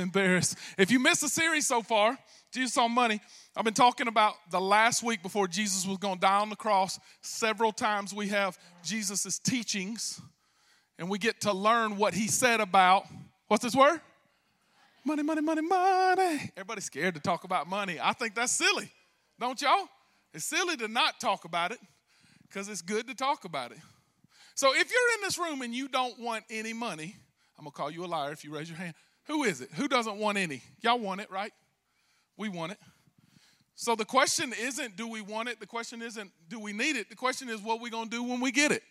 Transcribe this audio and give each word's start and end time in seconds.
embarrassed. 0.00 0.56
If 0.76 0.90
you 0.90 0.98
missed 0.98 1.20
the 1.20 1.28
series 1.28 1.66
so 1.66 1.82
far, 1.82 2.18
Jesus 2.52 2.76
on 2.76 2.92
Money, 2.92 3.20
I've 3.56 3.64
been 3.64 3.74
talking 3.74 4.08
about 4.08 4.34
the 4.50 4.60
last 4.60 5.02
week 5.02 5.22
before 5.22 5.46
Jesus 5.46 5.86
was 5.86 5.98
going 5.98 6.16
to 6.16 6.20
die 6.20 6.40
on 6.40 6.50
the 6.50 6.56
cross. 6.56 6.98
Several 7.20 7.72
times 7.72 8.12
we 8.12 8.28
have 8.28 8.58
Jesus' 8.82 9.38
teachings, 9.38 10.20
and 10.98 11.08
we 11.08 11.18
get 11.18 11.42
to 11.42 11.52
learn 11.52 11.96
what 11.96 12.14
he 12.14 12.26
said 12.26 12.60
about 12.60 13.06
what's 13.48 13.62
this 13.62 13.74
word? 13.74 14.00
Money, 15.04 15.22
money, 15.22 15.40
money, 15.40 15.62
money. 15.62 16.50
Everybody's 16.56 16.84
scared 16.84 17.14
to 17.14 17.20
talk 17.20 17.44
about 17.44 17.68
money. 17.68 17.98
I 18.02 18.12
think 18.12 18.34
that's 18.34 18.52
silly, 18.52 18.90
don't 19.38 19.60
y'all? 19.62 19.88
It's 20.34 20.44
silly 20.44 20.76
to 20.76 20.88
not 20.88 21.20
talk 21.20 21.44
about 21.44 21.72
it 21.72 21.78
because 22.48 22.68
it's 22.68 22.82
good 22.82 23.06
to 23.08 23.14
talk 23.14 23.44
about 23.44 23.72
it. 23.72 23.78
So 24.54 24.74
if 24.74 24.90
you're 24.90 25.14
in 25.16 25.22
this 25.22 25.38
room 25.38 25.62
and 25.62 25.74
you 25.74 25.88
don't 25.88 26.18
want 26.20 26.44
any 26.50 26.72
money, 26.72 27.16
I'm 27.58 27.64
to 27.64 27.70
call 27.70 27.90
you 27.90 28.04
a 28.04 28.06
liar 28.06 28.32
if 28.32 28.44
you 28.44 28.54
raise 28.54 28.68
your 28.68 28.78
hand. 28.78 28.94
Who 29.30 29.44
is 29.44 29.60
it? 29.60 29.68
Who 29.76 29.86
doesn't 29.86 30.16
want 30.16 30.38
any? 30.38 30.60
Y'all 30.80 30.98
want 30.98 31.20
it, 31.20 31.30
right? 31.30 31.52
We 32.36 32.48
want 32.48 32.72
it. 32.72 32.78
So 33.76 33.94
the 33.94 34.04
question 34.04 34.52
isn't 34.60 34.96
do 34.96 35.06
we 35.06 35.20
want 35.20 35.48
it? 35.48 35.60
The 35.60 35.68
question 35.68 36.02
isn't 36.02 36.32
do 36.48 36.58
we 36.58 36.72
need 36.72 36.96
it? 36.96 37.08
The 37.08 37.14
question 37.14 37.48
is 37.48 37.62
what 37.62 37.78
are 37.78 37.82
we 37.82 37.90
going 37.90 38.06
to 38.06 38.10
do 38.10 38.24
when 38.24 38.40
we 38.40 38.50
get 38.50 38.72
it? 38.72 38.82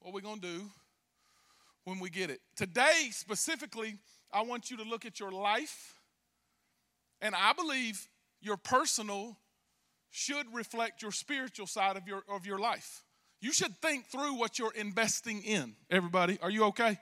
What 0.00 0.10
are 0.10 0.14
we 0.14 0.20
going 0.20 0.40
to 0.40 0.48
do 0.48 0.70
when 1.84 2.00
we 2.00 2.10
get 2.10 2.28
it? 2.28 2.40
Today, 2.56 3.10
specifically, 3.12 3.98
I 4.32 4.42
want 4.42 4.68
you 4.68 4.76
to 4.78 4.82
look 4.82 5.06
at 5.06 5.20
your 5.20 5.30
life, 5.30 5.94
and 7.20 7.36
I 7.36 7.52
believe 7.52 8.04
your 8.40 8.56
personal 8.56 9.36
should 10.10 10.52
reflect 10.52 11.02
your 11.02 11.12
spiritual 11.12 11.68
side 11.68 11.96
of 11.96 12.08
your, 12.08 12.24
of 12.28 12.46
your 12.46 12.58
life. 12.58 13.04
You 13.40 13.52
should 13.52 13.76
think 13.76 14.06
through 14.06 14.34
what 14.34 14.58
you're 14.58 14.74
investing 14.74 15.44
in. 15.44 15.76
Everybody, 15.88 16.40
are 16.42 16.50
you 16.50 16.64
okay? 16.64 16.98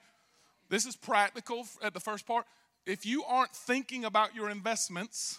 This 0.68 0.86
is 0.86 0.96
practical 0.96 1.66
at 1.82 1.94
the 1.94 2.00
first 2.00 2.26
part. 2.26 2.46
If 2.86 3.04
you 3.04 3.24
aren't 3.24 3.52
thinking 3.52 4.04
about 4.04 4.34
your 4.34 4.50
investments, 4.50 5.38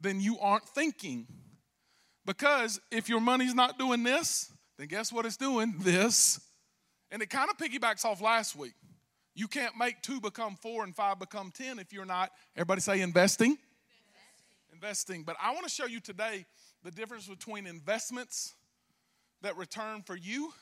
then 0.00 0.20
you 0.20 0.38
aren't 0.40 0.64
thinking. 0.64 1.26
Because 2.24 2.80
if 2.90 3.08
your 3.08 3.20
money's 3.20 3.54
not 3.54 3.78
doing 3.78 4.02
this, 4.02 4.52
then 4.78 4.88
guess 4.88 5.12
what 5.12 5.26
it's 5.26 5.36
doing? 5.36 5.74
This. 5.80 6.40
And 7.10 7.20
it 7.20 7.28
kind 7.28 7.50
of 7.50 7.58
piggybacks 7.58 8.06
off 8.06 8.22
last 8.22 8.56
week. 8.56 8.72
You 9.34 9.46
can't 9.46 9.76
make 9.76 10.00
two 10.00 10.20
become 10.20 10.56
four 10.56 10.82
and 10.84 10.94
five 10.94 11.18
become 11.18 11.50
ten 11.50 11.78
if 11.78 11.92
you're 11.92 12.06
not, 12.06 12.30
everybody 12.56 12.80
say 12.80 13.00
investing. 13.00 13.50
Investing. 13.50 13.62
investing. 14.72 15.22
But 15.24 15.36
I 15.42 15.52
want 15.52 15.64
to 15.64 15.70
show 15.70 15.86
you 15.86 16.00
today 16.00 16.46
the 16.82 16.90
difference 16.90 17.28
between 17.28 17.66
investments 17.66 18.54
that 19.42 19.56
return 19.56 20.02
for 20.02 20.16
you 20.16 20.52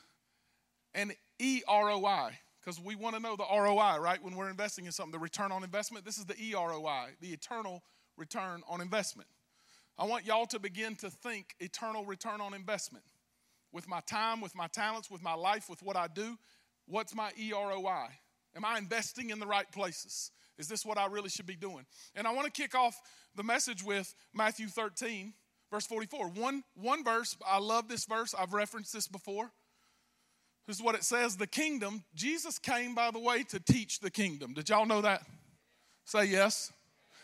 and 0.93 1.13
EROI. 1.39 2.31
Because 2.63 2.79
we 2.79 2.95
want 2.95 3.15
to 3.15 3.21
know 3.21 3.35
the 3.35 3.45
ROI, 3.51 3.99
right? 3.99 4.23
When 4.23 4.35
we're 4.35 4.49
investing 4.49 4.85
in 4.85 4.91
something, 4.91 5.11
the 5.11 5.19
return 5.19 5.51
on 5.51 5.63
investment. 5.63 6.05
This 6.05 6.17
is 6.17 6.25
the 6.25 6.35
EROI, 6.35 7.07
the 7.19 7.29
eternal 7.29 7.81
return 8.17 8.61
on 8.69 8.81
investment. 8.81 9.27
I 9.97 10.05
want 10.05 10.25
y'all 10.25 10.45
to 10.47 10.59
begin 10.59 10.95
to 10.97 11.09
think 11.09 11.55
eternal 11.59 12.05
return 12.05 12.39
on 12.39 12.53
investment. 12.53 13.03
With 13.71 13.87
my 13.87 14.01
time, 14.01 14.41
with 14.41 14.53
my 14.55 14.67
talents, 14.67 15.09
with 15.09 15.23
my 15.23 15.33
life, 15.33 15.69
with 15.69 15.81
what 15.81 15.95
I 15.95 16.07
do, 16.07 16.37
what's 16.85 17.15
my 17.15 17.31
EROI? 17.31 18.07
Am 18.55 18.65
I 18.65 18.77
investing 18.77 19.29
in 19.29 19.39
the 19.39 19.47
right 19.47 19.69
places? 19.71 20.31
Is 20.57 20.67
this 20.67 20.85
what 20.85 20.97
I 20.97 21.07
really 21.07 21.29
should 21.29 21.45
be 21.45 21.55
doing? 21.55 21.85
And 22.15 22.27
I 22.27 22.33
want 22.33 22.45
to 22.45 22.61
kick 22.61 22.75
off 22.75 22.99
the 23.35 23.43
message 23.43 23.83
with 23.83 24.13
Matthew 24.33 24.67
13, 24.67 25.33
verse 25.71 25.87
44. 25.87 26.29
One, 26.29 26.63
one 26.75 27.03
verse, 27.03 27.35
I 27.47 27.59
love 27.59 27.87
this 27.87 28.05
verse. 28.05 28.35
I've 28.37 28.53
referenced 28.53 28.93
this 28.93 29.07
before. 29.07 29.51
This 30.67 30.77
is 30.77 30.81
what 30.81 30.95
it 30.95 31.03
says 31.03 31.37
the 31.37 31.47
kingdom. 31.47 32.03
Jesus 32.15 32.59
came, 32.59 32.95
by 32.95 33.11
the 33.11 33.19
way, 33.19 33.43
to 33.43 33.59
teach 33.59 33.99
the 33.99 34.11
kingdom. 34.11 34.53
Did 34.53 34.69
y'all 34.69 34.85
know 34.85 35.01
that? 35.01 35.23
Say 36.05 36.25
yes. 36.25 36.71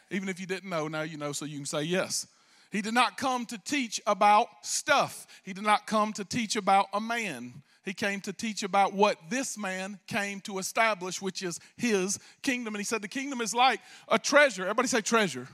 Even 0.09 0.29
if 0.29 0.39
you 0.39 0.45
didn't 0.45 0.69
know, 0.69 0.87
now 0.87 1.01
you 1.01 1.17
know, 1.17 1.31
so 1.31 1.45
you 1.45 1.57
can 1.57 1.65
say 1.65 1.83
yes. 1.83 2.27
He 2.71 2.81
did 2.81 2.93
not 2.93 3.17
come 3.17 3.45
to 3.47 3.57
teach 3.57 4.01
about 4.05 4.47
stuff, 4.61 5.27
he 5.43 5.53
did 5.53 5.63
not 5.63 5.87
come 5.87 6.13
to 6.13 6.25
teach 6.25 6.55
about 6.55 6.87
a 6.93 6.99
man. 6.99 7.63
He 7.83 7.93
came 7.93 8.19
to 8.21 8.33
teach 8.33 8.63
about 8.63 8.91
what 8.91 9.17
this 9.29 9.57
man 9.57 9.97
came 10.07 10.41
to 10.41 10.59
establish, 10.59 11.21
which 11.21 11.41
is 11.41 11.57
his 11.77 12.19
kingdom. 12.41 12.75
And 12.75 12.81
he 12.81 12.83
said, 12.83 13.01
The 13.01 13.07
kingdom 13.07 13.39
is 13.39 13.55
like 13.55 13.79
a 14.09 14.19
treasure. 14.19 14.63
Everybody 14.63 14.89
say 14.89 14.99
treasure. 14.99 15.47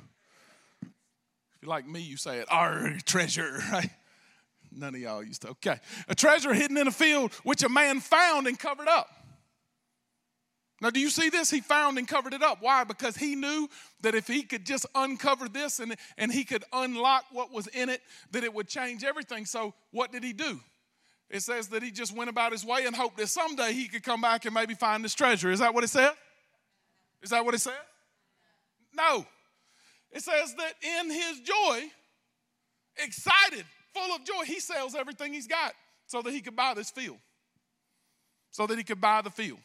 If 0.81 0.89
you're 1.61 1.69
like 1.69 1.87
me, 1.87 1.99
you 1.99 2.17
say 2.17 2.39
it, 2.39 2.47
our 2.49 2.97
treasure, 3.05 3.61
right? 3.71 3.91
None 4.75 4.95
of 4.95 5.01
y'all 5.01 5.23
used 5.23 5.41
to. 5.43 5.49
Okay. 5.49 5.79
A 6.07 6.15
treasure 6.15 6.53
hidden 6.53 6.77
in 6.77 6.87
a 6.87 6.91
field, 6.91 7.33
which 7.43 7.63
a 7.63 7.69
man 7.69 7.99
found 7.99 8.47
and 8.47 8.57
covered 8.57 8.87
up. 8.87 9.09
Now, 10.81 10.89
do 10.89 10.99
you 10.99 11.09
see 11.09 11.29
this? 11.29 11.49
He 11.49 11.61
found 11.61 11.97
and 11.97 12.05
covered 12.05 12.33
it 12.33 12.43
up. 12.43 12.57
Why? 12.59 12.83
Because 12.83 13.15
he 13.15 13.35
knew 13.35 13.69
that 14.01 14.15
if 14.15 14.27
he 14.27 14.43
could 14.43 14.65
just 14.65 14.85
uncover 14.93 15.47
this 15.47 15.79
and, 15.79 15.95
and 16.17 16.31
he 16.31 16.43
could 16.43 16.65
unlock 16.73 17.23
what 17.31 17.53
was 17.53 17.67
in 17.67 17.87
it, 17.87 18.01
that 18.31 18.43
it 18.43 18.53
would 18.53 18.67
change 18.67 19.03
everything. 19.05 19.45
So, 19.45 19.73
what 19.91 20.11
did 20.11 20.25
he 20.25 20.33
do? 20.33 20.59
It 21.29 21.41
says 21.41 21.69
that 21.69 21.83
he 21.83 21.89
just 21.89 22.15
went 22.15 22.29
about 22.29 22.51
his 22.51 22.65
way 22.65 22.85
and 22.85 22.95
hoped 22.95 23.17
that 23.17 23.27
someday 23.27 23.71
he 23.71 23.87
could 23.87 24.03
come 24.03 24.19
back 24.19 24.43
and 24.45 24.53
maybe 24.53 24.73
find 24.73 25.03
this 25.05 25.13
treasure. 25.13 25.51
Is 25.51 25.59
that 25.59 25.73
what 25.73 25.85
it 25.85 25.89
said? 25.89 26.11
Is 27.21 27.29
that 27.29 27.45
what 27.45 27.53
it 27.53 27.61
said? 27.61 27.73
No. 28.93 29.25
It 30.11 30.21
says 30.21 30.53
that 30.55 30.73
in 30.81 31.09
his 31.09 31.39
joy, 31.39 31.83
excited, 32.97 33.65
full 33.93 34.15
of 34.15 34.23
joy, 34.25 34.43
he 34.45 34.59
sells 34.59 34.95
everything 34.95 35.33
he's 35.33 35.47
got 35.47 35.73
so 36.07 36.21
that 36.21 36.31
he 36.31 36.41
could 36.41 36.55
buy 36.55 36.73
this 36.73 36.89
field. 36.89 37.17
So 38.51 38.67
that 38.67 38.77
he 38.77 38.83
could 38.83 39.01
buy 39.01 39.21
the 39.21 39.29
field. 39.29 39.59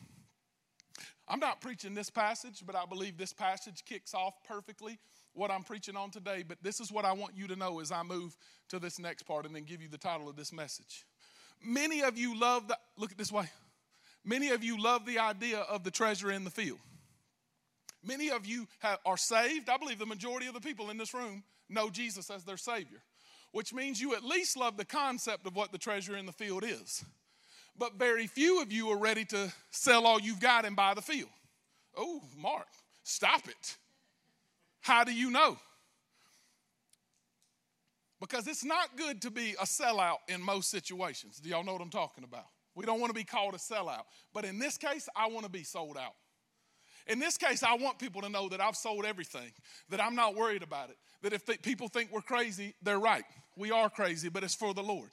I'm 1.28 1.40
not 1.40 1.60
preaching 1.60 1.94
this 1.94 2.08
passage, 2.08 2.62
but 2.64 2.74
I 2.74 2.86
believe 2.86 3.18
this 3.18 3.34
passage 3.34 3.84
kicks 3.84 4.14
off 4.14 4.34
perfectly 4.46 4.98
what 5.34 5.50
I'm 5.50 5.62
preaching 5.62 5.96
on 5.96 6.10
today. 6.10 6.42
But 6.46 6.58
this 6.62 6.80
is 6.80 6.90
what 6.90 7.04
I 7.04 7.12
want 7.12 7.36
you 7.36 7.46
to 7.48 7.56
know 7.56 7.80
as 7.80 7.92
I 7.92 8.02
move 8.02 8.36
to 8.70 8.78
this 8.78 8.98
next 8.98 9.24
part 9.24 9.44
and 9.44 9.54
then 9.54 9.64
give 9.64 9.82
you 9.82 9.88
the 9.88 9.98
title 9.98 10.28
of 10.28 10.36
this 10.36 10.52
message. 10.52 11.04
Many 11.62 12.02
of 12.02 12.16
you 12.16 12.38
love 12.38 12.68
the, 12.68 12.78
look 12.96 13.12
at 13.12 13.18
this 13.18 13.32
way. 13.32 13.46
Many 14.24 14.50
of 14.50 14.64
you 14.64 14.80
love 14.80 15.04
the 15.06 15.18
idea 15.18 15.58
of 15.58 15.84
the 15.84 15.90
treasure 15.90 16.30
in 16.30 16.44
the 16.44 16.50
field. 16.50 16.78
Many 18.04 18.30
of 18.30 18.46
you 18.46 18.66
have, 18.78 18.98
are 19.04 19.16
saved. 19.16 19.68
I 19.68 19.76
believe 19.76 19.98
the 19.98 20.06
majority 20.06 20.46
of 20.46 20.54
the 20.54 20.60
people 20.60 20.90
in 20.90 20.96
this 20.96 21.12
room 21.12 21.42
know 21.68 21.90
Jesus 21.90 22.30
as 22.30 22.44
their 22.44 22.56
Savior, 22.56 23.02
which 23.52 23.72
means 23.72 24.00
you 24.00 24.14
at 24.14 24.24
least 24.24 24.56
love 24.56 24.76
the 24.76 24.84
concept 24.84 25.46
of 25.46 25.56
what 25.56 25.72
the 25.72 25.78
treasure 25.78 26.16
in 26.16 26.26
the 26.26 26.32
field 26.32 26.64
is. 26.64 27.04
But 27.78 27.94
very 27.94 28.26
few 28.26 28.60
of 28.60 28.72
you 28.72 28.90
are 28.90 28.98
ready 28.98 29.24
to 29.26 29.52
sell 29.70 30.06
all 30.06 30.20
you've 30.20 30.40
got 30.40 30.64
and 30.64 30.74
buy 30.74 30.94
the 30.94 31.02
field. 31.02 31.30
Oh, 31.96 32.22
Mark, 32.36 32.66
stop 33.04 33.48
it. 33.48 33.76
How 34.80 35.04
do 35.04 35.12
you 35.12 35.30
know? 35.30 35.56
Because 38.20 38.48
it's 38.48 38.64
not 38.64 38.96
good 38.96 39.22
to 39.22 39.30
be 39.30 39.54
a 39.60 39.64
sellout 39.64 40.16
in 40.28 40.42
most 40.42 40.70
situations. 40.70 41.38
Do 41.38 41.48
y'all 41.48 41.62
know 41.62 41.72
what 41.72 41.82
I'm 41.82 41.90
talking 41.90 42.24
about? 42.24 42.46
We 42.74 42.84
don't 42.84 43.00
want 43.00 43.10
to 43.10 43.14
be 43.14 43.24
called 43.24 43.54
a 43.54 43.58
sellout. 43.58 44.04
But 44.32 44.44
in 44.44 44.58
this 44.58 44.76
case, 44.76 45.08
I 45.16 45.28
want 45.28 45.44
to 45.44 45.50
be 45.50 45.62
sold 45.62 45.96
out. 45.96 46.14
In 47.08 47.18
this 47.18 47.38
case, 47.38 47.62
I 47.62 47.74
want 47.74 47.98
people 47.98 48.20
to 48.20 48.28
know 48.28 48.48
that 48.50 48.60
I've 48.60 48.76
sold 48.76 49.06
everything, 49.06 49.50
that 49.88 50.00
I'm 50.00 50.14
not 50.14 50.34
worried 50.36 50.62
about 50.62 50.90
it, 50.90 50.98
that 51.22 51.32
if 51.32 51.44
th- 51.46 51.62
people 51.62 51.88
think 51.88 52.12
we're 52.12 52.20
crazy, 52.20 52.74
they're 52.82 52.98
right. 52.98 53.24
We 53.56 53.70
are 53.70 53.88
crazy, 53.88 54.28
but 54.28 54.44
it's 54.44 54.54
for 54.54 54.74
the 54.74 54.82
Lord. 54.82 55.08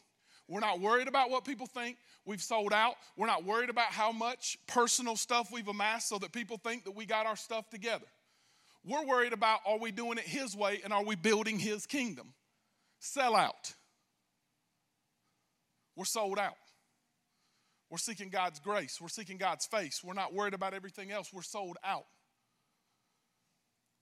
We're 0.48 0.60
not 0.60 0.80
worried 0.80 1.08
about 1.08 1.32
what 1.32 1.46
people 1.46 1.66
think. 1.66 1.98
We've 2.26 2.42
sold 2.42 2.74
out. 2.74 2.96
We're 3.18 3.28
not 3.28 3.46
worried 3.46 3.70
about 3.70 3.88
how 3.88 4.12
much 4.12 4.58
personal 4.68 5.16
stuff 5.16 5.52
we've 5.52 5.68
amassed 5.68 6.10
so 6.10 6.20
that 6.20 6.34
people 6.34 6.58
think 6.58 6.84
that 6.84 6.96
we 6.96 7.06
got 7.06 7.26
our 7.26 7.36
stuff 7.36 7.70
together. 7.70 8.06
We're 8.84 9.06
worried 9.06 9.34
about 9.34 9.62
are 9.66 9.80
we 9.80 9.92
doing 9.92 10.18
it 10.18 10.26
His 10.26 10.56
way 10.56 10.82
and 10.84 10.94
are 10.94 11.04
we 11.04 11.16
building 11.16 11.58
His 11.58 11.86
kingdom? 11.86 12.34
Sell 13.00 13.36
out. 13.36 13.74
We're 15.96 16.06
sold 16.06 16.38
out. 16.38 16.56
We're 17.96 18.00
seeking 18.00 18.28
God's 18.28 18.60
grace. 18.60 19.00
We're 19.00 19.08
seeking 19.08 19.38
God's 19.38 19.66
face. 19.68 20.02
We're 20.04 20.16
not 20.16 20.34
worried 20.34 20.54
about 20.54 20.74
everything 20.74 21.14
else. 21.14 21.32
We're 21.32 21.42
sold 21.44 21.78
out. 21.82 22.04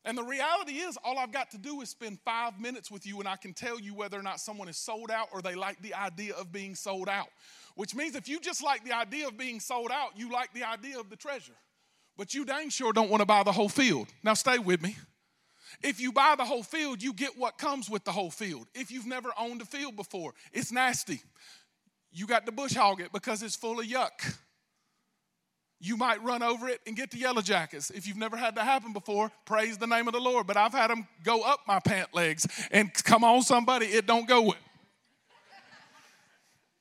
And 0.03 0.17
the 0.17 0.23
reality 0.23 0.79
is, 0.79 0.97
all 1.03 1.19
I've 1.19 1.31
got 1.31 1.51
to 1.51 1.59
do 1.59 1.79
is 1.81 1.91
spend 1.91 2.17
five 2.25 2.59
minutes 2.59 2.89
with 2.89 3.05
you, 3.05 3.19
and 3.19 3.27
I 3.27 3.35
can 3.35 3.53
tell 3.53 3.79
you 3.79 3.93
whether 3.93 4.17
or 4.17 4.23
not 4.23 4.39
someone 4.39 4.67
is 4.67 4.77
sold 4.77 5.11
out 5.11 5.27
or 5.31 5.43
they 5.43 5.53
like 5.53 5.79
the 5.83 5.93
idea 5.93 6.33
of 6.33 6.51
being 6.51 6.73
sold 6.73 7.07
out. 7.07 7.27
Which 7.75 7.93
means 7.93 8.15
if 8.15 8.27
you 8.27 8.39
just 8.39 8.63
like 8.63 8.83
the 8.83 8.93
idea 8.93 9.27
of 9.27 9.37
being 9.37 9.59
sold 9.59 9.91
out, 9.91 10.17
you 10.17 10.31
like 10.31 10.51
the 10.55 10.63
idea 10.63 10.99
of 10.99 11.11
the 11.11 11.15
treasure. 11.15 11.53
But 12.17 12.33
you 12.33 12.45
dang 12.45 12.69
sure 12.69 12.93
don't 12.93 13.11
want 13.11 13.21
to 13.21 13.27
buy 13.27 13.43
the 13.43 13.51
whole 13.51 13.69
field. 13.69 14.07
Now, 14.23 14.33
stay 14.33 14.57
with 14.57 14.81
me. 14.81 14.97
If 15.83 15.99
you 15.99 16.11
buy 16.11 16.33
the 16.35 16.45
whole 16.45 16.63
field, 16.63 17.03
you 17.03 17.13
get 17.13 17.37
what 17.37 17.59
comes 17.59 17.91
with 17.91 18.05
the 18.05 18.11
whole 18.11 18.31
field. 18.31 18.65
If 18.73 18.91
you've 18.91 19.05
never 19.05 19.29
owned 19.37 19.61
a 19.61 19.65
field 19.65 19.95
before, 19.95 20.33
it's 20.51 20.71
nasty. 20.71 21.21
You 22.13 22.27
got 22.27 22.45
to 22.45 22.51
bush 22.51 22.75
hog 22.75 23.01
it 23.01 23.11
because 23.11 23.41
it's 23.41 23.55
full 23.55 23.79
of 23.79 23.85
yuck. 23.87 24.37
You 25.79 25.97
might 25.97 26.23
run 26.23 26.43
over 26.43 26.69
it 26.69 26.79
and 26.87 26.95
get 26.95 27.11
the 27.11 27.17
yellow 27.17 27.41
jackets. 27.41 27.89
If 27.89 28.07
you've 28.07 28.15
never 28.17 28.37
had 28.37 28.55
that 28.55 28.63
happen 28.63 28.93
before, 28.93 29.31
praise 29.45 29.77
the 29.77 29.87
name 29.87 30.07
of 30.07 30.13
the 30.13 30.19
Lord. 30.19 30.47
But 30.47 30.55
I've 30.55 30.71
had 30.71 30.89
them 30.89 31.07
go 31.25 31.41
up 31.41 31.61
my 31.67 31.79
pant 31.79 32.13
legs, 32.13 32.47
and 32.71 32.93
come 33.03 33.23
on, 33.23 33.41
somebody, 33.41 33.87
it 33.87 34.05
don't 34.05 34.27
go 34.27 34.43
with. 34.43 34.57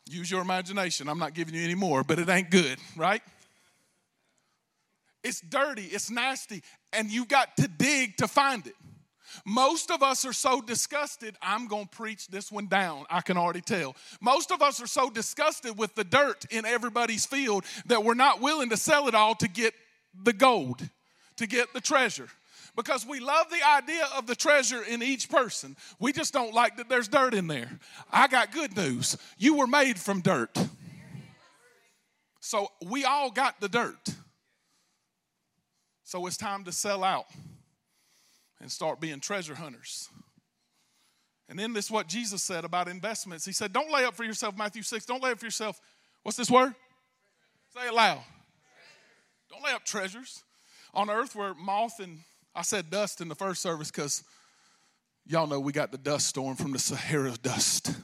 Use 0.07 0.31
your 0.31 0.43
imagination. 0.43 1.09
I'm 1.09 1.19
not 1.19 1.35
giving 1.35 1.55
you 1.55 1.65
any 1.65 1.75
more, 1.75 2.05
but 2.05 2.19
it 2.19 2.29
ain't 2.29 2.51
good, 2.51 2.79
right? 2.97 3.23
It's 5.25 5.41
dirty, 5.41 5.85
it's 5.87 6.11
nasty, 6.11 6.63
and 6.93 7.11
you 7.11 7.25
got 7.25 7.57
to 7.57 7.69
dig 7.69 8.17
to 8.19 8.29
find 8.29 8.67
it. 8.67 8.75
Most 9.45 9.91
of 9.91 10.03
us 10.03 10.25
are 10.25 10.33
so 10.33 10.61
disgusted, 10.61 11.37
I'm 11.43 11.67
going 11.67 11.87
to 11.87 11.97
preach 11.97 12.29
this 12.29 12.51
one 12.51 12.67
down. 12.67 13.05
I 13.11 13.21
can 13.21 13.37
already 13.37 13.61
tell. 13.61 13.97
Most 14.21 14.51
of 14.51 14.63
us 14.63 14.83
are 14.83 14.87
so 14.87 15.11
disgusted 15.11 15.79
with 15.79 15.95
the 15.95 16.05
dirt 16.05 16.45
in 16.51 16.65
everybody's 16.65 17.27
field 17.27 17.65
that 17.87 18.05
we're 18.05 18.15
not 18.15 18.41
willing 18.41 18.71
to 18.71 18.77
sell 18.77 19.09
it 19.09 19.15
all 19.15 19.35
to 19.37 19.49
get 19.49 19.75
the 20.23 20.33
gold, 20.33 20.89
to 21.37 21.47
get 21.47 21.73
the 21.73 21.81
treasure. 21.81 22.29
Because 22.75 23.05
we 23.07 23.21
love 23.21 23.51
the 23.51 23.63
idea 23.67 24.07
of 24.17 24.27
the 24.27 24.35
treasure 24.35 24.83
in 24.83 25.03
each 25.03 25.29
person. 25.29 25.77
We 25.99 26.13
just 26.13 26.33
don't 26.33 26.55
like 26.55 26.79
that 26.79 26.89
there's 26.89 27.09
dirt 27.09 27.35
in 27.35 27.47
there. 27.47 27.71
I 28.11 28.29
got 28.29 28.51
good 28.51 28.75
news. 28.77 29.19
You 29.37 29.57
were 29.57 29.67
made 29.67 29.99
from 29.99 30.23
dirt. 30.23 30.57
So 32.41 32.69
we 32.87 33.05
all 33.05 33.31
got 33.31 33.61
the 33.61 33.69
dirt. 33.69 34.15
So 36.03 36.27
it's 36.27 36.37
time 36.37 36.65
to 36.65 36.73
sell 36.73 37.05
out 37.05 37.27
and 38.63 38.71
start 38.71 39.01
being 39.01 39.21
treasure 39.21 39.57
hunters. 39.57 40.09
And 41.49 41.59
then 41.59 41.75
this 41.75 41.87
is 41.87 41.91
what 41.91 42.07
Jesus 42.07 42.43
said 42.43 42.65
about 42.65 42.89
investments. 42.89 43.45
He 43.45 43.53
said, 43.53 43.73
Don't 43.73 43.91
lay 43.91 44.05
up 44.05 44.15
for 44.15 44.25
yourself, 44.25 44.57
Matthew 44.57 44.83
6, 44.83 45.05
don't 45.05 45.23
lay 45.23 45.33
up 45.33 45.39
for 45.39 45.45
yourself. 45.45 45.79
What's 46.23 46.39
this 46.39 46.51
word? 46.51 46.75
Say 47.75 47.89
it 47.89 47.93
loud. 47.93 48.21
Don't 49.51 49.63
lay 49.63 49.73
up 49.73 49.85
treasures 49.85 50.45
on 50.95 51.11
earth 51.11 51.35
where 51.35 51.53
moth 51.55 52.01
and 52.01 52.21
I 52.55 52.63
said 52.63 52.91
dust 52.91 53.21
in 53.21 53.29
the 53.29 53.35
first 53.35 53.61
service 53.61 53.91
because 53.91 54.23
y'all 55.27 55.47
know 55.47 55.59
we 55.59 55.73
got 55.73 55.91
the 55.91 55.99
dust 55.99 56.29
storm 56.29 56.57
from 56.57 56.73
the 56.73 56.79
Sahara 56.79 57.33
dust. 57.43 57.95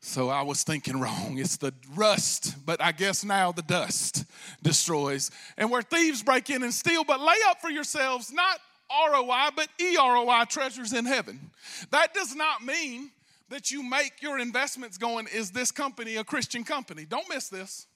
So 0.00 0.30
I 0.30 0.42
was 0.42 0.62
thinking 0.62 0.98
wrong. 0.98 1.36
It's 1.38 1.58
the 1.58 1.74
rust, 1.94 2.64
but 2.64 2.80
I 2.82 2.92
guess 2.92 3.22
now 3.22 3.52
the 3.52 3.62
dust 3.62 4.24
destroys. 4.62 5.30
And 5.58 5.70
where 5.70 5.82
thieves 5.82 6.22
break 6.22 6.48
in 6.48 6.62
and 6.62 6.72
steal, 6.72 7.04
but 7.04 7.20
lay 7.20 7.36
up 7.48 7.60
for 7.60 7.70
yourselves 7.70 8.32
not 8.32 8.58
ROI, 8.90 9.50
but 9.54 9.68
EROI 9.78 10.48
treasures 10.48 10.92
in 10.92 11.04
heaven. 11.04 11.50
That 11.90 12.12
does 12.14 12.34
not 12.34 12.64
mean 12.64 13.10
that 13.48 13.70
you 13.70 13.82
make 13.82 14.22
your 14.22 14.38
investments 14.38 14.96
going, 14.96 15.26
is 15.32 15.50
this 15.50 15.70
company 15.70 16.16
a 16.16 16.24
Christian 16.24 16.64
company? 16.64 17.04
Don't 17.04 17.28
miss 17.28 17.48
this. 17.48 17.86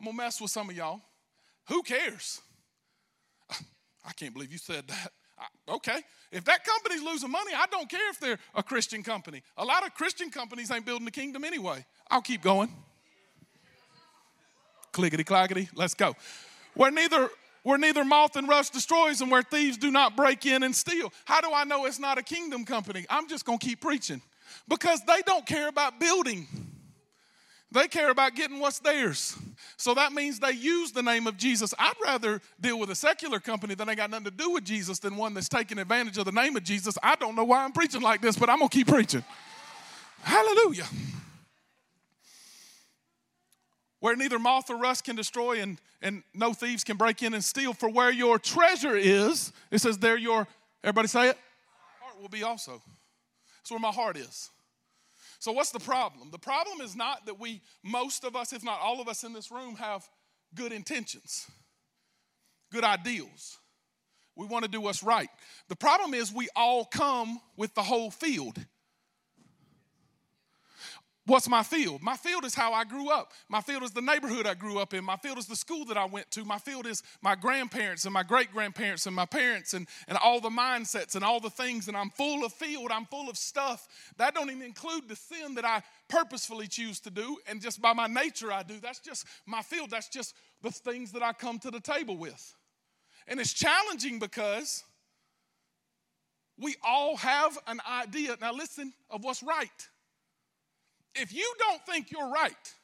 I'm 0.00 0.06
gonna 0.06 0.16
mess 0.16 0.40
with 0.40 0.50
some 0.50 0.68
of 0.70 0.76
y'all. 0.76 1.00
Who 1.68 1.82
cares? 1.82 2.40
I 3.50 4.12
can't 4.12 4.32
believe 4.32 4.52
you 4.52 4.58
said 4.58 4.86
that. 4.88 5.12
Okay, 5.68 6.00
if 6.30 6.44
that 6.44 6.64
company's 6.64 7.02
losing 7.02 7.30
money, 7.30 7.52
I 7.54 7.66
don't 7.70 7.88
care 7.88 8.10
if 8.10 8.20
they're 8.20 8.38
a 8.54 8.62
Christian 8.62 9.02
company. 9.02 9.42
A 9.56 9.64
lot 9.64 9.84
of 9.84 9.94
Christian 9.94 10.30
companies 10.30 10.70
ain't 10.70 10.86
building 10.86 11.04
the 11.04 11.10
kingdom 11.10 11.44
anyway. 11.44 11.84
I'll 12.10 12.22
keep 12.22 12.42
going. 12.42 12.70
Clickety 14.92 15.24
clackety, 15.24 15.68
let's 15.74 15.94
go. 15.94 16.14
Where 16.74 16.90
neither 16.90 17.28
where 17.64 17.78
neither 17.78 18.04
moth 18.04 18.36
and 18.36 18.48
rust 18.48 18.72
destroys 18.72 19.20
and 19.20 19.30
where 19.30 19.42
thieves 19.42 19.76
do 19.76 19.90
not 19.90 20.16
break 20.16 20.46
in 20.46 20.62
and 20.62 20.76
steal. 20.76 21.12
How 21.24 21.40
do 21.40 21.50
I 21.52 21.64
know 21.64 21.86
it's 21.86 21.98
not 21.98 22.18
a 22.18 22.22
kingdom 22.22 22.64
company? 22.64 23.04
I'm 23.10 23.26
just 23.26 23.44
going 23.44 23.58
to 23.58 23.66
keep 23.66 23.80
preaching 23.80 24.22
because 24.68 25.00
they 25.06 25.22
don't 25.22 25.44
care 25.44 25.68
about 25.68 25.98
building. 25.98 26.46
They 27.72 27.88
care 27.88 28.10
about 28.10 28.36
getting 28.36 28.60
what's 28.60 28.78
theirs. 28.78 29.36
So 29.78 29.94
that 29.94 30.12
means 30.12 30.38
they 30.38 30.52
use 30.52 30.92
the 30.92 31.02
name 31.02 31.26
of 31.26 31.36
Jesus. 31.36 31.74
I'd 31.78 31.94
rather 32.04 32.40
deal 32.60 32.78
with 32.78 32.90
a 32.90 32.94
secular 32.94 33.40
company 33.40 33.74
that 33.74 33.88
ain't 33.88 33.96
got 33.96 34.10
nothing 34.10 34.26
to 34.26 34.30
do 34.30 34.50
with 34.50 34.64
Jesus 34.64 34.98
than 35.00 35.16
one 35.16 35.34
that's 35.34 35.48
taking 35.48 35.78
advantage 35.78 36.18
of 36.18 36.26
the 36.26 36.32
name 36.32 36.56
of 36.56 36.62
Jesus. 36.62 36.96
I 37.02 37.16
don't 37.16 37.34
know 37.34 37.44
why 37.44 37.64
I'm 37.64 37.72
preaching 37.72 38.02
like 38.02 38.20
this, 38.20 38.36
but 38.36 38.48
I'm 38.48 38.58
going 38.58 38.68
to 38.68 38.76
keep 38.76 38.86
preaching. 38.86 39.24
Hallelujah 40.22 40.86
where 44.04 44.16
neither 44.16 44.38
moth 44.38 44.68
or 44.68 44.76
rust 44.76 45.02
can 45.02 45.16
destroy 45.16 45.62
and, 45.62 45.80
and 46.02 46.22
no 46.34 46.52
thieves 46.52 46.84
can 46.84 46.98
break 46.98 47.22
in 47.22 47.32
and 47.32 47.42
steal. 47.42 47.72
For 47.72 47.88
where 47.88 48.10
your 48.10 48.38
treasure 48.38 48.94
is, 48.94 49.50
it 49.70 49.78
says, 49.78 49.96
there 49.96 50.18
your, 50.18 50.46
everybody 50.82 51.08
say 51.08 51.30
it? 51.30 51.38
Heart 52.02 52.20
will 52.20 52.28
be 52.28 52.42
also. 52.42 52.82
That's 53.56 53.70
where 53.70 53.80
my 53.80 53.90
heart 53.90 54.18
is. 54.18 54.50
So, 55.38 55.52
what's 55.52 55.70
the 55.70 55.80
problem? 55.80 56.30
The 56.30 56.38
problem 56.38 56.82
is 56.82 56.94
not 56.94 57.24
that 57.24 57.40
we, 57.40 57.62
most 57.82 58.24
of 58.24 58.36
us, 58.36 58.52
if 58.52 58.62
not 58.62 58.78
all 58.78 59.00
of 59.00 59.08
us 59.08 59.24
in 59.24 59.32
this 59.32 59.50
room, 59.50 59.74
have 59.76 60.06
good 60.54 60.72
intentions, 60.72 61.46
good 62.70 62.84
ideals. 62.84 63.56
We 64.36 64.44
want 64.44 64.66
to 64.66 64.70
do 64.70 64.82
what's 64.82 65.02
right. 65.02 65.30
The 65.70 65.76
problem 65.76 66.12
is 66.12 66.30
we 66.30 66.50
all 66.54 66.84
come 66.84 67.40
with 67.56 67.74
the 67.74 67.82
whole 67.82 68.10
field. 68.10 68.58
What's 71.26 71.48
my 71.48 71.62
field? 71.62 72.02
My 72.02 72.16
field 72.16 72.44
is 72.44 72.54
how 72.54 72.74
I 72.74 72.84
grew 72.84 73.10
up. 73.10 73.32
My 73.48 73.62
field 73.62 73.82
is 73.82 73.92
the 73.92 74.02
neighborhood 74.02 74.46
I 74.46 74.52
grew 74.52 74.78
up 74.78 74.92
in. 74.92 75.02
My 75.02 75.16
field 75.16 75.38
is 75.38 75.46
the 75.46 75.56
school 75.56 75.86
that 75.86 75.96
I 75.96 76.04
went 76.04 76.30
to. 76.32 76.44
My 76.44 76.58
field 76.58 76.86
is 76.86 77.02
my 77.22 77.34
grandparents 77.34 78.04
and 78.04 78.12
my 78.12 78.22
great 78.22 78.52
grandparents 78.52 79.06
and 79.06 79.16
my 79.16 79.24
parents 79.24 79.72
and, 79.72 79.88
and 80.06 80.18
all 80.18 80.38
the 80.38 80.50
mindsets 80.50 81.14
and 81.14 81.24
all 81.24 81.40
the 81.40 81.48
things. 81.48 81.88
And 81.88 81.96
I'm 81.96 82.10
full 82.10 82.44
of 82.44 82.52
field. 82.52 82.90
I'm 82.90 83.06
full 83.06 83.30
of 83.30 83.38
stuff. 83.38 83.88
That 84.18 84.34
don't 84.34 84.50
even 84.50 84.62
include 84.62 85.08
the 85.08 85.16
sin 85.16 85.54
that 85.54 85.64
I 85.64 85.82
purposefully 86.08 86.66
choose 86.66 87.00
to 87.00 87.10
do. 87.10 87.38
And 87.48 87.62
just 87.62 87.80
by 87.80 87.94
my 87.94 88.06
nature, 88.06 88.52
I 88.52 88.62
do. 88.62 88.78
That's 88.78 89.00
just 89.00 89.26
my 89.46 89.62
field. 89.62 89.88
That's 89.88 90.08
just 90.08 90.34
the 90.60 90.70
things 90.70 91.10
that 91.12 91.22
I 91.22 91.32
come 91.32 91.58
to 91.60 91.70
the 91.70 91.80
table 91.80 92.18
with. 92.18 92.54
And 93.26 93.40
it's 93.40 93.54
challenging 93.54 94.18
because 94.18 94.84
we 96.58 96.76
all 96.86 97.16
have 97.16 97.58
an 97.66 97.80
idea. 97.90 98.36
Now, 98.42 98.52
listen, 98.52 98.92
of 99.08 99.24
what's 99.24 99.42
right. 99.42 99.88
If 101.14 101.32
you 101.32 101.54
don't 101.58 101.84
think 101.86 102.10
you're 102.10 102.28
right, 102.28 102.74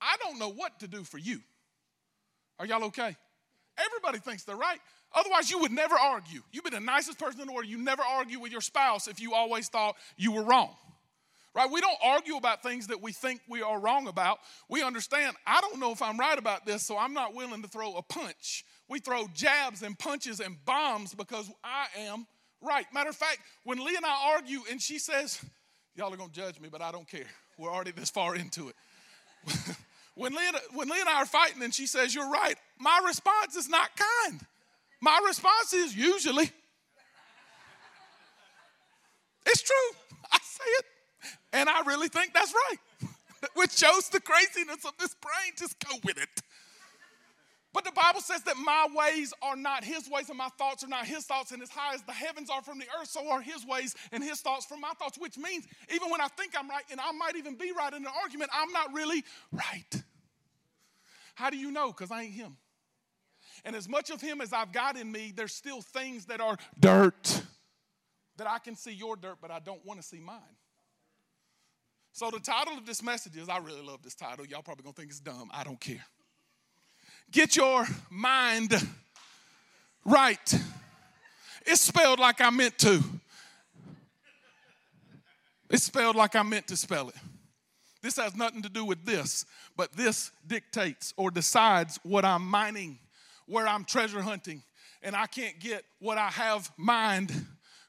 I 0.00 0.16
don't 0.22 0.38
know 0.38 0.50
what 0.50 0.80
to 0.80 0.88
do 0.88 1.04
for 1.04 1.18
you. 1.18 1.40
Are 2.58 2.66
y'all 2.66 2.84
okay? 2.84 3.16
Everybody 3.78 4.18
thinks 4.18 4.44
they're 4.44 4.56
right. 4.56 4.80
Otherwise, 5.14 5.50
you 5.50 5.60
would 5.60 5.72
never 5.72 5.94
argue. 5.94 6.42
You'd 6.52 6.64
be 6.64 6.70
the 6.70 6.80
nicest 6.80 7.18
person 7.18 7.40
in 7.40 7.46
the 7.46 7.52
world. 7.52 7.66
You 7.66 7.78
never 7.78 8.02
argue 8.02 8.40
with 8.40 8.52
your 8.52 8.60
spouse 8.60 9.08
if 9.08 9.20
you 9.20 9.34
always 9.34 9.68
thought 9.68 9.96
you 10.16 10.32
were 10.32 10.42
wrong. 10.42 10.74
Right? 11.54 11.70
We 11.70 11.80
don't 11.80 11.98
argue 12.04 12.36
about 12.36 12.62
things 12.62 12.88
that 12.88 13.02
we 13.02 13.12
think 13.12 13.40
we 13.48 13.62
are 13.62 13.80
wrong 13.80 14.06
about. 14.06 14.38
We 14.68 14.82
understand, 14.82 15.34
I 15.46 15.60
don't 15.60 15.80
know 15.80 15.92
if 15.92 16.02
I'm 16.02 16.18
right 16.18 16.38
about 16.38 16.66
this, 16.66 16.84
so 16.84 16.98
I'm 16.98 17.14
not 17.14 17.34
willing 17.34 17.62
to 17.62 17.68
throw 17.68 17.96
a 17.96 18.02
punch. 18.02 18.64
We 18.88 18.98
throw 19.00 19.26
jabs 19.34 19.82
and 19.82 19.98
punches 19.98 20.40
and 20.40 20.56
bombs 20.64 21.14
because 21.14 21.50
I 21.64 21.86
am 22.00 22.26
right. 22.60 22.86
Matter 22.92 23.10
of 23.10 23.16
fact, 23.16 23.38
when 23.64 23.78
Leah 23.84 23.96
and 23.96 24.06
I 24.06 24.34
argue 24.34 24.60
and 24.70 24.80
she 24.80 24.98
says, 24.98 25.42
Y'all 25.98 26.14
are 26.14 26.16
going 26.16 26.30
to 26.30 26.40
judge 26.40 26.60
me, 26.60 26.68
but 26.70 26.80
I 26.80 26.92
don't 26.92 27.08
care. 27.08 27.26
We're 27.58 27.72
already 27.72 27.90
this 27.90 28.08
far 28.08 28.36
into 28.36 28.68
it. 28.68 28.76
when, 30.14 30.32
Leah, 30.32 30.52
when 30.72 30.88
Leah 30.88 31.00
and 31.00 31.08
I 31.08 31.22
are 31.22 31.26
fighting 31.26 31.60
and 31.60 31.74
she 31.74 31.88
says, 31.88 32.14
You're 32.14 32.30
right, 32.30 32.54
my 32.78 33.00
response 33.04 33.56
is 33.56 33.68
not 33.68 33.90
kind. 33.96 34.40
My 35.00 35.20
response 35.26 35.72
is 35.72 35.96
usually, 35.96 36.44
It's 39.46 39.62
true. 39.62 39.98
I 40.30 40.38
say 40.42 40.64
it. 40.78 40.84
And 41.54 41.68
I 41.68 41.80
really 41.82 42.08
think 42.08 42.32
that's 42.32 42.52
right. 42.52 42.76
Which 43.54 43.72
shows 43.72 44.08
the 44.10 44.20
craziness 44.20 44.84
of 44.84 44.92
this 44.98 45.14
brain. 45.14 45.52
Just 45.58 45.78
go 45.84 45.96
with 46.04 46.18
it. 46.18 46.28
But 47.74 47.84
the 47.84 47.92
Bible 47.92 48.20
says 48.20 48.42
that 48.44 48.56
my 48.56 48.88
ways 48.94 49.34
are 49.42 49.56
not 49.56 49.84
his 49.84 50.08
ways 50.08 50.30
and 50.30 50.38
my 50.38 50.48
thoughts 50.58 50.82
are 50.82 50.88
not 50.88 51.06
his 51.06 51.24
thoughts. 51.24 51.52
And 51.52 51.62
as 51.62 51.68
high 51.68 51.94
as 51.94 52.02
the 52.02 52.12
heavens 52.12 52.48
are 52.48 52.62
from 52.62 52.78
the 52.78 52.86
earth, 52.98 53.08
so 53.08 53.28
are 53.30 53.42
his 53.42 53.66
ways 53.66 53.94
and 54.10 54.24
his 54.24 54.40
thoughts 54.40 54.64
from 54.64 54.80
my 54.80 54.92
thoughts, 54.98 55.18
which 55.18 55.36
means 55.36 55.66
even 55.94 56.10
when 56.10 56.20
I 56.20 56.28
think 56.28 56.52
I'm 56.58 56.68
right 56.68 56.84
and 56.90 56.98
I 56.98 57.12
might 57.12 57.36
even 57.36 57.56
be 57.56 57.72
right 57.72 57.92
in 57.92 58.04
an 58.04 58.12
argument, 58.22 58.50
I'm 58.54 58.72
not 58.72 58.94
really 58.94 59.22
right. 59.52 60.02
How 61.34 61.50
do 61.50 61.58
you 61.58 61.70
know? 61.70 61.88
Because 61.88 62.10
I 62.10 62.22
ain't 62.22 62.32
him. 62.32 62.56
And 63.64 63.76
as 63.76 63.88
much 63.88 64.10
of 64.10 64.20
him 64.20 64.40
as 64.40 64.52
I've 64.52 64.72
got 64.72 64.96
in 64.96 65.10
me, 65.10 65.32
there's 65.36 65.52
still 65.52 65.82
things 65.82 66.24
that 66.26 66.40
are 66.40 66.56
dirt 66.80 67.42
that 68.38 68.46
I 68.48 68.58
can 68.58 68.76
see 68.76 68.92
your 68.92 69.16
dirt, 69.16 69.38
but 69.42 69.50
I 69.50 69.58
don't 69.58 69.84
want 69.84 70.00
to 70.00 70.06
see 70.06 70.20
mine. 70.20 70.40
So 72.12 72.30
the 72.30 72.40
title 72.40 72.78
of 72.78 72.86
this 72.86 73.02
message 73.02 73.36
is 73.36 73.48
I 73.48 73.58
really 73.58 73.82
love 73.82 74.02
this 74.02 74.14
title. 74.14 74.46
Y'all 74.46 74.62
probably 74.62 74.84
gonna 74.84 74.94
think 74.94 75.10
it's 75.10 75.20
dumb. 75.20 75.50
I 75.52 75.64
don't 75.64 75.78
care. 75.78 76.04
Get 77.30 77.56
your 77.56 77.86
mind 78.10 78.74
right. 80.04 80.54
It's 81.66 81.82
spelled 81.82 82.18
like 82.18 82.40
I 82.40 82.50
meant 82.50 82.78
to. 82.78 83.02
It's 85.70 85.84
spelled 85.84 86.16
like 86.16 86.34
I 86.34 86.42
meant 86.42 86.68
to 86.68 86.76
spell 86.76 87.10
it. 87.10 87.14
This 88.02 88.16
has 88.16 88.34
nothing 88.34 88.62
to 88.62 88.70
do 88.70 88.84
with 88.84 89.04
this, 89.04 89.44
but 89.76 89.92
this 89.92 90.30
dictates 90.46 91.12
or 91.16 91.30
decides 91.30 91.98
what 92.02 92.24
I'm 92.24 92.46
mining, 92.46 92.98
where 93.46 93.66
I'm 93.66 93.84
treasure 93.84 94.22
hunting. 94.22 94.62
And 95.02 95.14
I 95.14 95.26
can't 95.26 95.58
get 95.60 95.84
what 96.00 96.16
I 96.16 96.28
have 96.28 96.70
mined 96.78 97.32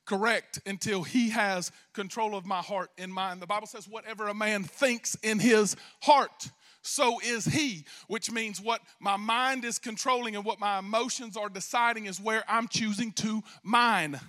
correct 0.05 0.60
until 0.65 1.03
he 1.03 1.29
has 1.29 1.72
control 1.93 2.36
of 2.36 2.46
my 2.46 2.58
heart 2.58 2.89
and 2.98 3.13
mind. 3.13 3.41
The 3.41 3.48
Bible 3.48 3.67
says, 3.67 3.88
whatever 3.88 4.27
a 4.27 4.34
man 4.34 4.63
thinks 4.63 5.15
in 5.22 5.39
his 5.39 5.75
heart, 6.01 6.50
so 6.81 7.19
is 7.19 7.45
he, 7.45 7.86
which 8.07 8.31
means 8.31 8.62
what 8.62 8.81
my 9.00 9.17
mind 9.17 9.65
is 9.65 9.79
controlling 9.79 10.36
and 10.36 10.45
what 10.45 10.59
my 10.59 10.79
emotions 10.79 11.36
are 11.36 11.50
deciding 11.50 12.05
is 12.05 12.19
where 12.19 12.43
I'm 12.48 12.67
choosing 12.67 13.12
to 13.13 13.43
mine. 13.63 14.19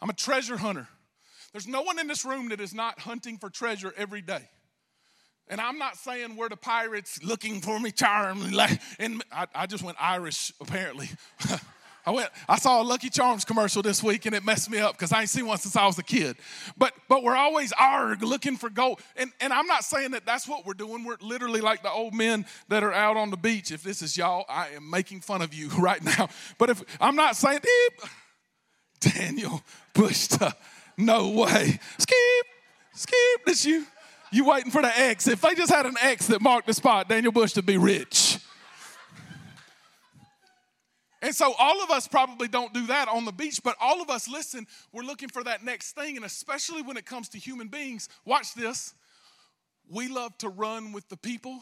I'm 0.00 0.10
a 0.10 0.14
treasure 0.14 0.56
hunter. 0.56 0.88
There's 1.52 1.66
no 1.66 1.82
one 1.82 1.98
in 1.98 2.06
this 2.06 2.24
room 2.24 2.48
that 2.50 2.60
is 2.60 2.74
not 2.74 3.00
hunting 3.00 3.38
for 3.38 3.50
treasure 3.50 3.92
every 3.96 4.22
day. 4.22 4.48
And 5.48 5.60
I'm 5.60 5.78
not 5.78 5.96
saying 5.96 6.36
we're 6.36 6.50
the 6.50 6.56
pirates 6.56 7.22
looking 7.22 7.60
for 7.60 7.80
me 7.80 7.90
charm. 7.90 8.42
And 8.98 9.22
I, 9.32 9.46
I 9.54 9.66
just 9.66 9.82
went 9.82 9.96
Irish, 10.00 10.52
apparently. 10.60 11.08
I 12.06 12.10
went, 12.10 12.30
I 12.48 12.58
saw 12.58 12.80
a 12.80 12.84
Lucky 12.84 13.10
Charms 13.10 13.44
commercial 13.44 13.82
this 13.82 14.02
week 14.02 14.24
and 14.26 14.34
it 14.34 14.44
messed 14.44 14.70
me 14.70 14.78
up 14.78 14.92
because 14.92 15.12
I 15.12 15.20
ain't 15.20 15.28
seen 15.28 15.46
one 15.46 15.58
since 15.58 15.76
I 15.76 15.86
was 15.86 15.98
a 15.98 16.02
kid. 16.02 16.36
But 16.76 16.94
but 17.08 17.22
we're 17.22 17.36
always 17.36 17.72
arg 17.78 18.22
looking 18.22 18.56
for 18.56 18.70
gold. 18.70 19.00
And 19.16 19.30
and 19.40 19.52
I'm 19.52 19.66
not 19.66 19.84
saying 19.84 20.12
that 20.12 20.24
that's 20.24 20.48
what 20.48 20.64
we're 20.64 20.74
doing. 20.74 21.04
We're 21.04 21.18
literally 21.20 21.60
like 21.60 21.82
the 21.82 21.90
old 21.90 22.14
men 22.14 22.46
that 22.68 22.82
are 22.82 22.92
out 22.92 23.16
on 23.16 23.30
the 23.30 23.36
beach. 23.36 23.72
If 23.72 23.82
this 23.82 24.00
is 24.00 24.16
y'all, 24.16 24.44
I 24.48 24.68
am 24.68 24.88
making 24.88 25.20
fun 25.20 25.42
of 25.42 25.52
you 25.52 25.68
right 25.78 26.02
now. 26.02 26.28
But 26.56 26.70
if 26.70 26.82
I'm 27.00 27.16
not 27.16 27.36
saying 27.36 27.60
Daniel 29.00 29.62
Bush, 29.94 30.28
no 30.96 31.28
way. 31.30 31.78
Skip, 31.98 32.46
skip, 32.94 33.44
that's 33.46 33.64
you. 33.64 33.86
You 34.30 34.46
waiting 34.46 34.70
for 34.70 34.82
the 34.82 34.98
X. 34.98 35.26
If 35.26 35.40
they 35.40 35.54
just 35.54 35.72
had 35.72 35.86
an 35.86 35.96
X 36.02 36.26
that 36.26 36.42
marked 36.42 36.66
the 36.66 36.74
spot, 36.74 37.08
Daniel 37.08 37.32
Bush 37.32 37.52
to 37.52 37.62
be 37.62 37.78
rich. 37.78 38.37
And 41.20 41.34
so 41.34 41.52
all 41.58 41.82
of 41.82 41.90
us 41.90 42.06
probably 42.06 42.46
don't 42.46 42.72
do 42.72 42.86
that 42.86 43.08
on 43.08 43.24
the 43.24 43.32
beach, 43.32 43.60
but 43.62 43.76
all 43.80 44.00
of 44.00 44.08
us, 44.08 44.28
listen, 44.28 44.66
we're 44.92 45.02
looking 45.02 45.28
for 45.28 45.42
that 45.44 45.64
next 45.64 45.92
thing. 45.92 46.16
And 46.16 46.24
especially 46.24 46.82
when 46.82 46.96
it 46.96 47.06
comes 47.06 47.28
to 47.30 47.38
human 47.38 47.68
beings, 47.68 48.08
watch 48.24 48.54
this. 48.54 48.94
We 49.90 50.08
love 50.08 50.36
to 50.38 50.48
run 50.48 50.92
with 50.92 51.08
the 51.08 51.16
people 51.16 51.60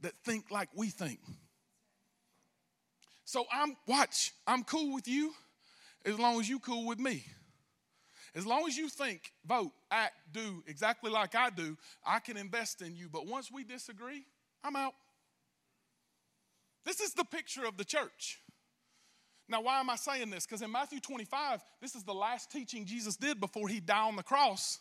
that 0.00 0.12
think 0.24 0.50
like 0.50 0.68
we 0.74 0.88
think. 0.88 1.18
So 3.24 3.44
I'm, 3.52 3.76
watch, 3.88 4.32
I'm 4.46 4.62
cool 4.62 4.94
with 4.94 5.08
you 5.08 5.32
as 6.04 6.16
long 6.16 6.38
as 6.38 6.48
you 6.48 6.60
cool 6.60 6.86
with 6.86 7.00
me. 7.00 7.24
As 8.36 8.46
long 8.46 8.68
as 8.68 8.76
you 8.76 8.88
think, 8.88 9.32
vote, 9.46 9.72
act, 9.90 10.14
do 10.32 10.62
exactly 10.68 11.10
like 11.10 11.34
I 11.34 11.50
do, 11.50 11.76
I 12.06 12.18
can 12.20 12.36
invest 12.36 12.82
in 12.82 12.94
you. 12.94 13.08
But 13.10 13.26
once 13.26 13.50
we 13.50 13.64
disagree, 13.64 14.24
I'm 14.62 14.76
out. 14.76 14.92
This 16.84 17.00
is 17.00 17.14
the 17.14 17.24
picture 17.24 17.64
of 17.66 17.78
the 17.78 17.84
church. 17.84 18.38
Now, 19.48 19.62
why 19.62 19.80
am 19.80 19.90
I 19.90 19.96
saying 19.96 20.30
this? 20.30 20.44
Because 20.44 20.62
in 20.62 20.72
Matthew 20.72 21.00
25, 21.00 21.62
this 21.80 21.94
is 21.94 22.02
the 22.02 22.14
last 22.14 22.50
teaching 22.50 22.84
Jesus 22.84 23.16
did 23.16 23.38
before 23.38 23.68
he 23.68 23.80
died 23.80 24.08
on 24.08 24.16
the 24.16 24.22
cross. 24.22 24.80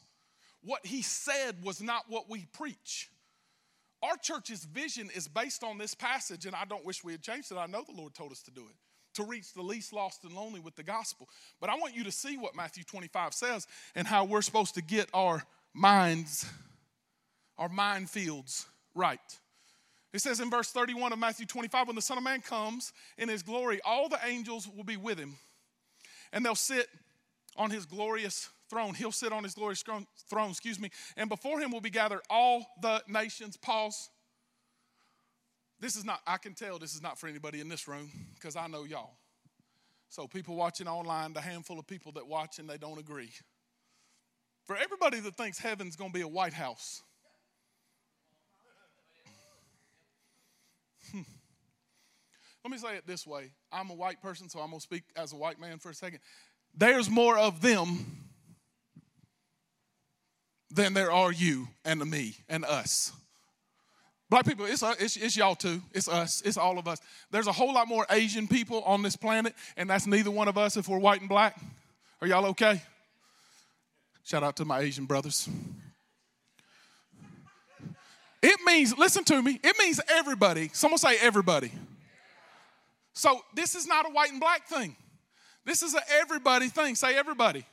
What 0.62 0.86
he 0.86 1.02
said 1.04 1.64
was 1.64 1.82
not 1.82 2.06
what 2.08 2.30
we 2.30 2.48
preach. 2.54 3.10
Our 4.02 4.18
church's 4.18 4.66
vision 4.66 5.10
is 5.16 5.28
based 5.28 5.64
on 5.64 5.78
this 5.78 5.94
passage, 5.94 6.46
and 6.46 6.56
I 6.56 6.66
don't 6.66 6.86
wish 6.86 7.04
we 7.04 7.12
had 7.12 7.22
changed 7.22 7.52
it. 7.52 7.58
I 7.58 7.68
know 7.68 7.84
the 7.84 7.96
Lord 7.96 8.14
told 8.16 8.32
us 8.32 8.42
to 8.44 8.52
do 8.52 8.62
it 8.62 8.76
to 9.16 9.24
reach 9.24 9.54
the 9.54 9.62
least 9.62 9.94
lost 9.94 10.24
and 10.24 10.34
lonely 10.34 10.60
with 10.60 10.76
the 10.76 10.84
gospel. 10.84 11.28
But 11.60 11.70
I 11.70 11.76
want 11.76 11.96
you 11.96 12.04
to 12.04 12.12
see 12.12 12.38
what 12.38 12.56
Matthew 12.56 12.84
25 12.84 13.34
says 13.34 13.68
and 13.96 14.06
how 14.06 14.26
we're 14.26 14.42
supposed 14.42 14.76
to 14.76 14.82
get 14.82 15.10
our 15.14 15.44
minds, 15.74 16.46
our 17.58 17.70
mind 17.70 18.10
fields 18.10 18.68
right. 18.94 19.20
It 20.16 20.22
says 20.22 20.40
in 20.40 20.50
verse 20.50 20.72
31 20.72 21.12
of 21.12 21.20
Matthew 21.20 21.46
25 21.46 21.88
when 21.88 21.96
the 21.98 22.02
Son 22.02 22.18
of 22.18 22.24
Man 22.24 22.40
comes 22.40 22.94
in 23.18 23.28
his 23.28 23.44
glory, 23.44 23.82
all 23.84 24.08
the 24.08 24.18
angels 24.26 24.66
will 24.66 24.86
be 24.86 24.96
with 24.96 25.20
him, 25.20 25.36
and 26.32 26.46
they'll 26.46 26.56
sit 26.56 26.88
on 27.58 27.70
his 27.70 27.86
glorious 27.86 28.48
throne. 28.70 28.94
He'll 28.94 29.12
sit 29.12 29.34
on 29.34 29.44
his 29.44 29.56
glorious 29.56 29.84
throne, 30.30 30.50
excuse 30.50 30.80
me, 30.80 30.90
and 31.18 31.28
before 31.28 31.60
him 31.60 31.70
will 31.70 31.82
be 31.82 31.90
gathered 31.90 32.22
all 32.30 32.66
the 32.82 33.04
nations. 33.10 33.58
Pause. 33.58 34.10
This 35.82 35.98
is 35.98 36.06
not, 36.06 36.22
I 36.26 36.38
can 36.38 36.54
tell 36.54 36.80
this 36.80 36.96
is 36.96 37.02
not 37.02 37.20
for 37.20 37.28
anybody 37.28 37.60
in 37.60 37.68
this 37.68 37.86
room 37.86 38.10
because 38.36 38.56
I 38.56 38.68
know 38.68 38.86
y'all. 38.86 39.18
So, 40.08 40.28
people 40.28 40.56
watching 40.56 40.88
online, 40.88 41.34
the 41.34 41.42
handful 41.42 41.78
of 41.78 41.88
people 41.88 42.14
that 42.14 42.26
watch 42.26 42.58
and 42.58 42.70
they 42.70 42.78
don't 42.78 43.00
agree. 43.00 43.34
For 44.64 44.78
everybody 44.78 45.20
that 45.20 45.36
thinks 45.36 45.60
heaven's 45.60 45.98
going 45.98 46.12
to 46.12 46.14
be 46.14 46.22
a 46.22 46.28
White 46.28 46.54
House, 46.54 47.04
hmm. 51.12 51.22
let 52.64 52.72
me 52.72 52.78
say 52.78 52.96
it 52.96 53.08
this 53.08 53.26
way 53.26 53.52
I'm 53.72 53.90
a 53.90 53.96
white 53.96 54.22
person, 54.22 54.50
so 54.50 54.60
I'm 54.60 54.70
going 54.70 54.80
to 54.80 54.84
speak 54.84 55.04
as 55.16 55.34
a 55.34 55.36
white 55.36 55.60
man 55.60 55.80
for 55.80 55.90
a 55.90 55.94
second. 55.94 56.20
There's 56.78 57.10
more 57.10 57.38
of 57.38 57.62
them 57.62 58.26
than 60.72 60.94
there 60.94 61.12
are 61.12 61.32
you 61.32 61.68
and 61.86 62.06
me 62.10 62.36
and 62.50 62.66
us. 62.66 63.14
Black 64.30 64.46
people, 64.46 64.66
it's, 64.66 64.84
it's, 65.00 65.16
it's 65.18 65.38
y'all 65.38 65.56
too. 65.56 65.82
It's 65.94 66.08
us. 66.08 66.42
It's 66.44 66.58
all 66.58 66.80
of 66.80 66.88
us. 66.88 67.00
There's 67.32 67.48
a 67.48 67.52
whole 67.52 67.74
lot 67.74 67.88
more 67.88 68.06
Asian 68.10 68.48
people 68.48 68.82
on 68.84 69.02
this 69.04 69.16
planet, 69.16 69.54
and 69.78 69.90
that's 69.90 70.08
neither 70.08 70.32
one 70.32 70.48
of 70.48 70.58
us 70.58 70.78
if 70.78 70.90
we're 70.90 70.98
white 70.98 71.20
and 71.20 71.30
black. 71.30 71.58
Are 72.22 72.28
y'all 72.28 72.46
okay? 72.48 72.82
Shout 74.24 74.42
out 74.42 74.56
to 74.58 74.66
my 74.66 74.80
Asian 74.80 75.06
brothers. 75.06 75.48
It 78.48 78.60
means, 78.64 78.96
listen 78.96 79.24
to 79.24 79.42
me, 79.42 79.60
it 79.64 79.76
means 79.80 80.00
everybody. 80.08 80.70
Someone 80.72 81.00
say 81.00 81.18
everybody. 81.20 81.72
So 83.14 83.42
this 83.56 83.74
is 83.74 83.88
not 83.88 84.06
a 84.06 84.10
white 84.10 84.30
and 84.30 84.40
black 84.40 84.68
thing. 84.68 84.96
This 85.66 85.82
is 85.82 85.96
an 85.96 86.04
everybody 86.22 86.70
thing. 86.70 86.94
Say 86.94 87.18
everybody. 87.18 87.66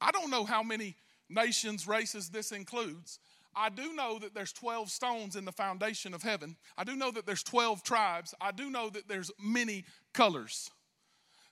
I 0.00 0.10
don't 0.10 0.30
know 0.32 0.44
how 0.44 0.64
many 0.64 0.96
nations, 1.28 1.86
races 1.86 2.28
this 2.28 2.50
includes. 2.50 3.20
I 3.54 3.68
do 3.68 3.94
know 3.94 4.18
that 4.18 4.34
there's 4.34 4.52
12 4.52 4.90
stones 4.90 5.36
in 5.36 5.44
the 5.44 5.52
foundation 5.52 6.12
of 6.12 6.24
heaven. 6.24 6.56
I 6.76 6.82
do 6.82 6.96
know 6.96 7.12
that 7.12 7.24
there's 7.24 7.44
12 7.44 7.84
tribes. 7.84 8.34
I 8.40 8.50
do 8.50 8.68
know 8.68 8.90
that 8.90 9.06
there's 9.06 9.30
many 9.40 9.84
colors. 10.12 10.72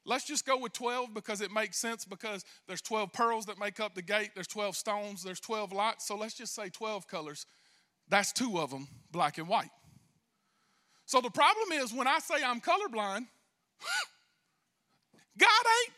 Let's 0.07 0.25
just 0.25 0.45
go 0.45 0.59
with 0.59 0.73
12 0.73 1.15
because 1.15 1.41
it 1.41 1.51
makes 1.51 1.79
sense 1.79 2.05
because 2.05 2.45
there's 2.67 2.83
12 2.83 3.13
pearls 3.13 3.47
that 3.47 3.59
make 3.59 3.81
up 3.81 3.95
the 3.95 4.03
gate, 4.03 4.31
there's 4.35 4.47
12 4.47 4.77
stones, 4.77 5.23
there's 5.23 5.41
12 5.41 5.73
lights. 5.73 6.07
So 6.07 6.17
let's 6.17 6.35
just 6.35 6.55
say 6.55 6.69
12 6.69 7.09
colors. 7.09 7.47
That's 8.09 8.33
two 8.33 8.59
of 8.59 8.71
them, 8.71 8.87
black 9.11 9.39
and 9.39 9.49
white. 9.49 9.71
So 11.07 11.21
the 11.21 11.31
problem 11.31 11.73
is 11.73 11.93
when 11.93 12.07
I 12.07 12.19
say 12.19 12.37
I'm 12.45 12.61
colorblind, 12.61 13.27
God 15.39 15.67
ain't. 15.83 15.93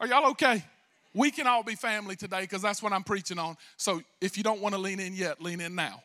Are 0.00 0.06
y'all 0.06 0.30
okay? 0.30 0.64
We 1.14 1.30
can 1.30 1.46
all 1.46 1.62
be 1.62 1.74
family 1.74 2.16
today 2.16 2.40
because 2.40 2.62
that's 2.62 2.82
what 2.82 2.92
I'm 2.92 3.04
preaching 3.04 3.38
on. 3.38 3.56
So 3.76 4.02
if 4.20 4.36
you 4.38 4.42
don't 4.42 4.60
want 4.60 4.74
to 4.74 4.80
lean 4.80 4.98
in 4.98 5.14
yet, 5.14 5.42
lean 5.42 5.60
in 5.60 5.74
now. 5.74 6.02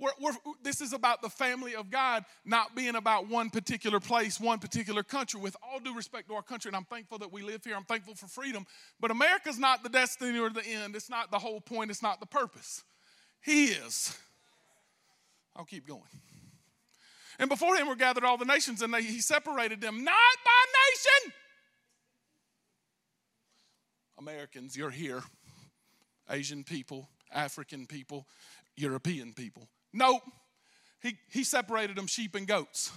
We're, 0.00 0.10
we're, 0.18 0.32
this 0.62 0.80
is 0.80 0.92
about 0.92 1.22
the 1.22 1.28
family 1.28 1.74
of 1.74 1.90
God, 1.90 2.24
not 2.44 2.74
being 2.74 2.96
about 2.96 3.28
one 3.28 3.50
particular 3.50 4.00
place, 4.00 4.40
one 4.40 4.58
particular 4.58 5.02
country. 5.02 5.40
With 5.40 5.56
all 5.62 5.78
due 5.78 5.94
respect 5.94 6.28
to 6.28 6.34
our 6.34 6.42
country, 6.42 6.70
and 6.70 6.76
I'm 6.76 6.84
thankful 6.84 7.18
that 7.18 7.32
we 7.32 7.42
live 7.42 7.62
here, 7.62 7.76
I'm 7.76 7.84
thankful 7.84 8.14
for 8.14 8.26
freedom, 8.26 8.66
but 8.98 9.10
America's 9.10 9.58
not 9.58 9.82
the 9.82 9.88
destiny 9.88 10.38
or 10.38 10.50
the 10.50 10.66
end. 10.66 10.96
It's 10.96 11.10
not 11.10 11.30
the 11.30 11.38
whole 11.38 11.60
point, 11.60 11.90
it's 11.90 12.02
not 12.02 12.18
the 12.18 12.26
purpose. 12.26 12.82
He 13.42 13.66
is. 13.66 14.18
I'll 15.54 15.64
keep 15.64 15.86
going. 15.86 16.02
And 17.38 17.48
before 17.48 17.76
him 17.76 17.86
were 17.86 17.96
gathered 17.96 18.24
all 18.24 18.38
the 18.38 18.44
nations, 18.44 18.82
and 18.82 18.92
they, 18.92 19.02
he 19.02 19.20
separated 19.20 19.80
them 19.80 20.02
not 20.02 20.14
by 20.44 20.50
nation 20.90 21.32
Americans, 24.20 24.76
you're 24.76 24.90
here. 24.90 25.22
Asian 26.28 26.62
people, 26.62 27.08
African 27.32 27.86
people, 27.86 28.26
European 28.76 29.32
people. 29.32 29.66
Nope. 29.92 30.22
He, 31.02 31.16
he 31.30 31.44
separated 31.44 31.96
them 31.96 32.06
sheep 32.06 32.34
and 32.34 32.46
goats. 32.46 32.92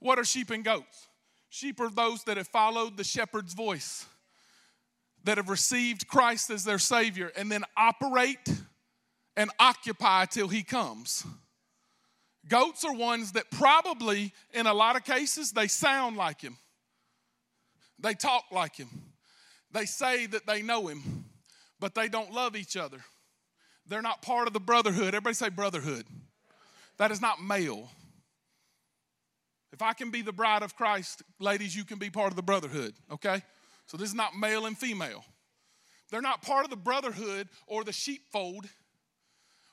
What 0.00 0.18
are 0.18 0.24
sheep 0.24 0.50
and 0.50 0.64
goats? 0.64 1.08
Sheep 1.48 1.80
are 1.80 1.90
those 1.90 2.24
that 2.24 2.36
have 2.36 2.48
followed 2.48 2.96
the 2.96 3.04
shepherd's 3.04 3.54
voice, 3.54 4.06
that 5.22 5.36
have 5.36 5.48
received 5.48 6.08
Christ 6.08 6.50
as 6.50 6.64
their 6.64 6.80
Savior, 6.80 7.30
and 7.36 7.50
then 7.50 7.62
operate 7.76 8.48
and 9.36 9.50
occupy 9.60 10.24
till 10.26 10.48
He 10.48 10.62
comes. 10.62 11.24
Goats 12.48 12.84
are 12.84 12.92
ones 12.92 13.32
that 13.32 13.50
probably, 13.50 14.32
in 14.52 14.66
a 14.66 14.74
lot 14.74 14.96
of 14.96 15.04
cases, 15.04 15.52
they 15.52 15.68
sound 15.68 16.16
like 16.16 16.40
Him, 16.40 16.58
they 18.00 18.14
talk 18.14 18.44
like 18.50 18.76
Him 18.76 18.88
they 19.74 19.86
say 19.86 20.26
that 20.26 20.46
they 20.46 20.62
know 20.62 20.86
him, 20.86 21.26
but 21.80 21.94
they 21.94 22.08
don't 22.08 22.32
love 22.32 22.56
each 22.56 22.76
other. 22.76 23.04
They're 23.86 24.02
not 24.02 24.22
part 24.22 24.46
of 24.46 24.52
the 24.52 24.60
brotherhood. 24.60 25.08
Everybody 25.08 25.34
say 25.34 25.48
brotherhood. 25.48 26.06
That 26.96 27.10
is 27.10 27.20
not 27.20 27.42
male. 27.42 27.88
If 29.72 29.82
I 29.82 29.92
can 29.92 30.10
be 30.10 30.22
the 30.22 30.32
bride 30.32 30.62
of 30.62 30.76
Christ, 30.76 31.22
ladies, 31.40 31.74
you 31.74 31.84
can 31.84 31.98
be 31.98 32.08
part 32.08 32.30
of 32.30 32.36
the 32.36 32.42
brotherhood, 32.42 32.94
okay? 33.10 33.42
So 33.86 33.96
this 33.96 34.08
is 34.08 34.14
not 34.14 34.36
male 34.36 34.66
and 34.66 34.78
female. 34.78 35.24
They're 36.10 36.22
not 36.22 36.42
part 36.42 36.64
of 36.64 36.70
the 36.70 36.76
brotherhood 36.76 37.48
or 37.66 37.82
the 37.82 37.92
sheepfold. 37.92 38.66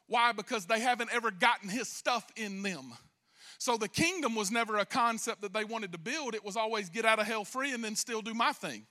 Why? 0.07 0.31
Because 0.31 0.65
they 0.65 0.79
haven't 0.79 1.11
ever 1.13 1.29
gotten 1.29 1.69
his 1.69 1.87
stuff 1.87 2.25
in 2.35 2.63
them. 2.63 2.93
So 3.59 3.77
the 3.77 3.87
kingdom 3.87 4.33
was 4.33 4.49
never 4.49 4.77
a 4.77 4.85
concept 4.85 5.43
that 5.43 5.53
they 5.53 5.63
wanted 5.63 5.91
to 5.91 5.99
build. 5.99 6.33
It 6.33 6.43
was 6.43 6.57
always 6.57 6.89
get 6.89 7.05
out 7.05 7.19
of 7.19 7.27
hell 7.27 7.45
free 7.45 7.71
and 7.73 7.83
then 7.83 7.95
still 7.95 8.23
do 8.23 8.33
my 8.33 8.53
thing. 8.53 8.87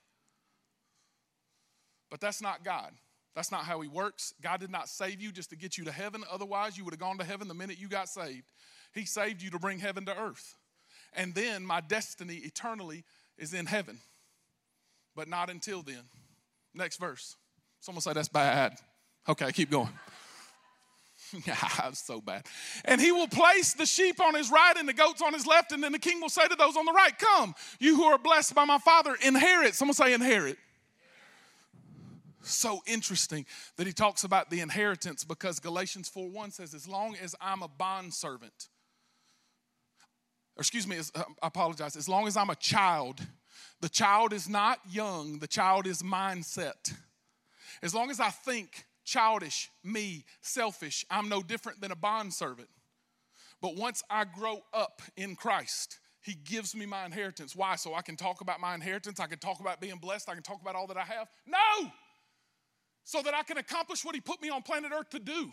But 2.08 2.20
that's 2.20 2.40
not 2.40 2.62
God. 2.62 2.92
That's 3.34 3.52
not 3.52 3.64
how 3.64 3.80
He 3.80 3.88
works. 3.88 4.34
God 4.42 4.60
did 4.60 4.70
not 4.70 4.88
save 4.88 5.20
you 5.20 5.32
just 5.32 5.50
to 5.50 5.56
get 5.56 5.78
you 5.78 5.84
to 5.84 5.92
heaven. 5.92 6.24
Otherwise, 6.30 6.76
you 6.76 6.84
would 6.84 6.92
have 6.92 7.00
gone 7.00 7.18
to 7.18 7.24
heaven 7.24 7.48
the 7.48 7.54
minute 7.54 7.78
you 7.78 7.88
got 7.88 8.08
saved. 8.08 8.50
He 8.92 9.04
saved 9.04 9.42
you 9.42 9.50
to 9.50 9.58
bring 9.58 9.78
heaven 9.78 10.04
to 10.06 10.16
earth. 10.18 10.56
And 11.12 11.34
then 11.34 11.64
my 11.64 11.80
destiny 11.80 12.36
eternally 12.36 13.04
is 13.38 13.54
in 13.54 13.66
heaven. 13.66 13.98
But 15.14 15.28
not 15.28 15.50
until 15.50 15.82
then. 15.82 16.02
Next 16.74 16.98
verse. 16.98 17.36
Someone 17.80 18.02
say 18.02 18.12
that's 18.12 18.28
bad. 18.28 18.76
Okay, 19.28 19.50
keep 19.52 19.70
going. 19.70 19.90
Yeah, 21.46 21.54
it's 21.86 22.04
so 22.04 22.20
bad. 22.20 22.46
And 22.84 23.00
he 23.00 23.12
will 23.12 23.28
place 23.28 23.74
the 23.74 23.86
sheep 23.86 24.20
on 24.20 24.34
his 24.34 24.50
right 24.50 24.74
and 24.76 24.88
the 24.88 24.92
goats 24.92 25.22
on 25.22 25.32
his 25.32 25.46
left, 25.46 25.70
and 25.70 25.84
then 25.84 25.92
the 25.92 25.98
king 25.98 26.20
will 26.20 26.28
say 26.28 26.48
to 26.48 26.56
those 26.56 26.76
on 26.76 26.84
the 26.84 26.92
right, 26.92 27.16
Come, 27.18 27.54
you 27.78 27.94
who 27.94 28.04
are 28.04 28.18
blessed 28.18 28.54
by 28.54 28.64
my 28.64 28.78
father, 28.78 29.16
inherit. 29.24 29.74
Someone 29.74 29.94
say, 29.94 30.12
Inherit. 30.12 30.58
So 32.50 32.82
interesting 32.86 33.46
that 33.76 33.86
he 33.86 33.92
talks 33.92 34.24
about 34.24 34.50
the 34.50 34.60
inheritance 34.60 35.24
because 35.24 35.60
Galatians 35.60 36.08
4 36.08 36.28
1 36.28 36.50
says, 36.50 36.74
As 36.74 36.88
long 36.88 37.16
as 37.22 37.34
I'm 37.40 37.62
a 37.62 37.68
bondservant, 37.68 38.68
or 40.56 40.60
excuse 40.60 40.86
me, 40.86 40.98
I 41.14 41.22
apologize, 41.42 41.96
as 41.96 42.08
long 42.08 42.26
as 42.26 42.36
I'm 42.36 42.50
a 42.50 42.56
child, 42.56 43.20
the 43.80 43.88
child 43.88 44.32
is 44.32 44.48
not 44.48 44.78
young, 44.90 45.38
the 45.38 45.46
child 45.46 45.86
is 45.86 46.02
mindset. 46.02 46.92
As 47.82 47.94
long 47.94 48.10
as 48.10 48.20
I 48.20 48.28
think 48.30 48.84
childish, 49.04 49.70
me, 49.82 50.24
selfish, 50.42 51.04
I'm 51.10 51.28
no 51.28 51.42
different 51.42 51.80
than 51.80 51.92
a 51.92 51.96
bondservant. 51.96 52.68
But 53.62 53.76
once 53.76 54.02
I 54.10 54.24
grow 54.24 54.60
up 54.72 55.02
in 55.16 55.36
Christ, 55.36 55.98
He 56.20 56.34
gives 56.34 56.74
me 56.74 56.84
my 56.84 57.06
inheritance. 57.06 57.56
Why? 57.56 57.76
So 57.76 57.94
I 57.94 58.02
can 58.02 58.16
talk 58.16 58.40
about 58.40 58.60
my 58.60 58.74
inheritance, 58.74 59.20
I 59.20 59.26
can 59.26 59.38
talk 59.38 59.60
about 59.60 59.80
being 59.80 59.96
blessed, 59.96 60.28
I 60.28 60.34
can 60.34 60.42
talk 60.42 60.60
about 60.60 60.74
all 60.74 60.86
that 60.88 60.96
I 60.96 61.04
have? 61.04 61.28
No! 61.46 61.90
So 63.04 63.22
that 63.22 63.34
I 63.34 63.42
can 63.42 63.58
accomplish 63.58 64.04
what 64.04 64.14
He 64.14 64.20
put 64.20 64.40
me 64.42 64.50
on 64.50 64.62
planet 64.62 64.92
Earth 64.94 65.10
to 65.10 65.18
do 65.18 65.50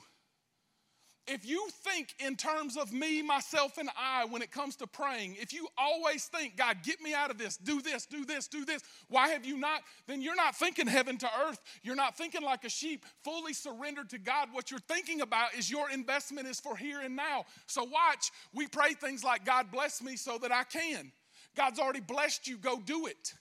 if 1.28 1.46
you 1.46 1.68
think 1.84 2.16
in 2.20 2.36
terms 2.36 2.78
of 2.78 2.94
me, 2.94 3.22
myself, 3.22 3.78
and 3.78 3.90
I 3.98 4.26
when 4.26 4.42
it 4.42 4.50
comes 4.50 4.78
to 4.78 4.88
praying, 4.88 5.36
if 5.40 5.54
you 5.54 5.68
always 5.78 6.26
think, 6.26 6.56
God, 6.56 6.78
get 6.84 7.02
me 7.02 7.14
out 7.14 7.30
of 7.30 7.38
this, 7.38 7.58
do 7.58 7.82
this, 7.82 8.06
do 8.06 8.26
this, 8.26 8.48
do 8.48 8.64
this, 8.66 8.82
why 9.10 9.30
have 9.30 9.46
you 9.46 9.58
not? 9.58 9.82
Then 10.08 10.22
you're 10.22 10.36
not 10.36 10.56
thinking 10.56 10.88
heaven 10.88 11.18
to 11.20 11.30
earth. 11.48 11.60
You're 11.84 11.96
not 11.96 12.18
thinking 12.18 12.42
like 12.42 12.64
a 12.64 12.70
sheep, 12.70 13.06
fully 13.24 13.54
surrendered 13.54 14.10
to 14.12 14.18
God. 14.18 14.50
What 14.54 14.72
you're 14.72 14.80
thinking 14.80 15.22
about 15.22 15.54
is 15.54 15.70
your 15.70 15.90
investment 15.90 16.48
is 16.48 16.60
for 16.60 16.78
here 16.78 17.02
and 17.02 17.16
now. 17.16 17.46
So 17.68 17.84
watch, 17.84 18.32
we 18.54 18.68
pray 18.68 18.94
things 18.94 19.24
like, 19.24 19.46
God, 19.46 19.68
bless 19.72 20.02
me 20.02 20.16
so 20.16 20.38
that 20.42 20.52
I 20.52 20.64
can. 20.64 21.12
God's 21.56 21.80
already 21.80 22.02
blessed 22.02 22.48
you, 22.48 22.58
go 22.58 22.80
do 22.80 23.08
it. 23.08 23.34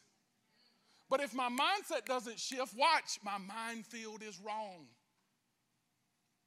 But 1.09 1.21
if 1.21 1.35
my 1.35 1.49
mindset 1.49 2.05
doesn't 2.07 2.39
shift, 2.39 2.75
watch, 2.77 3.19
my 3.25 3.39
mind 3.39 3.87
field 3.87 4.23
is 4.23 4.41
wrong. 4.45 4.87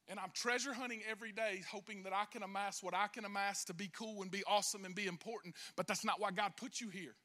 And 0.07 0.19
I'm 0.19 0.31
treasure 0.33 0.73
hunting 0.73 1.01
every 1.09 1.31
day, 1.31 1.61
hoping 1.71 2.03
that 2.03 2.13
I 2.13 2.25
can 2.25 2.41
amass 2.41 2.81
what 2.81 2.95
I 2.95 3.07
can 3.07 3.25
amass 3.25 3.63
to 3.65 3.73
be 3.73 3.89
cool 3.93 4.23
and 4.23 4.31
be 4.31 4.43
awesome 4.45 4.83
and 4.83 4.95
be 4.95 5.05
important. 5.05 5.55
But 5.75 5.87
that's 5.87 6.03
not 6.03 6.19
why 6.19 6.31
God 6.31 6.53
put 6.57 6.81
you 6.81 6.89
here. 6.89 7.15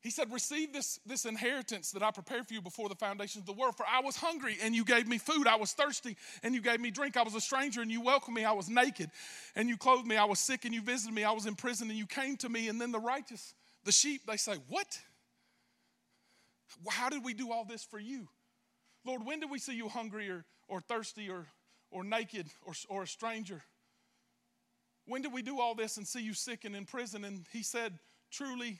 He 0.00 0.10
said, 0.10 0.32
Receive 0.32 0.72
this, 0.72 1.00
this 1.04 1.26
inheritance 1.26 1.90
that 1.90 2.02
I 2.02 2.10
prepared 2.10 2.46
for 2.46 2.54
you 2.54 2.62
before 2.62 2.88
the 2.88 2.94
foundations 2.94 3.42
of 3.42 3.46
the 3.46 3.60
world. 3.60 3.76
For 3.76 3.84
I 3.86 4.00
was 4.00 4.16
hungry 4.16 4.56
and 4.62 4.74
you 4.74 4.84
gave 4.84 5.06
me 5.06 5.18
food. 5.18 5.46
I 5.46 5.56
was 5.56 5.72
thirsty 5.72 6.16
and 6.42 6.54
you 6.54 6.62
gave 6.62 6.80
me 6.80 6.90
drink. 6.90 7.16
I 7.16 7.22
was 7.22 7.34
a 7.34 7.40
stranger 7.40 7.82
and 7.82 7.90
you 7.90 8.00
welcomed 8.00 8.36
me. 8.36 8.44
I 8.44 8.52
was 8.52 8.70
naked 8.70 9.10
and 9.56 9.68
you 9.68 9.76
clothed 9.76 10.06
me. 10.06 10.16
I 10.16 10.24
was 10.24 10.38
sick 10.38 10.64
and 10.64 10.72
you 10.72 10.80
visited 10.80 11.14
me. 11.14 11.24
I 11.24 11.32
was 11.32 11.46
in 11.46 11.56
prison 11.56 11.90
and 11.90 11.98
you 11.98 12.06
came 12.06 12.36
to 12.38 12.48
me. 12.48 12.68
And 12.68 12.80
then 12.80 12.92
the 12.92 13.00
righteous, 13.00 13.54
the 13.88 13.92
sheep, 13.92 14.20
they 14.26 14.36
say, 14.36 14.52
What? 14.68 15.00
How 16.90 17.08
did 17.08 17.24
we 17.24 17.32
do 17.32 17.50
all 17.50 17.64
this 17.64 17.82
for 17.82 17.98
you? 17.98 18.28
Lord, 19.06 19.24
when 19.24 19.40
did 19.40 19.50
we 19.50 19.58
see 19.58 19.74
you 19.74 19.88
hungry 19.88 20.28
or, 20.28 20.44
or 20.68 20.82
thirsty 20.82 21.30
or, 21.30 21.46
or 21.90 22.04
naked 22.04 22.48
or, 22.66 22.74
or 22.90 23.04
a 23.04 23.06
stranger? 23.06 23.62
When 25.06 25.22
did 25.22 25.32
we 25.32 25.40
do 25.40 25.58
all 25.58 25.74
this 25.74 25.96
and 25.96 26.06
see 26.06 26.20
you 26.20 26.34
sick 26.34 26.66
and 26.66 26.76
in 26.76 26.84
prison? 26.84 27.24
And 27.24 27.46
he 27.50 27.62
said, 27.62 27.98
Truly, 28.30 28.78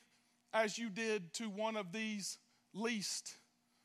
as 0.53 0.79
you 0.79 0.91
did 0.91 1.33
to 1.35 1.45
one 1.49 1.77
of 1.77 1.91
these 1.91 2.37
least, 2.75 3.35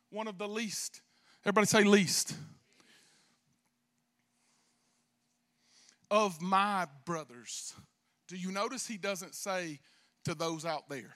one 0.10 0.28
of 0.28 0.38
the 0.38 0.48
least. 0.50 1.00
Everybody 1.46 1.68
say 1.68 1.86
least. 1.86 2.36
Of 6.12 6.42
my 6.42 6.86
brothers. 7.06 7.74
Do 8.28 8.36
you 8.36 8.52
notice 8.52 8.86
he 8.86 8.98
doesn't 8.98 9.36
say 9.36 9.80
to 10.26 10.36
those 10.36 10.66
out 10.66 10.90
there? 10.90 11.16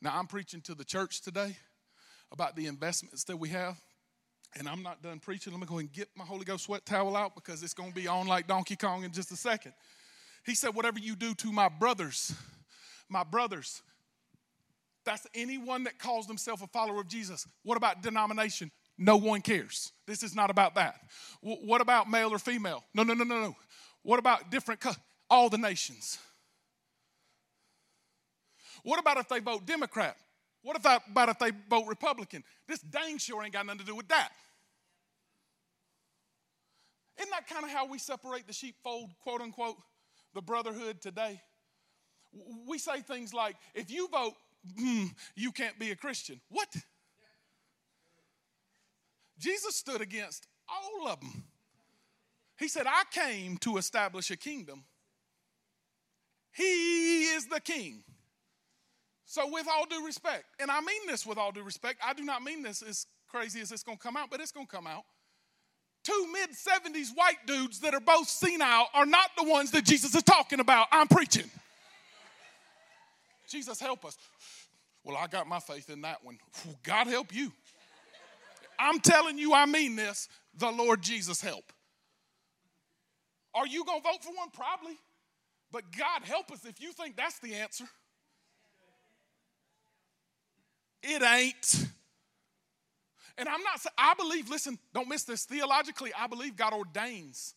Now, 0.00 0.18
I'm 0.18 0.26
preaching 0.26 0.60
to 0.62 0.74
the 0.74 0.84
church 0.84 1.20
today 1.20 1.56
about 2.32 2.56
the 2.56 2.66
investments 2.66 3.24
that 3.24 3.36
we 3.36 3.50
have. 3.50 3.80
And 4.58 4.68
I'm 4.68 4.82
not 4.82 5.02
done 5.02 5.18
preaching. 5.18 5.52
Let 5.52 5.60
me 5.60 5.66
go 5.66 5.78
and 5.78 5.90
get 5.90 6.08
my 6.14 6.24
Holy 6.24 6.44
Ghost 6.44 6.64
sweat 6.64 6.84
towel 6.84 7.16
out 7.16 7.34
because 7.34 7.62
it's 7.62 7.72
going 7.72 7.90
to 7.90 7.94
be 7.94 8.06
on 8.06 8.26
like 8.26 8.46
Donkey 8.46 8.76
Kong 8.76 9.04
in 9.04 9.12
just 9.12 9.32
a 9.32 9.36
second. 9.36 9.72
He 10.44 10.54
said, 10.54 10.74
Whatever 10.74 10.98
you 10.98 11.16
do 11.16 11.34
to 11.34 11.52
my 11.52 11.68
brothers, 11.68 12.34
my 13.08 13.24
brothers, 13.24 13.82
that's 15.04 15.26
anyone 15.34 15.84
that 15.84 15.98
calls 15.98 16.26
themselves 16.26 16.62
a 16.62 16.66
follower 16.66 17.00
of 17.00 17.08
Jesus. 17.08 17.46
What 17.62 17.76
about 17.76 18.02
denomination? 18.02 18.70
No 18.98 19.16
one 19.16 19.40
cares. 19.40 19.92
This 20.06 20.22
is 20.22 20.34
not 20.34 20.50
about 20.50 20.74
that. 20.74 20.96
W- 21.42 21.66
what 21.66 21.80
about 21.80 22.10
male 22.10 22.32
or 22.32 22.38
female? 22.38 22.84
No, 22.94 23.02
no, 23.02 23.14
no, 23.14 23.24
no, 23.24 23.40
no. 23.40 23.56
What 24.02 24.18
about 24.18 24.50
different? 24.50 24.80
Co- 24.80 24.92
all 25.30 25.48
the 25.48 25.58
nations. 25.58 26.18
What 28.82 28.98
about 28.98 29.18
if 29.18 29.28
they 29.28 29.40
vote 29.40 29.66
Democrat? 29.66 30.16
What 30.62 30.76
if 30.76 30.84
about 30.84 31.28
if 31.28 31.38
they 31.38 31.50
vote 31.68 31.86
Republican? 31.86 32.44
This 32.68 32.80
dang 32.80 33.18
sure 33.18 33.42
ain't 33.42 33.52
got 33.52 33.66
nothing 33.66 33.80
to 33.80 33.86
do 33.86 33.94
with 33.94 34.08
that. 34.08 34.30
Isn't 37.18 37.30
that 37.30 37.46
kind 37.48 37.64
of 37.64 37.70
how 37.70 37.86
we 37.86 37.98
separate 37.98 38.46
the 38.46 38.52
sheepfold, 38.52 39.10
quote 39.22 39.40
unquote, 39.40 39.76
the 40.34 40.42
brotherhood 40.42 41.00
today? 41.00 41.40
We 42.66 42.78
say 42.78 43.00
things 43.00 43.34
like, 43.34 43.56
if 43.74 43.90
you 43.90 44.08
vote, 44.08 44.34
mm, 44.80 45.10
you 45.36 45.52
can't 45.52 45.78
be 45.78 45.90
a 45.90 45.96
Christian. 45.96 46.40
What? 46.48 46.68
Jesus 49.38 49.76
stood 49.76 50.00
against 50.00 50.46
all 50.68 51.08
of 51.08 51.20
them. 51.20 51.44
He 52.58 52.68
said, 52.68 52.86
I 52.86 53.02
came 53.10 53.58
to 53.58 53.76
establish 53.76 54.30
a 54.30 54.36
kingdom. 54.36 54.84
He 56.52 57.24
is 57.24 57.46
the 57.46 57.60
king. 57.60 58.04
So, 59.24 59.50
with 59.50 59.66
all 59.68 59.86
due 59.86 60.04
respect, 60.04 60.44
and 60.60 60.70
I 60.70 60.80
mean 60.80 61.06
this 61.06 61.24
with 61.24 61.38
all 61.38 61.52
due 61.52 61.62
respect, 61.62 62.00
I 62.04 62.12
do 62.12 62.24
not 62.24 62.42
mean 62.42 62.62
this 62.62 62.82
as 62.82 63.06
crazy 63.28 63.60
as 63.60 63.72
it's 63.72 63.82
gonna 63.82 63.96
come 63.96 64.16
out, 64.16 64.30
but 64.30 64.40
it's 64.40 64.52
gonna 64.52 64.66
come 64.66 64.86
out. 64.86 65.04
Two 66.04 66.26
mid 66.32 66.50
70s 66.50 67.10
white 67.14 67.46
dudes 67.46 67.80
that 67.80 67.94
are 67.94 68.00
both 68.00 68.28
senile 68.28 68.88
are 68.92 69.06
not 69.06 69.30
the 69.36 69.44
ones 69.44 69.70
that 69.70 69.84
Jesus 69.84 70.14
is 70.14 70.22
talking 70.22 70.58
about. 70.60 70.88
I'm 70.90 71.06
preaching. 71.06 71.48
Jesus, 73.48 73.78
help 73.78 74.04
us. 74.04 74.16
Well, 75.04 75.16
I 75.16 75.26
got 75.26 75.46
my 75.46 75.60
faith 75.60 75.90
in 75.90 76.02
that 76.02 76.24
one. 76.24 76.38
God 76.82 77.06
help 77.06 77.34
you. 77.34 77.52
I'm 78.78 78.98
telling 78.98 79.38
you, 79.38 79.54
I 79.54 79.66
mean 79.66 79.94
this. 79.96 80.28
The 80.56 80.70
Lord 80.70 81.02
Jesus 81.02 81.40
help. 81.40 81.64
Are 83.54 83.66
you 83.66 83.84
going 83.84 84.02
to 84.02 84.08
vote 84.08 84.24
for 84.24 84.32
one? 84.34 84.50
Probably. 84.50 84.96
But 85.70 85.84
God 85.96 86.22
help 86.24 86.50
us 86.50 86.64
if 86.64 86.80
you 86.80 86.92
think 86.92 87.16
that's 87.16 87.38
the 87.38 87.54
answer. 87.54 87.84
It 91.02 91.22
ain't. 91.22 91.86
And 93.38 93.48
I'm 93.48 93.62
not, 93.62 93.80
I 93.96 94.14
believe, 94.14 94.50
listen, 94.50 94.78
don't 94.94 95.08
miss 95.08 95.24
this. 95.24 95.44
Theologically, 95.44 96.12
I 96.16 96.26
believe 96.26 96.56
God 96.56 96.72
ordains 96.72 97.54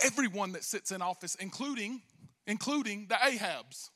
everyone 0.00 0.52
that 0.52 0.64
sits 0.64 0.90
in 0.90 1.02
office, 1.02 1.34
including, 1.36 2.02
including 2.46 3.06
the 3.08 3.16
Ahabs, 3.16 3.90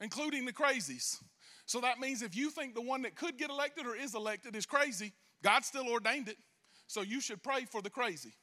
including 0.00 0.44
the 0.44 0.52
crazies. 0.52 1.18
So 1.66 1.80
that 1.80 1.98
means 1.98 2.22
if 2.22 2.36
you 2.36 2.50
think 2.50 2.74
the 2.74 2.82
one 2.82 3.02
that 3.02 3.16
could 3.16 3.38
get 3.38 3.50
elected 3.50 3.86
or 3.86 3.96
is 3.96 4.14
elected 4.14 4.54
is 4.56 4.66
crazy, 4.66 5.12
God 5.42 5.64
still 5.64 5.88
ordained 5.88 6.28
it. 6.28 6.36
So 6.86 7.02
you 7.02 7.20
should 7.20 7.42
pray 7.42 7.64
for 7.64 7.82
the 7.82 7.90
crazy. 7.90 8.34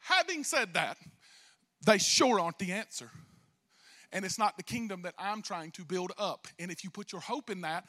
Having 0.00 0.44
said 0.44 0.74
that, 0.74 0.96
they 1.84 1.98
sure 1.98 2.40
aren't 2.40 2.58
the 2.58 2.72
answer. 2.72 3.10
And 4.14 4.24
it's 4.24 4.38
not 4.38 4.56
the 4.56 4.62
kingdom 4.62 5.02
that 5.02 5.14
I'm 5.18 5.42
trying 5.42 5.72
to 5.72 5.84
build 5.84 6.12
up. 6.16 6.46
And 6.60 6.70
if 6.70 6.84
you 6.84 6.88
put 6.88 7.10
your 7.10 7.20
hope 7.20 7.50
in 7.50 7.62
that, 7.62 7.84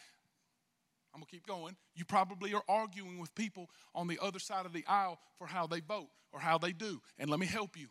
I'm 1.13 1.21
gonna 1.21 1.27
keep 1.27 1.47
going. 1.47 1.77
You 1.93 2.03
probably 2.03 2.53
are 2.53 2.63
arguing 2.67 3.19
with 3.19 3.33
people 3.35 3.69
on 3.93 4.07
the 4.07 4.19
other 4.21 4.39
side 4.39 4.65
of 4.65 4.73
the 4.73 4.83
aisle 4.87 5.19
for 5.37 5.45
how 5.47 5.67
they 5.67 5.79
vote 5.79 6.09
or 6.33 6.39
how 6.39 6.57
they 6.57 6.73
do. 6.73 6.99
And 7.19 7.29
let 7.29 7.39
me 7.39 7.45
help 7.45 7.77
you. 7.77 7.87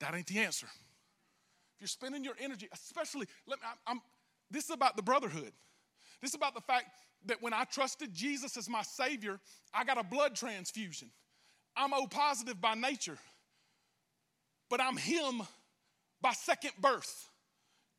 That 0.00 0.14
ain't 0.14 0.28
the 0.28 0.38
answer. 0.38 0.66
If 1.74 1.80
you're 1.80 1.88
spending 1.88 2.24
your 2.24 2.34
energy, 2.40 2.68
especially, 2.72 3.26
let 3.46 3.58
me, 3.58 3.66
I'm, 3.68 3.96
I'm, 3.96 4.02
this 4.50 4.64
is 4.64 4.70
about 4.70 4.96
the 4.96 5.02
brotherhood. 5.02 5.52
This 6.22 6.30
is 6.30 6.34
about 6.36 6.54
the 6.54 6.60
fact 6.60 6.86
that 7.26 7.42
when 7.42 7.52
I 7.52 7.64
trusted 7.64 8.14
Jesus 8.14 8.56
as 8.56 8.68
my 8.68 8.82
Savior, 8.82 9.40
I 9.74 9.84
got 9.84 9.98
a 9.98 10.04
blood 10.04 10.36
transfusion. 10.36 11.10
I'm 11.76 11.92
O 11.92 12.06
positive 12.06 12.60
by 12.60 12.74
nature, 12.74 13.18
but 14.70 14.80
I'm 14.80 14.96
Him 14.96 15.42
by 16.20 16.32
second 16.32 16.72
birth. 16.80 17.28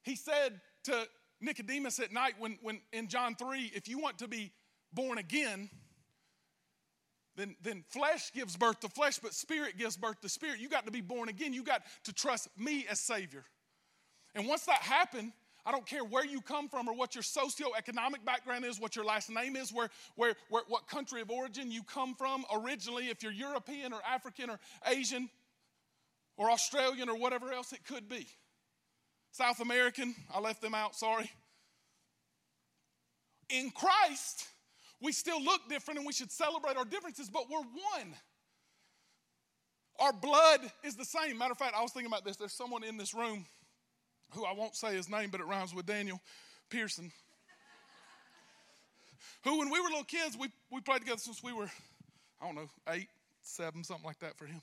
He 0.04 0.16
said 0.16 0.62
to 0.86 1.08
Nicodemus 1.42 2.00
at 2.00 2.12
night 2.12 2.34
when, 2.40 2.58
when 2.62 2.82
in 2.92 3.08
John 3.08 3.36
3, 3.36 3.72
if 3.74 3.88
you 3.88 4.00
want 4.00 4.20
to 4.20 4.28
be 4.28 4.52
born 4.94 5.18
again, 5.18 5.70
then, 7.36 7.56
then 7.62 7.84
flesh 7.90 8.32
gives 8.32 8.56
birth 8.56 8.80
to 8.82 8.90
flesh, 8.90 9.20
but 9.20 9.34
spirit 9.34 9.78
gives 9.78 9.98
birth 9.98 10.22
to 10.22 10.30
spirit. 10.30 10.60
You 10.60 10.70
got 10.70 10.86
to 10.86 10.92
be 10.92 11.02
born 11.02 11.30
again. 11.30 11.54
You 11.54 11.64
got 11.64 11.82
to 12.04 12.14
trust 12.14 12.48
me 12.58 12.86
as 12.90 13.00
Savior. 13.00 13.44
And 14.36 14.48
once 14.48 14.66
that 14.66 14.82
happened, 14.82 15.32
I 15.66 15.72
don't 15.72 15.86
care 15.86 16.04
where 16.04 16.26
you 16.26 16.42
come 16.42 16.68
from 16.68 16.88
or 16.88 16.94
what 16.94 17.16
your 17.16 17.24
socioeconomic 17.24 18.26
background 18.26 18.66
is, 18.66 18.80
what 18.80 18.96
your 18.96 19.06
last 19.06 19.30
name 19.30 19.56
is, 19.56 19.72
where, 19.72 19.90
where, 20.16 20.36
where, 20.50 20.64
what 20.68 20.88
country 20.88 21.22
of 21.22 21.32
origin 21.32 21.72
you 21.72 21.84
come 21.84 22.16
from 22.16 22.44
originally, 22.54 23.10
if 23.10 23.24
you're 23.24 23.32
European 23.32 23.94
or 23.94 24.02
African 24.08 24.50
or 24.50 24.60
Asian 24.88 25.30
or 26.36 26.52
Australian 26.52 27.10
or 27.10 27.16
whatever 27.16 27.52
else 27.54 27.72
it 27.72 27.86
could 27.86 28.10
be. 28.10 28.28
South 29.34 29.62
American, 29.62 30.14
I 30.32 30.40
left 30.40 30.62
them 30.62 30.76
out, 30.76 30.96
sorry. 30.96 31.30
In 33.50 33.72
Christ, 33.72 34.48
we 35.02 35.12
still 35.12 35.44
look 35.44 35.68
different 35.68 35.98
and 35.98 36.06
we 36.06 36.14
should 36.14 36.32
celebrate 36.32 36.78
our 36.78 36.86
differences, 36.86 37.32
but 37.32 37.50
we're 37.50 37.58
one. 37.58 38.14
Our 40.00 40.14
blood 40.14 40.60
is 40.84 40.96
the 40.96 41.04
same. 41.04 41.40
Matter 41.40 41.52
of 41.52 41.58
fact, 41.58 41.74
I 41.76 41.82
was 41.82 41.92
thinking 41.92 42.12
about 42.12 42.24
this. 42.24 42.38
There's 42.38 42.54
someone 42.54 42.84
in 42.84 42.96
this 42.96 43.16
room 43.16 43.46
who 44.34 44.46
I 44.46 44.54
won't 44.54 44.76
say 44.76 44.96
his 44.96 45.10
name, 45.10 45.32
but 45.32 45.42
it 45.42 45.48
rhymes 45.48 45.74
with 45.74 45.88
Daniel 45.88 46.22
Pearson. 46.70 47.12
who, 49.44 49.58
when 49.58 49.72
we 49.72 49.80
were 49.80 49.88
little 49.90 50.04
kids, 50.04 50.38
we, 50.38 50.50
we 50.72 50.80
played 50.80 51.00
together 51.00 51.20
since 51.20 51.42
we 51.42 51.54
were, 51.54 51.70
I 52.40 52.46
don't 52.46 52.56
know, 52.56 52.70
eight, 52.90 53.08
seven, 53.42 53.84
something 53.84 54.06
like 54.06 54.20
that 54.20 54.38
for 54.38 54.46
him. 54.46 54.62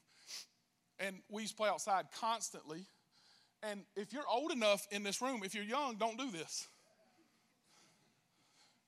And 1.00 1.16
we 1.28 1.42
used 1.42 1.54
to 1.54 1.56
play 1.56 1.68
outside 1.68 2.06
constantly. 2.20 2.87
And 3.62 3.83
if 3.96 4.12
you're 4.12 4.27
old 4.29 4.53
enough 4.53 4.87
in 4.90 5.03
this 5.03 5.20
room, 5.20 5.42
if 5.44 5.55
you're 5.55 5.64
young, 5.64 5.96
don't 5.96 6.18
do 6.18 6.31
this. 6.31 6.66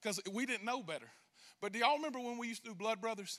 Because 0.00 0.20
we 0.32 0.46
didn't 0.46 0.64
know 0.64 0.82
better. 0.82 1.08
But 1.60 1.72
do 1.72 1.78
y'all 1.78 1.96
remember 1.96 2.18
when 2.18 2.38
we 2.38 2.48
used 2.48 2.64
to 2.64 2.70
do 2.70 2.74
Blood 2.74 3.00
Brothers? 3.00 3.38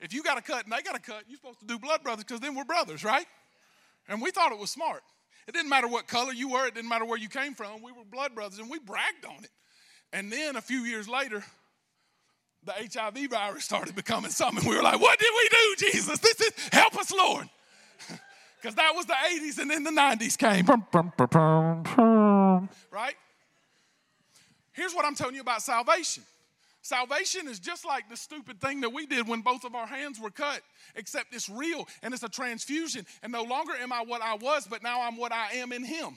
If 0.00 0.12
you 0.12 0.22
got 0.22 0.38
a 0.38 0.42
cut 0.42 0.64
and 0.64 0.72
they 0.72 0.82
got 0.82 0.96
a 0.96 1.00
cut, 1.00 1.24
you're 1.28 1.36
supposed 1.36 1.60
to 1.60 1.66
do 1.66 1.78
Blood 1.78 2.02
Brothers 2.02 2.24
because 2.24 2.40
then 2.40 2.54
we're 2.54 2.64
brothers, 2.64 3.04
right? 3.04 3.26
And 4.08 4.20
we 4.20 4.30
thought 4.30 4.52
it 4.52 4.58
was 4.58 4.70
smart. 4.70 5.02
It 5.48 5.54
didn't 5.54 5.70
matter 5.70 5.88
what 5.88 6.06
color 6.06 6.32
you 6.32 6.50
were, 6.50 6.66
it 6.66 6.74
didn't 6.74 6.88
matter 6.88 7.04
where 7.04 7.18
you 7.18 7.28
came 7.28 7.54
from. 7.54 7.82
We 7.82 7.92
were 7.92 8.04
blood 8.04 8.34
brothers 8.34 8.58
and 8.58 8.70
we 8.70 8.78
bragged 8.78 9.24
on 9.24 9.42
it. 9.42 9.50
And 10.12 10.30
then 10.30 10.56
a 10.56 10.60
few 10.60 10.80
years 10.80 11.08
later, 11.08 11.44
the 12.64 12.72
HIV 12.72 13.30
virus 13.30 13.64
started 13.64 13.96
becoming 13.96 14.30
something. 14.30 14.68
We 14.68 14.76
were 14.76 14.82
like, 14.82 15.00
what 15.00 15.18
did 15.18 15.30
we 15.34 15.48
do, 15.48 15.90
Jesus? 15.90 16.18
This 16.20 16.40
is 16.40 16.52
help 16.70 16.96
us, 16.96 17.10
Lord. 17.12 17.48
Because 18.62 18.76
that 18.76 18.92
was 18.94 19.06
the 19.06 19.14
80s 19.14 19.58
and 19.58 19.68
then 19.68 19.82
the 19.82 19.90
90s 19.90 20.38
came. 20.38 20.64
Right? 22.92 23.16
Here's 24.70 24.94
what 24.94 25.04
I'm 25.04 25.16
telling 25.16 25.34
you 25.34 25.40
about 25.40 25.62
salvation 25.62 26.22
Salvation 26.84 27.46
is 27.46 27.60
just 27.60 27.84
like 27.84 28.08
the 28.10 28.16
stupid 28.16 28.60
thing 28.60 28.80
that 28.80 28.90
we 28.90 29.06
did 29.06 29.28
when 29.28 29.40
both 29.40 29.64
of 29.64 29.74
our 29.76 29.86
hands 29.86 30.18
were 30.20 30.30
cut, 30.30 30.60
except 30.96 31.32
it's 31.32 31.48
real 31.48 31.86
and 32.02 32.12
it's 32.12 32.24
a 32.24 32.28
transfusion. 32.28 33.06
And 33.22 33.32
no 33.32 33.44
longer 33.44 33.72
am 33.80 33.92
I 33.92 34.02
what 34.02 34.20
I 34.20 34.34
was, 34.34 34.66
but 34.66 34.82
now 34.82 35.00
I'm 35.02 35.16
what 35.16 35.32
I 35.32 35.52
am 35.54 35.72
in 35.72 35.84
Him. 35.84 36.16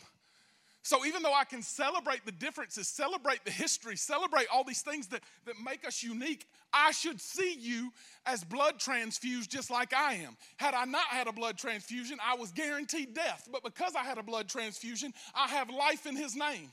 So 0.86 1.04
even 1.04 1.24
though 1.24 1.34
I 1.34 1.46
can 1.46 1.64
celebrate 1.64 2.28
the 2.28 2.32
differences, 2.32 2.88
celebrate 2.88 3.44
the 3.44 3.50
history, 3.50 3.98
celebrate 3.98 4.46
all 4.54 4.64
these 4.64 4.84
things 4.84 5.08
that, 5.08 5.22
that 5.46 5.56
make 5.66 5.84
us 5.84 6.04
unique, 6.04 6.46
I 6.72 6.92
should 6.92 7.20
see 7.20 7.56
you 7.60 7.92
as 8.28 8.44
blood 8.44 8.78
transfused 8.78 9.50
just 9.50 9.72
like 9.72 9.96
I 9.96 10.14
am. 10.14 10.38
Had 10.58 10.76
I 10.76 10.86
not 10.86 11.08
had 11.08 11.26
a 11.26 11.32
blood 11.32 11.58
transfusion, 11.58 12.20
I 12.24 12.36
was 12.36 12.52
guaranteed 12.52 13.16
death. 13.16 13.50
But 13.52 13.64
because 13.64 13.96
I 13.96 14.04
had 14.04 14.20
a 14.20 14.24
blood 14.24 14.48
transfusion, 14.48 15.12
I 15.34 15.48
have 15.48 15.72
life 15.72 16.06
in 16.06 16.16
His 16.16 16.36
name. 16.36 16.72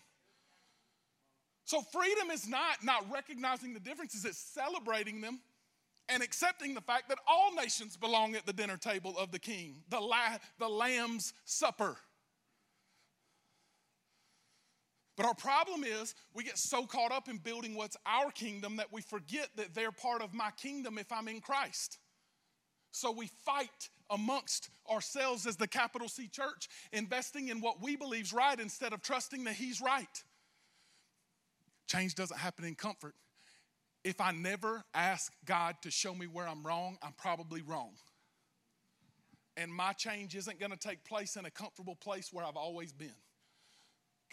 So 1.65 1.81
freedom 1.81 2.31
is 2.31 2.47
not 2.47 2.85
not 2.85 3.11
recognizing 3.11 3.73
the 3.73 3.81
differences, 3.81 4.27
it's 4.27 4.37
celebrating 4.37 5.23
them 5.23 5.41
and 6.11 6.23
accepting 6.23 6.75
the 6.75 6.83
fact 6.83 7.09
that 7.09 7.19
all 7.27 7.55
nations 7.55 7.97
belong 7.97 8.35
at 8.35 8.45
the 8.45 8.53
dinner 8.53 8.77
table 8.77 9.17
of 9.17 9.31
the 9.31 9.39
king, 9.39 9.77
the, 9.89 10.01
la- 10.01 10.37
the 10.59 10.69
lamb's 10.69 11.33
supper. 11.47 11.97
But 15.17 15.27
our 15.27 15.35
problem 15.35 15.85
is 15.85 16.15
we 16.35 16.43
get 16.43 16.57
so 16.57 16.87
caught 16.87 17.13
up 17.13 17.29
in 17.29 17.37
building 17.37 17.75
what's 17.75 17.97
our 18.07 18.31
kingdom 18.31 18.77
that 18.77 18.93
we 18.93 19.03
forget 19.03 19.49
that 19.57 19.75
they're 19.75 19.93
part 19.93 20.23
of 20.23 20.33
my 20.33 20.51
kingdom 20.57 20.97
if 20.99 21.13
I'm 21.13 21.29
in 21.29 21.41
Christ. 21.41 21.99
So 22.93 23.11
we 23.11 23.29
fight 23.45 23.91
amongst 24.11 24.69
ourselves 24.91 25.47
as 25.47 25.57
the 25.57 25.67
capital 25.67 26.09
C 26.09 26.29
church, 26.29 26.69
investing 26.93 27.49
in 27.49 27.61
what 27.61 27.83
we 27.83 27.97
believe 27.97 28.25
is 28.25 28.33
right 28.33 28.59
instead 28.59 28.93
of 28.93 29.03
trusting 29.03 29.45
that 29.45 29.55
He's 29.55 29.81
right. 29.81 30.23
Change 31.89 32.15
doesn't 32.15 32.39
happen 32.39 32.65
in 32.65 32.75
comfort. 32.75 33.15
If 34.05 34.21
I 34.21 34.33
never 34.33 34.85
ask 34.95 35.33
God 35.45 35.77
to 35.83 35.91
show 35.91 36.15
me 36.15 36.27
where 36.27 36.49
I'm 36.49 36.63
wrong, 36.63 36.99
I'm 37.03 37.13
probably 37.17 37.63
wrong. 37.63 37.93
And 39.57 39.73
my 39.73 39.93
change 39.93 40.35
isn't 40.35 40.59
going 40.59 40.73
to 40.73 40.79
take 40.79 41.05
place 41.05 41.37
in 41.37 41.45
a 41.45 41.51
comfortable 41.51 41.95
place 41.95 42.31
where 42.33 42.45
I've 42.45 42.57
always 42.57 42.93
been. 42.93 43.15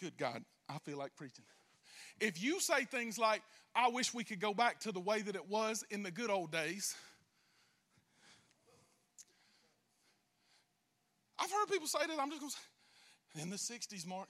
Good 0.00 0.16
God, 0.16 0.44
I 0.70 0.78
feel 0.78 0.98
like 0.98 1.16
preaching. 1.16 1.44
If 2.20 2.42
you 2.42 2.60
say 2.60 2.84
things 2.84 3.18
like, 3.18 3.42
I 3.74 3.88
wish 3.88 4.14
we 4.14 4.24
could 4.24 4.40
go 4.40 4.54
back 4.54 4.80
to 4.80 4.92
the 4.92 5.00
way 5.00 5.22
that 5.22 5.34
it 5.34 5.48
was 5.48 5.84
in 5.90 6.02
the 6.02 6.10
good 6.10 6.30
old 6.30 6.52
days, 6.52 6.94
I've 11.38 11.50
heard 11.50 11.66
people 11.70 11.88
say 11.88 12.00
that. 12.06 12.20
I'm 12.20 12.30
just 12.30 12.40
going 12.40 12.50
to 12.50 12.56
say, 12.56 13.42
in 13.42 13.50
the 13.50 13.56
60s, 13.56 14.06
Mark. 14.06 14.28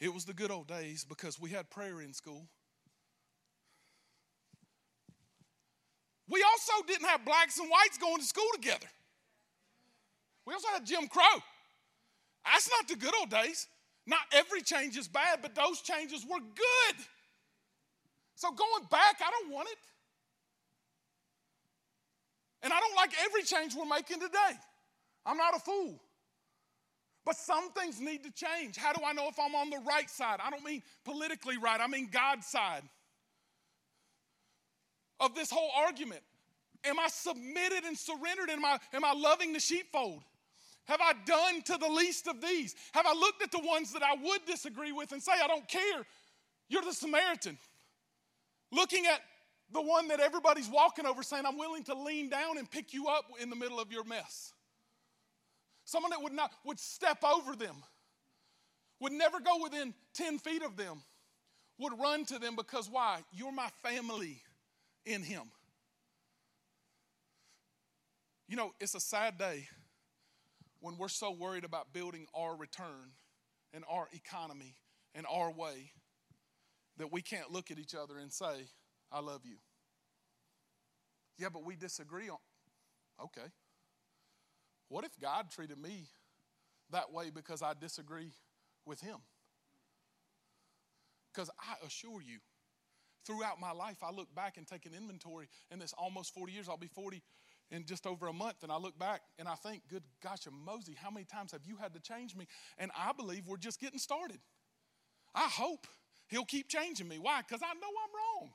It 0.00 0.12
was 0.12 0.24
the 0.24 0.34
good 0.34 0.50
old 0.50 0.66
days 0.66 1.04
because 1.04 1.40
we 1.40 1.50
had 1.50 1.70
prayer 1.70 2.00
in 2.00 2.12
school. 2.12 2.48
We 6.28 6.42
also 6.42 6.72
didn't 6.88 7.06
have 7.06 7.24
blacks 7.24 7.58
and 7.58 7.70
whites 7.70 7.98
going 7.98 8.18
to 8.18 8.24
school 8.24 8.48
together. 8.54 8.88
We 10.44 10.54
also 10.54 10.68
had 10.74 10.84
Jim 10.84 11.06
Crow. 11.06 11.42
That's 12.44 12.68
not 12.68 12.88
the 12.88 12.96
good 12.96 13.14
old 13.20 13.30
days. 13.30 13.68
Not 14.06 14.20
every 14.32 14.62
change 14.62 14.96
is 14.96 15.08
bad, 15.08 15.40
but 15.42 15.54
those 15.54 15.80
changes 15.80 16.24
were 16.28 16.40
good. 16.40 16.96
So 18.34 18.50
going 18.50 18.84
back, 18.90 19.20
I 19.24 19.30
don't 19.30 19.52
want 19.52 19.68
it. 19.68 19.78
And 22.62 22.72
I 22.72 22.80
don't 22.80 22.96
like 22.96 23.10
every 23.24 23.42
change 23.42 23.74
we're 23.74 23.84
making 23.84 24.20
today. 24.20 24.58
I'm 25.24 25.36
not 25.36 25.54
a 25.56 25.60
fool. 25.60 26.00
But 27.24 27.36
some 27.36 27.70
things 27.72 28.00
need 28.00 28.24
to 28.24 28.32
change. 28.32 28.76
How 28.76 28.92
do 28.92 29.02
I 29.04 29.12
know 29.12 29.28
if 29.28 29.38
I'm 29.38 29.54
on 29.54 29.70
the 29.70 29.80
right 29.86 30.10
side? 30.10 30.40
I 30.44 30.50
don't 30.50 30.64
mean 30.64 30.82
politically 31.04 31.56
right, 31.56 31.80
I 31.80 31.86
mean 31.86 32.08
God's 32.10 32.46
side 32.46 32.82
of 35.20 35.34
this 35.34 35.50
whole 35.50 35.70
argument. 35.86 36.22
Am 36.84 36.98
I 36.98 37.06
submitted 37.08 37.84
and 37.84 37.96
surrendered? 37.96 38.50
Am 38.50 38.64
I, 38.64 38.78
am 38.92 39.04
I 39.04 39.12
loving 39.12 39.52
the 39.52 39.60
sheepfold? 39.60 40.22
Have 40.86 41.00
I 41.00 41.12
done 41.24 41.62
to 41.62 41.76
the 41.78 41.88
least 41.88 42.26
of 42.26 42.40
these? 42.40 42.74
Have 42.92 43.06
I 43.06 43.14
looked 43.14 43.42
at 43.42 43.52
the 43.52 43.60
ones 43.60 43.92
that 43.92 44.02
I 44.02 44.14
would 44.20 44.44
disagree 44.46 44.92
with 44.92 45.12
and 45.12 45.22
say, 45.22 45.32
I 45.42 45.46
don't 45.46 45.68
care? 45.68 46.04
You're 46.68 46.82
the 46.82 46.92
Samaritan. 46.92 47.58
Looking 48.72 49.06
at 49.06 49.20
the 49.72 49.80
one 49.80 50.08
that 50.08 50.20
everybody's 50.20 50.68
walking 50.68 51.06
over 51.06 51.22
saying, 51.22 51.44
I'm 51.46 51.56
willing 51.56 51.84
to 51.84 51.94
lean 51.94 52.28
down 52.28 52.58
and 52.58 52.70
pick 52.70 52.92
you 52.92 53.08
up 53.08 53.26
in 53.40 53.48
the 53.48 53.56
middle 53.56 53.78
of 53.78 53.92
your 53.92 54.04
mess. 54.04 54.52
Someone 55.84 56.10
that 56.10 56.22
would 56.22 56.32
not 56.32 56.50
would 56.64 56.78
step 56.78 57.22
over 57.24 57.54
them, 57.54 57.76
would 59.00 59.12
never 59.12 59.40
go 59.40 59.62
within 59.62 59.94
10 60.14 60.38
feet 60.38 60.62
of 60.62 60.76
them, 60.76 61.02
would 61.78 61.92
run 61.98 62.24
to 62.26 62.38
them 62.38 62.56
because 62.56 62.88
why? 62.90 63.20
You're 63.32 63.52
my 63.52 63.68
family 63.82 64.42
in 65.04 65.22
him. 65.22 65.44
You 68.48 68.56
know, 68.56 68.72
it's 68.80 68.94
a 68.94 69.00
sad 69.00 69.38
day 69.38 69.68
when 70.82 70.98
we're 70.98 71.08
so 71.08 71.30
worried 71.30 71.64
about 71.64 71.92
building 71.92 72.26
our 72.34 72.56
return 72.56 73.14
and 73.72 73.84
our 73.88 74.08
economy 74.12 74.74
and 75.14 75.24
our 75.32 75.50
way 75.50 75.92
that 76.98 77.12
we 77.12 77.22
can't 77.22 77.50
look 77.52 77.70
at 77.70 77.78
each 77.78 77.94
other 77.94 78.18
and 78.18 78.32
say, 78.32 78.66
I 79.10 79.20
love 79.20 79.42
you. 79.44 79.56
Yeah, 81.38 81.48
but 81.52 81.64
we 81.64 81.76
disagree 81.76 82.28
on. 82.28 82.38
Okay. 83.22 83.48
What 84.88 85.04
if 85.04 85.12
God 85.20 85.50
treated 85.50 85.78
me 85.78 86.08
that 86.90 87.12
way 87.12 87.30
because 87.30 87.62
I 87.62 87.74
disagree 87.80 88.32
with 88.84 89.00
Him? 89.00 89.18
Because 91.32 91.48
I 91.60 91.86
assure 91.86 92.20
you, 92.20 92.38
throughout 93.24 93.60
my 93.60 93.70
life, 93.70 93.98
I 94.02 94.10
look 94.10 94.34
back 94.34 94.56
and 94.56 94.66
take 94.66 94.84
an 94.84 94.92
inventory, 94.94 95.48
and 95.70 95.80
this 95.80 95.94
almost 95.96 96.34
40 96.34 96.52
years, 96.52 96.68
I'll 96.68 96.76
be 96.76 96.88
40 96.88 97.22
in 97.72 97.86
just 97.86 98.06
over 98.06 98.28
a 98.28 98.32
month, 98.32 98.62
and 98.62 98.70
I 98.70 98.76
look 98.76 98.98
back 98.98 99.22
and 99.38 99.48
I 99.48 99.54
think, 99.54 99.82
good 99.88 100.02
gosh, 100.22 100.40
Mosey, 100.64 100.94
how 100.94 101.10
many 101.10 101.24
times 101.24 101.52
have 101.52 101.62
you 101.66 101.76
had 101.76 101.94
to 101.94 102.00
change 102.00 102.36
me? 102.36 102.46
And 102.78 102.90
I 102.96 103.12
believe 103.12 103.48
we're 103.48 103.56
just 103.56 103.80
getting 103.80 103.98
started. 103.98 104.38
I 105.34 105.48
hope 105.48 105.86
He'll 106.28 106.44
keep 106.44 106.68
changing 106.68 107.08
me. 107.08 107.18
Why? 107.18 107.42
Because 107.46 107.62
I 107.62 107.74
know 107.74 107.88
I'm 107.88 108.42
wrong. 108.42 108.52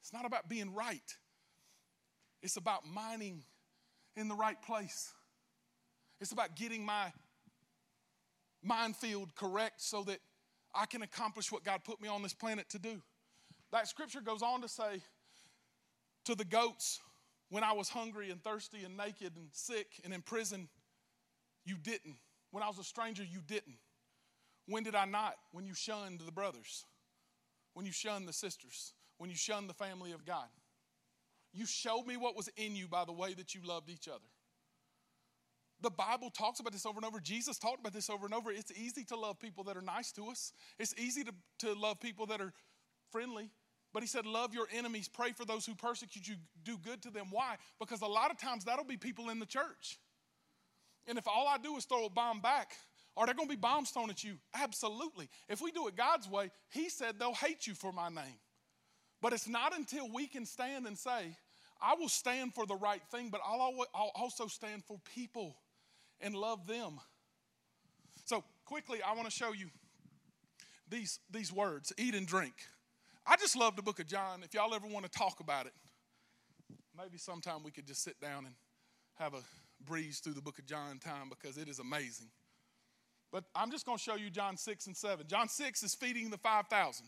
It's 0.00 0.12
not 0.12 0.24
about 0.24 0.48
being 0.48 0.72
right, 0.74 1.16
it's 2.42 2.56
about 2.56 2.86
mining 2.86 3.42
in 4.16 4.28
the 4.28 4.34
right 4.34 4.60
place. 4.62 5.12
It's 6.20 6.32
about 6.32 6.56
getting 6.56 6.84
my 6.84 7.12
minefield 8.62 9.34
correct 9.34 9.82
so 9.82 10.04
that 10.04 10.18
I 10.74 10.86
can 10.86 11.02
accomplish 11.02 11.50
what 11.50 11.64
God 11.64 11.82
put 11.84 12.00
me 12.00 12.08
on 12.08 12.22
this 12.22 12.32
planet 12.32 12.68
to 12.70 12.78
do. 12.78 13.02
That 13.72 13.88
scripture 13.88 14.20
goes 14.20 14.42
on 14.42 14.62
to 14.62 14.68
say 14.68 15.02
to 16.24 16.34
the 16.34 16.44
goats, 16.44 17.00
when 17.50 17.64
I 17.64 17.72
was 17.72 17.88
hungry 17.88 18.30
and 18.30 18.42
thirsty 18.42 18.84
and 18.84 18.96
naked 18.96 19.32
and 19.36 19.48
sick 19.52 20.00
and 20.04 20.12
in 20.12 20.22
prison, 20.22 20.68
you 21.64 21.76
didn't. 21.76 22.16
When 22.50 22.62
I 22.62 22.68
was 22.68 22.78
a 22.78 22.84
stranger, 22.84 23.24
you 23.24 23.40
didn't. 23.46 23.78
When 24.66 24.82
did 24.82 24.94
I 24.94 25.04
not? 25.04 25.34
When 25.52 25.66
you 25.66 25.74
shunned 25.74 26.20
the 26.24 26.32
brothers, 26.32 26.84
when 27.74 27.84
you 27.84 27.92
shunned 27.92 28.28
the 28.28 28.32
sisters, 28.32 28.94
when 29.18 29.30
you 29.30 29.36
shunned 29.36 29.68
the 29.68 29.74
family 29.74 30.12
of 30.12 30.24
God. 30.24 30.48
You 31.52 31.66
showed 31.66 32.06
me 32.06 32.16
what 32.16 32.36
was 32.36 32.48
in 32.56 32.74
you 32.74 32.88
by 32.88 33.04
the 33.04 33.12
way 33.12 33.34
that 33.34 33.54
you 33.54 33.60
loved 33.64 33.88
each 33.88 34.08
other. 34.08 34.24
The 35.80 35.90
Bible 35.90 36.30
talks 36.30 36.60
about 36.60 36.72
this 36.72 36.86
over 36.86 36.96
and 36.96 37.04
over. 37.04 37.20
Jesus 37.20 37.58
talked 37.58 37.80
about 37.80 37.92
this 37.92 38.08
over 38.08 38.24
and 38.24 38.34
over. 38.34 38.50
It's 38.50 38.72
easy 38.72 39.04
to 39.04 39.16
love 39.16 39.38
people 39.38 39.64
that 39.64 39.76
are 39.76 39.82
nice 39.82 40.12
to 40.12 40.28
us, 40.28 40.52
it's 40.78 40.94
easy 40.98 41.24
to, 41.24 41.32
to 41.60 41.74
love 41.74 42.00
people 42.00 42.26
that 42.26 42.40
are 42.40 42.52
friendly. 43.10 43.50
But 43.94 44.02
he 44.02 44.08
said, 44.08 44.26
Love 44.26 44.52
your 44.52 44.66
enemies, 44.76 45.08
pray 45.08 45.32
for 45.32 45.46
those 45.46 45.64
who 45.64 45.74
persecute 45.74 46.26
you, 46.28 46.34
do 46.64 46.76
good 46.76 47.00
to 47.02 47.10
them. 47.10 47.28
Why? 47.30 47.56
Because 47.78 48.02
a 48.02 48.06
lot 48.06 48.32
of 48.32 48.36
times 48.38 48.64
that'll 48.64 48.84
be 48.84 48.96
people 48.96 49.30
in 49.30 49.38
the 49.38 49.46
church. 49.46 49.98
And 51.06 51.16
if 51.16 51.28
all 51.28 51.46
I 51.46 51.58
do 51.58 51.76
is 51.76 51.84
throw 51.84 52.04
a 52.04 52.10
bomb 52.10 52.40
back, 52.40 52.72
are 53.16 53.24
there 53.24 53.34
going 53.34 53.48
to 53.48 53.54
be 53.54 53.60
bombs 53.60 53.90
thrown 53.90 54.10
at 54.10 54.24
you? 54.24 54.34
Absolutely. 54.52 55.28
If 55.48 55.62
we 55.62 55.70
do 55.70 55.86
it 55.86 55.96
God's 55.96 56.28
way, 56.28 56.50
He 56.70 56.88
said 56.88 57.18
they'll 57.18 57.34
hate 57.34 57.68
you 57.68 57.74
for 57.74 57.92
my 57.92 58.08
name. 58.08 58.38
But 59.22 59.32
it's 59.32 59.48
not 59.48 59.74
until 59.74 60.10
we 60.12 60.26
can 60.26 60.44
stand 60.44 60.86
and 60.86 60.98
say, 60.98 61.36
I 61.80 61.94
will 61.94 62.08
stand 62.08 62.52
for 62.54 62.66
the 62.66 62.74
right 62.74 63.02
thing, 63.10 63.30
but 63.30 63.40
I'll, 63.46 63.86
also 64.14 64.48
stand 64.48 64.84
for 64.84 64.98
people 65.14 65.56
and 66.20 66.34
love 66.34 66.66
them. 66.66 66.98
So, 68.24 68.42
quickly, 68.64 69.00
I 69.02 69.14
want 69.14 69.26
to 69.26 69.30
show 69.30 69.52
you 69.52 69.68
these, 70.88 71.20
these 71.30 71.52
words 71.52 71.92
eat 71.96 72.14
and 72.14 72.26
drink. 72.26 72.54
I 73.26 73.36
just 73.36 73.56
love 73.56 73.76
the 73.76 73.82
book 73.82 74.00
of 74.00 74.06
John. 74.06 74.42
If 74.42 74.52
y'all 74.52 74.74
ever 74.74 74.86
want 74.86 75.10
to 75.10 75.10
talk 75.10 75.40
about 75.40 75.66
it, 75.66 75.72
maybe 76.96 77.16
sometime 77.16 77.62
we 77.64 77.70
could 77.70 77.86
just 77.86 78.02
sit 78.02 78.20
down 78.20 78.44
and 78.44 78.54
have 79.16 79.34
a 79.34 79.40
breeze 79.84 80.18
through 80.18 80.34
the 80.34 80.42
book 80.42 80.58
of 80.58 80.66
John 80.66 80.98
time 80.98 81.30
because 81.30 81.56
it 81.56 81.68
is 81.68 81.78
amazing. 81.78 82.28
But 83.32 83.44
I'm 83.54 83.70
just 83.70 83.86
going 83.86 83.98
to 83.98 84.04
show 84.04 84.16
you 84.16 84.30
John 84.30 84.56
6 84.56 84.86
and 84.86 84.96
7. 84.96 85.26
John 85.26 85.48
6 85.48 85.82
is 85.82 85.94
feeding 85.94 86.30
the 86.30 86.38
5,000. 86.38 87.06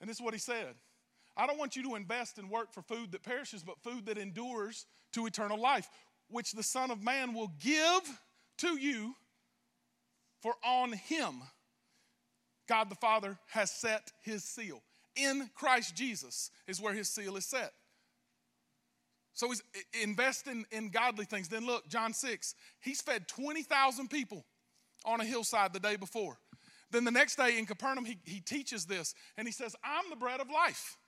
And 0.00 0.10
this 0.10 0.16
is 0.16 0.22
what 0.22 0.34
he 0.34 0.40
said 0.40 0.74
I 1.36 1.46
don't 1.46 1.58
want 1.58 1.76
you 1.76 1.82
to 1.84 1.94
invest 1.94 2.38
and 2.38 2.50
work 2.50 2.72
for 2.72 2.82
food 2.82 3.12
that 3.12 3.22
perishes, 3.22 3.62
but 3.62 3.80
food 3.82 4.06
that 4.06 4.18
endures 4.18 4.86
to 5.12 5.26
eternal 5.26 5.60
life, 5.60 5.88
which 6.28 6.52
the 6.52 6.62
Son 6.62 6.90
of 6.90 7.02
Man 7.02 7.34
will 7.34 7.52
give 7.60 8.02
to 8.58 8.76
you, 8.76 9.14
for 10.42 10.54
on 10.64 10.92
him 10.92 11.42
God 12.68 12.90
the 12.90 12.96
Father 12.96 13.38
has 13.48 13.70
set 13.70 14.12
his 14.22 14.44
seal. 14.44 14.82
In 15.16 15.50
Christ 15.54 15.96
Jesus 15.96 16.50
is 16.66 16.80
where 16.80 16.94
his 16.94 17.08
seal 17.08 17.36
is 17.36 17.46
set. 17.46 17.72
So 19.32 19.48
he's 19.48 19.62
investing 20.02 20.66
in 20.70 20.90
godly 20.90 21.24
things. 21.24 21.48
Then 21.48 21.64
look, 21.64 21.88
John 21.88 22.12
6, 22.12 22.54
he's 22.80 23.00
fed 23.00 23.28
20,000 23.28 24.08
people 24.08 24.44
on 25.04 25.20
a 25.20 25.24
hillside 25.24 25.72
the 25.72 25.80
day 25.80 25.96
before. 25.96 26.38
Then 26.90 27.04
the 27.04 27.10
next 27.10 27.36
day 27.36 27.58
in 27.58 27.66
Capernaum, 27.66 28.04
he, 28.04 28.18
he 28.24 28.40
teaches 28.40 28.84
this 28.84 29.14
and 29.36 29.46
he 29.46 29.52
says, 29.52 29.76
I'm 29.84 30.10
the 30.10 30.16
bread 30.16 30.40
of 30.40 30.50
life. 30.50 30.98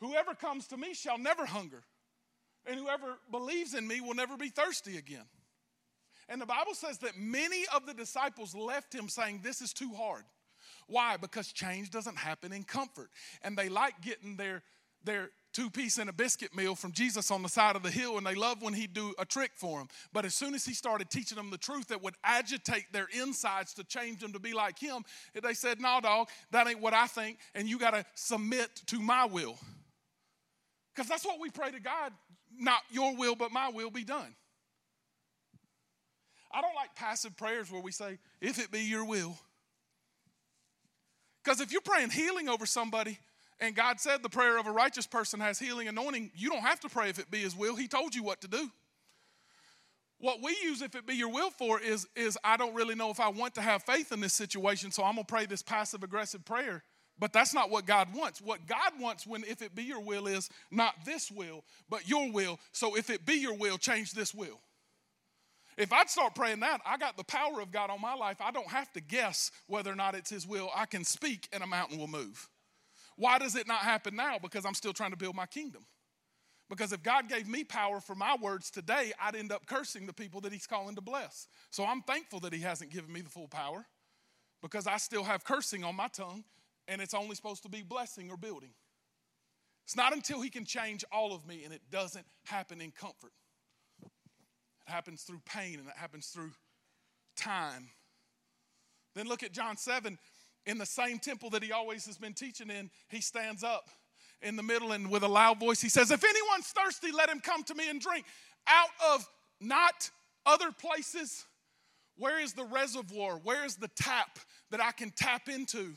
Whoever 0.00 0.34
comes 0.34 0.68
to 0.68 0.76
me 0.76 0.94
shall 0.94 1.18
never 1.18 1.46
hunger, 1.46 1.82
and 2.66 2.78
whoever 2.78 3.18
believes 3.30 3.74
in 3.74 3.86
me 3.88 4.00
will 4.00 4.14
never 4.14 4.36
be 4.36 4.50
thirsty 4.50 4.98
again. 4.98 5.24
And 6.28 6.40
the 6.40 6.46
Bible 6.46 6.74
says 6.74 6.98
that 6.98 7.16
many 7.16 7.64
of 7.74 7.86
the 7.86 7.94
disciples 7.94 8.54
left 8.54 8.94
him 8.94 9.08
saying, 9.08 9.40
This 9.42 9.62
is 9.62 9.72
too 9.72 9.92
hard. 9.96 10.24
Why? 10.86 11.16
Because 11.16 11.52
change 11.52 11.90
doesn't 11.90 12.16
happen 12.16 12.52
in 12.52 12.62
comfort. 12.64 13.10
And 13.42 13.56
they 13.56 13.68
like 13.68 14.00
getting 14.00 14.36
their, 14.36 14.62
their 15.04 15.30
two 15.52 15.70
piece 15.70 15.98
and 15.98 16.08
a 16.08 16.12
biscuit 16.12 16.54
meal 16.54 16.74
from 16.74 16.92
Jesus 16.92 17.30
on 17.30 17.42
the 17.42 17.48
side 17.48 17.76
of 17.76 17.82
the 17.82 17.90
hill, 17.90 18.18
and 18.18 18.26
they 18.26 18.34
love 18.34 18.62
when 18.62 18.74
he'd 18.74 18.92
do 18.92 19.14
a 19.18 19.24
trick 19.24 19.52
for 19.54 19.78
them. 19.78 19.88
But 20.12 20.24
as 20.24 20.34
soon 20.34 20.54
as 20.54 20.64
he 20.64 20.74
started 20.74 21.10
teaching 21.10 21.36
them 21.36 21.50
the 21.50 21.58
truth 21.58 21.88
that 21.88 22.02
would 22.02 22.14
agitate 22.22 22.92
their 22.92 23.08
insides 23.12 23.74
to 23.74 23.84
change 23.84 24.20
them 24.20 24.32
to 24.32 24.38
be 24.38 24.52
like 24.52 24.78
him, 24.78 25.04
they 25.42 25.54
said, 25.54 25.80
No, 25.80 26.00
dog, 26.02 26.28
that 26.50 26.68
ain't 26.68 26.80
what 26.80 26.94
I 26.94 27.06
think, 27.06 27.38
and 27.54 27.68
you 27.68 27.78
got 27.78 27.92
to 27.92 28.04
submit 28.14 28.68
to 28.86 29.00
my 29.00 29.24
will. 29.24 29.58
Because 30.94 31.08
that's 31.08 31.26
what 31.26 31.40
we 31.40 31.50
pray 31.50 31.70
to 31.70 31.80
God 31.80 32.12
not 32.58 32.80
your 32.90 33.16
will, 33.16 33.34
but 33.34 33.52
my 33.52 33.68
will 33.68 33.90
be 33.90 34.04
done. 34.04 34.34
I 36.52 36.60
don't 36.60 36.74
like 36.74 36.94
passive 36.94 37.36
prayers 37.36 37.70
where 37.70 37.82
we 37.82 37.92
say, 37.92 38.18
If 38.40 38.58
it 38.58 38.70
be 38.70 38.80
your 38.80 39.04
will. 39.04 39.38
Because 41.46 41.60
if 41.60 41.70
you're 41.70 41.80
praying 41.80 42.10
healing 42.10 42.48
over 42.48 42.66
somebody, 42.66 43.20
and 43.60 43.76
God 43.76 44.00
said 44.00 44.20
the 44.20 44.28
prayer 44.28 44.58
of 44.58 44.66
a 44.66 44.72
righteous 44.72 45.06
person 45.06 45.38
has 45.38 45.60
healing 45.60 45.86
anointing, 45.86 46.32
you 46.34 46.50
don't 46.50 46.62
have 46.62 46.80
to 46.80 46.88
pray 46.88 47.08
if 47.08 47.20
it 47.20 47.30
be 47.30 47.38
His 47.38 47.54
will. 47.54 47.76
He 47.76 47.86
told 47.86 48.16
you 48.16 48.24
what 48.24 48.40
to 48.40 48.48
do. 48.48 48.68
What 50.18 50.42
we 50.42 50.56
use 50.64 50.82
if 50.82 50.96
it 50.96 51.06
be 51.06 51.14
your 51.14 51.28
will 51.28 51.50
for 51.50 51.78
is, 51.78 52.08
is 52.16 52.36
I 52.42 52.56
don't 52.56 52.74
really 52.74 52.96
know 52.96 53.10
if 53.10 53.20
I 53.20 53.28
want 53.28 53.54
to 53.54 53.60
have 53.60 53.84
faith 53.84 54.10
in 54.10 54.18
this 54.18 54.32
situation, 54.32 54.90
so 54.90 55.04
I'm 55.04 55.14
gonna 55.14 55.24
pray 55.24 55.46
this 55.46 55.62
passive 55.62 56.02
aggressive 56.02 56.44
prayer. 56.44 56.82
But 57.16 57.32
that's 57.32 57.54
not 57.54 57.70
what 57.70 57.86
God 57.86 58.08
wants. 58.12 58.40
What 58.40 58.66
God 58.66 58.98
wants 58.98 59.24
when 59.24 59.44
if 59.44 59.62
it 59.62 59.72
be 59.72 59.84
your 59.84 60.00
will 60.00 60.26
is 60.26 60.50
not 60.72 60.94
this 61.04 61.30
will, 61.30 61.62
but 61.88 62.08
your 62.08 62.28
will. 62.32 62.58
So 62.72 62.96
if 62.96 63.08
it 63.08 63.24
be 63.24 63.34
your 63.34 63.54
will, 63.54 63.78
change 63.78 64.12
this 64.12 64.34
will. 64.34 64.58
If 65.76 65.92
I'd 65.92 66.08
start 66.08 66.34
praying 66.34 66.60
that, 66.60 66.80
I 66.86 66.96
got 66.96 67.16
the 67.16 67.24
power 67.24 67.60
of 67.60 67.70
God 67.70 67.90
on 67.90 68.00
my 68.00 68.14
life. 68.14 68.38
I 68.40 68.50
don't 68.50 68.68
have 68.68 68.90
to 68.94 69.00
guess 69.00 69.50
whether 69.66 69.92
or 69.92 69.94
not 69.94 70.14
it's 70.14 70.30
His 70.30 70.46
will. 70.46 70.70
I 70.74 70.86
can 70.86 71.04
speak 71.04 71.48
and 71.52 71.62
a 71.62 71.66
mountain 71.66 71.98
will 71.98 72.08
move. 72.08 72.48
Why 73.16 73.38
does 73.38 73.56
it 73.56 73.66
not 73.66 73.80
happen 73.80 74.16
now? 74.16 74.38
Because 74.38 74.64
I'm 74.64 74.74
still 74.74 74.92
trying 74.92 75.10
to 75.10 75.16
build 75.16 75.34
my 75.36 75.46
kingdom. 75.46 75.84
Because 76.68 76.92
if 76.92 77.02
God 77.02 77.28
gave 77.28 77.46
me 77.46 77.62
power 77.62 78.00
for 78.00 78.14
my 78.14 78.36
words 78.40 78.70
today, 78.70 79.12
I'd 79.20 79.36
end 79.36 79.52
up 79.52 79.66
cursing 79.66 80.06
the 80.06 80.12
people 80.12 80.40
that 80.42 80.52
He's 80.52 80.66
calling 80.66 80.96
to 80.96 81.02
bless. 81.02 81.46
So 81.70 81.84
I'm 81.84 82.02
thankful 82.02 82.40
that 82.40 82.52
He 82.52 82.60
hasn't 82.60 82.90
given 82.90 83.12
me 83.12 83.20
the 83.20 83.30
full 83.30 83.48
power 83.48 83.86
because 84.62 84.86
I 84.86 84.96
still 84.96 85.24
have 85.24 85.44
cursing 85.44 85.84
on 85.84 85.94
my 85.94 86.08
tongue 86.08 86.44
and 86.88 87.00
it's 87.00 87.14
only 87.14 87.34
supposed 87.34 87.62
to 87.64 87.68
be 87.68 87.82
blessing 87.82 88.30
or 88.30 88.36
building. 88.36 88.70
It's 89.84 89.96
not 89.96 90.12
until 90.12 90.40
He 90.40 90.50
can 90.50 90.64
change 90.64 91.04
all 91.12 91.32
of 91.32 91.46
me, 91.46 91.62
and 91.64 91.72
it 91.72 91.82
doesn't 91.90 92.26
happen 92.44 92.80
in 92.80 92.90
comfort. 92.90 93.32
Happens 94.86 95.22
through 95.22 95.40
pain 95.44 95.78
and 95.78 95.88
it 95.88 95.96
happens 95.96 96.28
through 96.28 96.52
time. 97.36 97.88
Then 99.14 99.26
look 99.26 99.42
at 99.42 99.52
John 99.52 99.76
7 99.76 100.18
in 100.66 100.78
the 100.78 100.86
same 100.86 101.18
temple 101.18 101.50
that 101.50 101.62
he 101.62 101.72
always 101.72 102.06
has 102.06 102.18
been 102.18 102.34
teaching 102.34 102.70
in, 102.70 102.90
he 103.08 103.20
stands 103.20 103.62
up 103.62 103.88
in 104.42 104.56
the 104.56 104.62
middle 104.62 104.92
and 104.92 105.10
with 105.10 105.22
a 105.22 105.28
loud 105.28 105.58
voice, 105.58 105.80
he 105.80 105.88
says, 105.88 106.10
If 106.10 106.22
anyone's 106.22 106.66
thirsty, 106.66 107.10
let 107.12 107.28
him 107.28 107.40
come 107.40 107.62
to 107.64 107.74
me 107.74 107.88
and 107.88 108.00
drink. 108.00 108.26
Out 108.66 108.90
of 109.14 109.28
not 109.60 110.10
other 110.44 110.72
places, 110.72 111.44
where 112.18 112.40
is 112.40 112.52
the 112.52 112.64
reservoir? 112.64 113.38
Where 113.42 113.64
is 113.64 113.76
the 113.76 113.88
tap 113.96 114.38
that 114.70 114.80
I 114.80 114.92
can 114.92 115.10
tap 115.10 115.48
into 115.48 115.94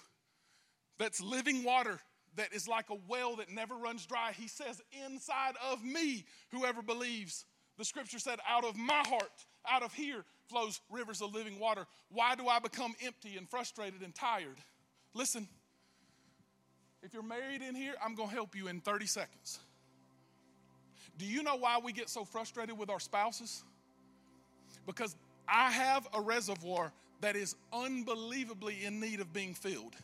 that's 0.97 1.21
living 1.21 1.63
water 1.63 1.99
that 2.35 2.53
is 2.53 2.67
like 2.67 2.89
a 2.89 2.97
well 3.07 3.37
that 3.37 3.49
never 3.49 3.75
runs 3.75 4.05
dry? 4.05 4.31
He 4.37 4.47
says, 4.47 4.81
Inside 5.05 5.55
of 5.71 5.83
me, 5.83 6.25
whoever 6.51 6.81
believes. 6.81 7.45
The 7.79 7.85
scripture 7.85 8.19
said, 8.19 8.39
Out 8.47 8.65
of 8.65 8.75
my 8.75 9.01
heart, 9.07 9.31
out 9.67 9.83
of 9.83 9.93
here 9.93 10.25
flows 10.49 10.81
rivers 10.91 11.21
of 11.21 11.33
living 11.33 11.57
water. 11.59 11.85
Why 12.11 12.35
do 12.35 12.47
I 12.47 12.59
become 12.59 12.93
empty 13.03 13.37
and 13.37 13.49
frustrated 13.49 14.01
and 14.01 14.13
tired? 14.13 14.57
Listen, 15.13 15.47
if 17.01 17.13
you're 17.13 17.23
married 17.23 17.61
in 17.61 17.75
here, 17.75 17.93
I'm 18.03 18.15
going 18.15 18.27
to 18.27 18.35
help 18.35 18.53
you 18.53 18.67
in 18.67 18.81
30 18.81 19.05
seconds. 19.05 19.59
Do 21.17 21.25
you 21.25 21.41
know 21.41 21.55
why 21.55 21.79
we 21.81 21.93
get 21.93 22.09
so 22.09 22.25
frustrated 22.25 22.77
with 22.77 22.89
our 22.89 22.99
spouses? 22.99 23.63
Because 24.85 25.15
I 25.47 25.71
have 25.71 26.05
a 26.13 26.19
reservoir 26.19 26.91
that 27.21 27.37
is 27.37 27.55
unbelievably 27.71 28.83
in 28.83 28.99
need 28.99 29.21
of 29.21 29.31
being 29.31 29.53
filled. 29.53 29.95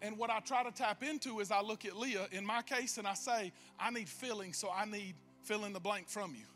And 0.00 0.18
what 0.18 0.30
I 0.30 0.40
try 0.40 0.64
to 0.64 0.72
tap 0.72 1.04
into 1.04 1.38
is 1.38 1.52
I 1.52 1.62
look 1.62 1.84
at 1.84 1.96
Leah 1.96 2.26
in 2.32 2.44
my 2.44 2.62
case 2.62 2.98
and 2.98 3.06
I 3.06 3.14
say, 3.14 3.52
I 3.78 3.90
need 3.90 4.08
filling, 4.08 4.52
so 4.52 4.68
I 4.68 4.84
need 4.84 5.14
fill 5.44 5.64
in 5.64 5.72
the 5.72 5.80
blank 5.80 6.08
from 6.08 6.34
you 6.34 6.46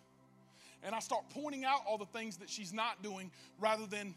and 0.87 0.95
I 0.95 1.01
start 1.01 1.25
pointing 1.31 1.65
out 1.65 1.81
all 1.87 1.99
the 1.99 2.07
things 2.07 2.37
that 2.39 2.49
she's 2.49 2.73
not 2.73 3.03
doing 3.03 3.31
rather 3.61 3.87
than 3.87 4.15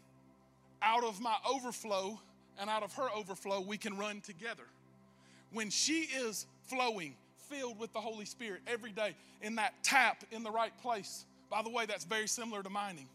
out 0.82 1.04
of 1.04 1.20
my 1.20 1.34
overflow 1.48 2.18
and 2.58 2.70
out 2.70 2.82
of 2.82 2.94
her 2.94 3.08
overflow, 3.14 3.60
we 3.60 3.76
can 3.76 3.98
run 3.98 4.20
together. 4.20 4.62
When 5.52 5.68
she 5.68 6.02
is 6.02 6.46
flowing, 6.62 7.16
filled 7.48 7.78
with 7.80 7.92
the 7.92 8.00
Holy 8.00 8.24
Spirit 8.24 8.60
every 8.66 8.92
day 8.92 9.16
in 9.42 9.56
that 9.56 9.74
tap 9.82 10.22
in 10.30 10.44
the 10.44 10.50
right 10.50 10.76
place, 10.80 11.26
by 11.50 11.62
the 11.62 11.70
way, 11.70 11.86
that's 11.86 12.04
very 12.04 12.28
similar 12.28 12.62
to 12.62 12.70
mining. 12.70 13.08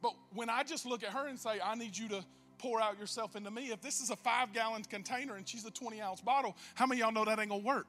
But 0.00 0.14
when 0.32 0.48
I 0.48 0.62
just 0.62 0.86
look 0.86 1.02
at 1.02 1.10
her 1.10 1.26
and 1.26 1.36
say, 1.36 1.58
I 1.62 1.74
need 1.74 1.98
you 1.98 2.08
to 2.10 2.24
pour 2.58 2.80
out 2.80 2.96
yourself 2.98 3.34
into 3.34 3.50
me, 3.50 3.72
if 3.72 3.80
this 3.80 4.00
is 4.00 4.10
a 4.10 4.16
five 4.16 4.52
gallon 4.52 4.84
container 4.84 5.34
and 5.34 5.48
she's 5.48 5.64
a 5.64 5.70
20 5.70 6.00
ounce 6.00 6.20
bottle, 6.20 6.56
how 6.76 6.86
many 6.86 7.00
y'all 7.00 7.10
know 7.10 7.24
that 7.24 7.40
ain't 7.40 7.48
gonna 7.48 7.62
work? 7.62 7.86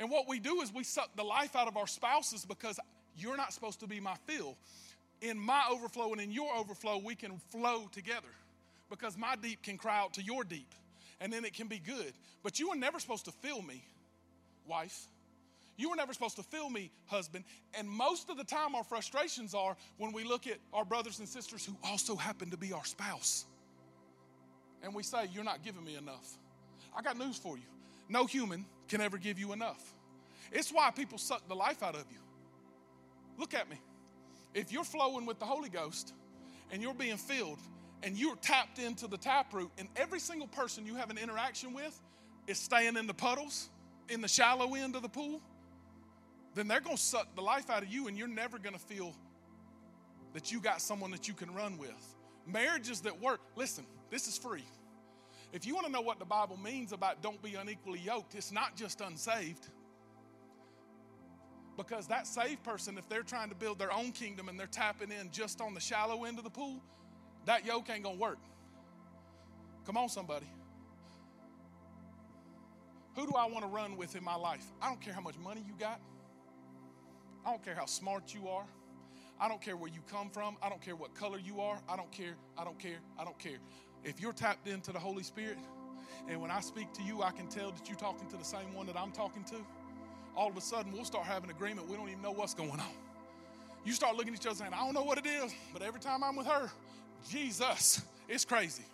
And 0.00 0.10
what 0.10 0.26
we 0.26 0.40
do 0.40 0.62
is 0.62 0.72
we 0.72 0.82
suck 0.82 1.14
the 1.14 1.22
life 1.22 1.54
out 1.54 1.68
of 1.68 1.76
our 1.76 1.86
spouses 1.86 2.46
because 2.46 2.80
you're 3.14 3.36
not 3.36 3.52
supposed 3.52 3.80
to 3.80 3.86
be 3.86 4.00
my 4.00 4.14
fill. 4.26 4.56
In 5.20 5.38
my 5.38 5.62
overflow 5.70 6.12
and 6.12 6.20
in 6.20 6.32
your 6.32 6.56
overflow, 6.56 6.98
we 7.04 7.14
can 7.14 7.38
flow 7.50 7.86
together 7.92 8.28
because 8.88 9.18
my 9.18 9.36
deep 9.36 9.62
can 9.62 9.76
cry 9.76 10.00
out 10.00 10.14
to 10.14 10.22
your 10.22 10.42
deep 10.42 10.74
and 11.20 11.30
then 11.30 11.44
it 11.44 11.52
can 11.52 11.68
be 11.68 11.78
good. 11.78 12.14
But 12.42 12.58
you 12.58 12.70
were 12.70 12.76
never 12.76 12.98
supposed 12.98 13.26
to 13.26 13.30
fill 13.30 13.60
me, 13.60 13.84
wife. 14.66 15.04
You 15.76 15.90
were 15.90 15.96
never 15.96 16.14
supposed 16.14 16.36
to 16.36 16.42
fill 16.42 16.70
me, 16.70 16.90
husband. 17.06 17.44
And 17.74 17.86
most 17.86 18.30
of 18.30 18.38
the 18.38 18.44
time, 18.44 18.74
our 18.74 18.84
frustrations 18.84 19.54
are 19.54 19.76
when 19.98 20.12
we 20.12 20.24
look 20.24 20.46
at 20.46 20.56
our 20.72 20.84
brothers 20.86 21.18
and 21.18 21.28
sisters 21.28 21.64
who 21.64 21.76
also 21.84 22.16
happen 22.16 22.50
to 22.50 22.56
be 22.56 22.72
our 22.72 22.84
spouse. 22.86 23.44
And 24.82 24.94
we 24.94 25.02
say, 25.02 25.28
You're 25.32 25.44
not 25.44 25.62
giving 25.62 25.84
me 25.84 25.96
enough. 25.96 26.38
I 26.96 27.02
got 27.02 27.18
news 27.18 27.36
for 27.36 27.58
you 27.58 27.64
no 28.10 28.26
human 28.26 28.66
can 28.88 29.00
ever 29.00 29.16
give 29.18 29.38
you 29.38 29.52
enough. 29.52 29.94
It's 30.52 30.70
why 30.70 30.90
people 30.90 31.16
suck 31.16 31.48
the 31.48 31.54
life 31.54 31.82
out 31.82 31.94
of 31.94 32.04
you. 32.10 32.18
Look 33.38 33.54
at 33.54 33.70
me. 33.70 33.80
If 34.52 34.72
you're 34.72 34.84
flowing 34.84 35.26
with 35.26 35.38
the 35.38 35.44
Holy 35.46 35.68
Ghost 35.68 36.12
and 36.72 36.82
you're 36.82 36.94
being 36.94 37.16
filled 37.16 37.60
and 38.02 38.18
you're 38.18 38.36
tapped 38.36 38.78
into 38.78 39.06
the 39.06 39.16
taproot, 39.16 39.70
and 39.78 39.88
every 39.94 40.20
single 40.20 40.48
person 40.48 40.86
you 40.86 40.96
have 40.96 41.10
an 41.10 41.18
interaction 41.18 41.72
with 41.72 42.00
is 42.46 42.58
staying 42.58 42.96
in 42.96 43.06
the 43.06 43.14
puddles, 43.14 43.68
in 44.08 44.20
the 44.20 44.28
shallow 44.28 44.74
end 44.74 44.96
of 44.96 45.02
the 45.02 45.08
pool, 45.08 45.40
then 46.54 46.66
they're 46.66 46.80
going 46.80 46.96
to 46.96 47.02
suck 47.02 47.34
the 47.36 47.42
life 47.42 47.70
out 47.70 47.82
of 47.82 47.88
you, 47.88 48.08
and 48.08 48.18
you're 48.18 48.26
never 48.26 48.58
going 48.58 48.72
to 48.74 48.80
feel 48.80 49.14
that 50.32 50.50
you 50.50 50.60
got 50.60 50.80
someone 50.80 51.10
that 51.10 51.28
you 51.28 51.34
can 51.34 51.52
run 51.54 51.78
with. 51.78 52.16
Marriages 52.46 53.02
that 53.02 53.20
work, 53.20 53.40
listen, 53.54 53.84
this 54.10 54.26
is 54.26 54.36
free. 54.36 54.64
If 55.52 55.66
you 55.66 55.74
want 55.74 55.86
to 55.86 55.92
know 55.92 56.00
what 56.00 56.18
the 56.18 56.24
Bible 56.24 56.56
means 56.56 56.92
about 56.92 57.22
don't 57.22 57.42
be 57.42 57.54
unequally 57.54 57.98
yoked, 57.98 58.34
it's 58.34 58.52
not 58.52 58.76
just 58.76 59.00
unsaved. 59.00 59.68
Because 61.76 62.06
that 62.08 62.26
saved 62.26 62.62
person, 62.62 62.98
if 62.98 63.08
they're 63.08 63.22
trying 63.22 63.48
to 63.48 63.54
build 63.54 63.78
their 63.78 63.92
own 63.92 64.12
kingdom 64.12 64.48
and 64.48 64.58
they're 64.58 64.66
tapping 64.66 65.10
in 65.10 65.30
just 65.30 65.60
on 65.60 65.74
the 65.74 65.80
shallow 65.80 66.24
end 66.24 66.38
of 66.38 66.44
the 66.44 66.50
pool, 66.50 66.80
that 67.46 67.64
yoke 67.64 67.90
ain't 67.90 68.04
gonna 68.04 68.16
work. 68.16 68.38
Come 69.86 69.96
on, 69.96 70.08
somebody. 70.08 70.46
Who 73.16 73.26
do 73.26 73.32
I 73.32 73.46
want 73.46 73.64
to 73.64 73.66
run 73.66 73.96
with 73.96 74.14
in 74.14 74.22
my 74.22 74.36
life? 74.36 74.64
I 74.80 74.88
don't 74.88 75.00
care 75.00 75.14
how 75.14 75.20
much 75.20 75.38
money 75.38 75.64
you 75.66 75.74
got. 75.78 76.00
I 77.44 77.50
don't 77.50 77.64
care 77.64 77.74
how 77.74 77.86
smart 77.86 78.34
you 78.34 78.48
are. 78.48 78.66
I 79.40 79.48
don't 79.48 79.60
care 79.60 79.76
where 79.76 79.90
you 79.90 80.00
come 80.10 80.28
from. 80.30 80.56
I 80.62 80.68
don't 80.68 80.82
care 80.82 80.94
what 80.94 81.14
color 81.14 81.38
you 81.38 81.60
are. 81.60 81.80
I 81.88 81.96
don't 81.96 82.12
care. 82.12 82.34
I 82.58 82.64
don't 82.64 82.78
care. 82.78 82.98
I 83.18 83.24
don't 83.24 83.38
care. 83.38 83.58
If 84.04 84.20
you're 84.20 84.32
tapped 84.32 84.66
into 84.66 84.92
the 84.92 84.98
Holy 84.98 85.22
Spirit, 85.22 85.58
and 86.28 86.40
when 86.40 86.50
I 86.50 86.60
speak 86.60 86.92
to 86.94 87.02
you, 87.02 87.22
I 87.22 87.30
can 87.30 87.48
tell 87.48 87.70
that 87.70 87.88
you're 87.88 87.98
talking 87.98 88.28
to 88.28 88.36
the 88.36 88.44
same 88.44 88.74
one 88.74 88.86
that 88.86 88.96
I'm 88.96 89.10
talking 89.12 89.44
to, 89.44 89.56
all 90.36 90.48
of 90.48 90.56
a 90.56 90.60
sudden 90.60 90.92
we'll 90.92 91.04
start 91.04 91.26
having 91.26 91.50
agreement. 91.50 91.88
We 91.88 91.96
don't 91.96 92.08
even 92.08 92.22
know 92.22 92.32
what's 92.32 92.54
going 92.54 92.70
on. 92.70 92.92
You 93.84 93.92
start 93.92 94.16
looking 94.16 94.34
at 94.34 94.40
each 94.40 94.46
other 94.46 94.56
saying, 94.56 94.72
I 94.74 94.84
don't 94.84 94.94
know 94.94 95.02
what 95.02 95.18
it 95.18 95.26
is, 95.26 95.54
but 95.72 95.82
every 95.82 96.00
time 96.00 96.22
I'm 96.22 96.36
with 96.36 96.46
her, 96.46 96.70
Jesus, 97.28 98.02
it's 98.28 98.44
crazy. 98.44 98.84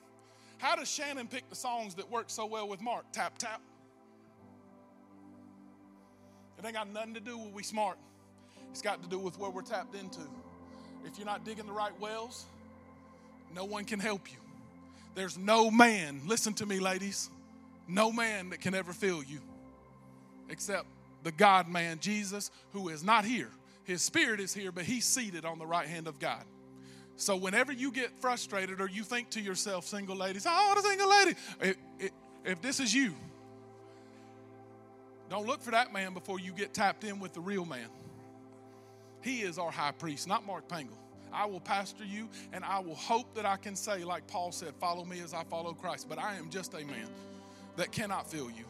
How 0.59 0.77
does 0.77 0.91
Shannon 0.91 1.27
pick 1.27 1.49
the 1.51 1.57
songs 1.57 1.95
that 1.97 2.11
work 2.11 2.27
so 2.29 2.47
well 2.47 2.69
with 2.69 2.81
Mark? 2.81 3.05
Tap, 3.13 3.37
tap. 3.39 3.61
It 6.59 6.65
ain't 6.65 6.75
got 6.75 6.93
nothing 6.93 7.15
to 7.15 7.21
do 7.21 7.37
with 7.37 7.53
we 7.53 7.63
smart. 7.63 7.99
It's 8.71 8.81
got 8.81 9.03
to 9.03 9.09
do 9.09 9.19
with 9.19 9.39
where 9.39 9.51
we're 9.51 9.63
tapped 9.63 9.95
into. 9.95 10.21
If 11.05 11.19
you're 11.19 11.27
not 11.27 11.45
digging 11.45 11.67
the 11.67 11.73
right 11.73 11.99
wells, 12.01 12.47
no 13.55 13.65
one 13.65 13.85
can 13.85 14.01
help 14.01 14.33
you. 14.33 14.39
There's 15.17 15.39
no 15.39 15.71
man, 15.71 16.21
listen 16.27 16.53
to 16.55 16.67
me, 16.67 16.79
ladies, 16.79 17.31
no 17.89 18.13
man 18.13 18.51
that 18.51 18.61
can 18.61 18.75
ever 18.75 18.93
fill 18.93 19.23
you 19.23 19.41
except 20.51 20.87
the 21.23 21.33
God 21.33 21.69
man, 21.69 21.99
Jesus, 22.01 22.51
who 22.73 22.91
is 22.91 23.03
not 23.03 23.25
here. 23.25 23.49
His 23.85 24.03
spirit 24.03 24.41
is 24.41 24.53
here, 24.53 24.71
but 24.71 24.85
he's 24.85 25.07
seated 25.07 25.47
on 25.47 25.59
the 25.59 25.67
right 25.67 25.89
hand 25.89 26.07
of 26.07 26.19
God. 26.19 26.45
So 27.17 27.35
whenever 27.35 27.73
you 27.73 27.91
get 27.91 28.11
frustrated 28.21 28.79
or 28.79 28.91
you 28.91 29.03
think 29.03 29.31
to 29.31 29.41
yourself, 29.41 29.87
single 29.87 30.17
ladies, 30.17 30.47
oh, 30.47 30.73
the 30.77 30.83
single 30.83 31.09
lady, 31.09 31.35
if, 31.99 32.11
if 32.45 32.61
this 32.61 32.79
is 32.79 32.95
you, 32.95 33.15
don't 35.31 35.47
look 35.47 35.63
for 35.63 35.71
that 35.71 35.95
man 35.95 36.13
before 36.13 36.39
you 36.39 36.53
get 36.53 36.75
tapped 36.75 37.05
in 37.05 37.21
with 37.21 37.33
the 37.33 37.41
real 37.41 37.65
man. 37.65 37.89
He 39.23 39.41
is 39.41 39.59
our 39.59 39.71
high 39.71 39.93
priest, 39.93 40.29
not 40.29 40.47
Mark 40.47 40.69
Pangle. 40.69 40.99
I 41.37 41.45
will 41.45 41.61
pastor 41.61 42.05
you, 42.05 42.31
and 42.55 42.65
I 42.65 42.79
will 42.79 42.95
hope 42.95 43.35
that 43.35 43.45
I 43.45 43.57
can 43.57 43.77
say, 43.77 44.05
like 44.05 44.27
Paul 44.27 44.53
said, 44.53 44.75
follow 44.81 45.05
me 45.05 45.21
as 45.21 45.35
I 45.35 45.45
follow 45.45 45.75
Christ. 45.75 46.09
But 46.09 46.19
I 46.19 46.37
am 46.37 46.49
just 46.49 46.73
a 46.73 46.79
man 46.79 47.09
that 47.77 47.93
cannot 47.93 48.31
fill 48.31 48.51
you. 48.51 48.65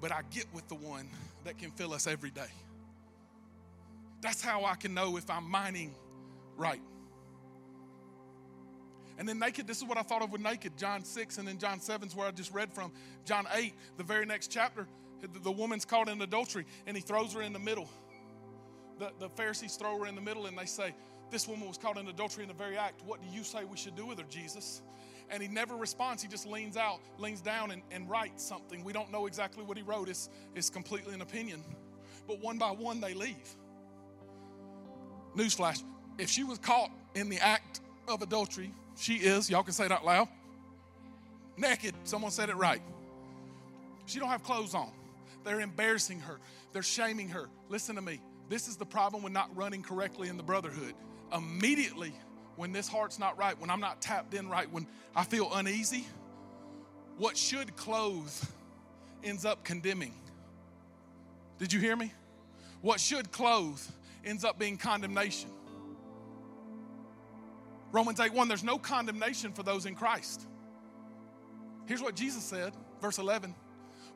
But 0.00 0.12
I 0.12 0.22
get 0.30 0.46
with 0.54 0.66
the 0.68 0.74
one 0.74 1.06
that 1.44 1.58
can 1.58 1.70
fill 1.70 1.92
us 1.92 2.06
every 2.06 2.30
day. 2.30 2.48
That's 4.22 4.42
how 4.42 4.64
I 4.64 4.76
can 4.76 4.94
know 4.94 5.18
if 5.18 5.28
I'm 5.28 5.48
mining 5.48 5.94
right. 6.56 6.80
And 9.18 9.28
then 9.28 9.38
naked, 9.38 9.66
this 9.66 9.76
is 9.76 9.84
what 9.84 9.98
I 9.98 10.02
thought 10.02 10.22
of 10.22 10.32
with 10.32 10.40
naked. 10.40 10.78
John 10.78 11.04
6 11.04 11.36
and 11.36 11.46
then 11.46 11.58
John 11.58 11.80
7 11.80 12.08
is 12.08 12.16
where 12.16 12.26
I 12.26 12.30
just 12.30 12.52
read 12.52 12.72
from. 12.72 12.92
John 13.26 13.46
8, 13.52 13.74
the 13.98 14.04
very 14.04 14.24
next 14.24 14.50
chapter, 14.50 14.86
the 15.42 15.52
woman's 15.52 15.84
caught 15.84 16.08
in 16.08 16.20
adultery 16.22 16.64
and 16.86 16.96
he 16.96 17.02
throws 17.02 17.34
her 17.34 17.42
in 17.42 17.52
the 17.52 17.58
middle. 17.58 17.88
The, 18.98 19.12
the 19.18 19.28
Pharisees 19.28 19.76
throw 19.76 19.98
her 19.98 20.06
in 20.06 20.14
the 20.14 20.20
middle 20.20 20.46
and 20.46 20.56
they 20.56 20.64
say, 20.64 20.94
this 21.32 21.48
woman 21.48 21.66
was 21.66 21.78
caught 21.78 21.96
in 21.96 22.06
adultery 22.06 22.44
in 22.44 22.48
the 22.48 22.54
very 22.54 22.76
act. 22.76 23.02
What 23.04 23.20
do 23.20 23.26
you 23.36 23.42
say 23.42 23.64
we 23.64 23.76
should 23.76 23.96
do 23.96 24.06
with 24.06 24.18
her, 24.18 24.26
Jesus? 24.28 24.82
And 25.30 25.42
he 25.42 25.48
never 25.48 25.74
responds. 25.74 26.22
He 26.22 26.28
just 26.28 26.46
leans 26.46 26.76
out, 26.76 27.00
leans 27.18 27.40
down, 27.40 27.70
and, 27.70 27.82
and 27.90 28.08
writes 28.08 28.44
something. 28.44 28.84
We 28.84 28.92
don't 28.92 29.10
know 29.10 29.26
exactly 29.26 29.64
what 29.64 29.76
he 29.76 29.82
wrote. 29.82 30.08
It's, 30.08 30.28
it's 30.54 30.70
completely 30.70 31.14
an 31.14 31.22
opinion. 31.22 31.64
But 32.28 32.40
one 32.40 32.58
by 32.58 32.70
one, 32.70 33.00
they 33.00 33.14
leave. 33.14 33.56
Newsflash 35.34 35.82
if 36.18 36.28
she 36.28 36.44
was 36.44 36.58
caught 36.58 36.90
in 37.14 37.28
the 37.28 37.38
act 37.38 37.80
of 38.06 38.22
adultery, 38.22 38.70
she 38.96 39.14
is, 39.14 39.48
y'all 39.48 39.62
can 39.62 39.72
say 39.72 39.86
it 39.86 39.92
out 39.92 40.04
loud, 40.04 40.28
naked. 41.56 41.94
Someone 42.04 42.30
said 42.30 42.48
it 42.50 42.56
right. 42.56 42.82
She 44.06 44.18
don't 44.18 44.28
have 44.28 44.42
clothes 44.42 44.74
on. 44.74 44.90
They're 45.44 45.60
embarrassing 45.60 46.20
her. 46.20 46.38
They're 46.72 46.82
shaming 46.82 47.30
her. 47.30 47.48
Listen 47.68 47.96
to 47.96 48.02
me. 48.02 48.20
This 48.48 48.68
is 48.68 48.76
the 48.76 48.84
problem 48.84 49.22
with 49.22 49.32
not 49.32 49.54
running 49.56 49.82
correctly 49.82 50.28
in 50.28 50.36
the 50.36 50.42
brotherhood 50.42 50.94
immediately 51.34 52.12
when 52.56 52.72
this 52.72 52.88
heart's 52.88 53.18
not 53.18 53.38
right, 53.38 53.58
when 53.58 53.70
I'm 53.70 53.80
not 53.80 54.00
tapped 54.00 54.34
in 54.34 54.48
right, 54.48 54.70
when 54.70 54.86
I 55.14 55.24
feel 55.24 55.52
uneasy, 55.52 56.06
what 57.18 57.36
should 57.36 57.76
clothe 57.76 58.32
ends 59.24 59.44
up 59.44 59.64
condemning. 59.64 60.14
Did 61.58 61.72
you 61.72 61.80
hear 61.80 61.96
me? 61.96 62.12
What 62.80 63.00
should 63.00 63.30
clothe 63.32 63.80
ends 64.24 64.44
up 64.44 64.58
being 64.58 64.76
condemnation. 64.76 65.50
Romans 67.90 68.20
8 68.20 68.32
1, 68.32 68.48
there's 68.48 68.64
no 68.64 68.78
condemnation 68.78 69.52
for 69.52 69.62
those 69.62 69.86
in 69.86 69.94
Christ. 69.94 70.46
Here's 71.86 72.02
what 72.02 72.14
Jesus 72.14 72.42
said, 72.42 72.72
verse 73.00 73.18
11. 73.18 73.54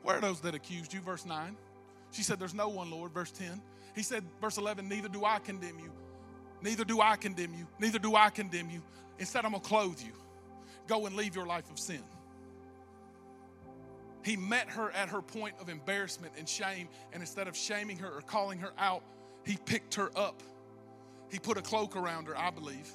Where 0.03 0.17
are 0.17 0.21
those 0.21 0.41
that 0.41 0.55
accused 0.55 0.93
you? 0.93 1.01
Verse 1.01 1.25
9. 1.25 1.57
She 2.11 2.23
said, 2.23 2.39
There's 2.39 2.53
no 2.53 2.69
one, 2.69 2.89
Lord. 2.89 3.11
Verse 3.11 3.31
10. 3.31 3.61
He 3.95 4.03
said, 4.03 4.23
verse 4.39 4.57
11, 4.57 4.87
Neither 4.87 5.09
do 5.09 5.25
I 5.25 5.39
condemn 5.39 5.79
you. 5.79 5.91
Neither 6.61 6.83
do 6.83 7.01
I 7.01 7.15
condemn 7.15 7.53
you. 7.53 7.67
Neither 7.79 7.99
do 7.99 8.15
I 8.15 8.29
condemn 8.29 8.69
you. 8.69 8.81
Instead, 9.19 9.45
I'm 9.45 9.51
going 9.51 9.61
to 9.61 9.67
clothe 9.67 10.01
you. 10.01 10.13
Go 10.87 11.05
and 11.05 11.15
leave 11.15 11.35
your 11.35 11.45
life 11.45 11.69
of 11.69 11.77
sin. 11.79 12.01
He 14.23 14.35
met 14.35 14.69
her 14.69 14.91
at 14.91 15.09
her 15.09 15.21
point 15.21 15.55
of 15.61 15.69
embarrassment 15.69 16.33
and 16.37 16.47
shame, 16.49 16.89
and 17.13 17.21
instead 17.21 17.47
of 17.47 17.55
shaming 17.55 17.97
her 17.99 18.09
or 18.09 18.21
calling 18.21 18.59
her 18.59 18.73
out, 18.77 19.03
he 19.45 19.57
picked 19.57 19.95
her 19.95 20.11
up. 20.17 20.43
He 21.29 21.39
put 21.39 21.57
a 21.57 21.61
cloak 21.61 21.95
around 21.95 22.27
her, 22.27 22.37
I 22.37 22.49
believe. 22.49 22.89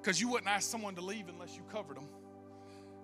Because 0.00 0.20
you 0.20 0.28
wouldn't 0.28 0.48
ask 0.48 0.70
someone 0.70 0.94
to 0.94 1.00
leave 1.00 1.28
unless 1.28 1.56
you 1.56 1.62
covered 1.70 1.96
them. 1.96 2.08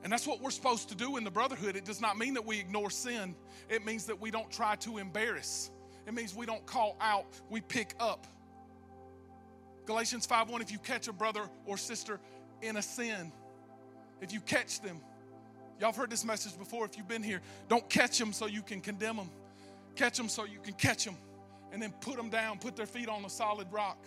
And 0.03 0.13
that's 0.13 0.27
what 0.27 0.41
we're 0.41 0.51
supposed 0.51 0.89
to 0.89 0.95
do 0.95 1.19
in 1.19 1.25
the 1.25 1.31
brotherhood. 1.31 1.77
It 1.77 1.85
does 1.85 2.01
not 2.01 2.17
mean 2.17 2.35
that 2.35 2.47
we 2.47 2.59
ignore 2.59 2.91
sin, 2.91 3.35
it 3.69 3.85
means 3.85 4.07
that 4.07 4.19
we 4.21 4.31
don't 4.31 4.51
try 4.51 4.77
to 4.77 4.99
embarrass. 4.99 5.71
It 6.07 6.15
means 6.15 6.35
we 6.35 6.47
don't 6.47 6.65
call 6.65 6.97
out, 7.01 7.27
we 7.51 7.61
pick 7.61 7.95
up. 8.01 8.27
Galatians 9.90 10.24
5:1 10.24 10.61
if 10.61 10.70
you 10.70 10.79
catch 10.79 11.09
a 11.09 11.12
brother 11.12 11.50
or 11.66 11.76
sister 11.76 12.20
in 12.62 12.76
a 12.76 12.83
sin, 12.83 13.33
if 14.20 14.33
you 14.33 14.40
catch 14.40 14.81
them, 14.81 15.00
y'all 15.81 15.88
have 15.88 15.96
heard 15.96 16.11
this 16.11 16.24
message 16.24 16.57
before 16.57 16.85
if 16.85 16.96
you've 16.96 17.09
been 17.09 17.24
here, 17.24 17.42
don't 17.66 17.90
catch 17.90 18.16
them 18.16 18.33
so 18.33 18.46
you 18.46 18.62
can 18.62 18.81
condemn 18.81 19.16
them. 19.16 19.29
Catch 19.96 20.16
them 20.16 20.29
so 20.29 20.44
you 20.44 20.61
can 20.61 20.74
catch 20.74 21.05
them 21.05 21.16
and 21.72 21.83
then 21.83 21.90
put 22.03 22.16
them 22.16 22.31
down, 22.31 22.61
put 22.61 22.76
their 22.76 22.87
feet 22.87 23.09
on 23.09 23.24
a 23.24 23.29
solid 23.29 23.66
rock. 23.72 23.98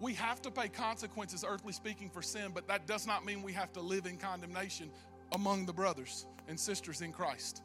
We 0.00 0.14
have 0.14 0.42
to 0.42 0.50
pay 0.50 0.66
consequences, 0.66 1.44
earthly 1.46 1.72
speaking, 1.72 2.10
for 2.10 2.22
sin, 2.22 2.50
but 2.52 2.66
that 2.66 2.88
does 2.88 3.06
not 3.06 3.24
mean 3.24 3.40
we 3.40 3.52
have 3.52 3.72
to 3.74 3.80
live 3.80 4.06
in 4.06 4.16
condemnation 4.16 4.90
among 5.30 5.64
the 5.64 5.72
brothers 5.72 6.26
and 6.48 6.58
sisters 6.58 7.02
in 7.02 7.12
Christ. 7.12 7.62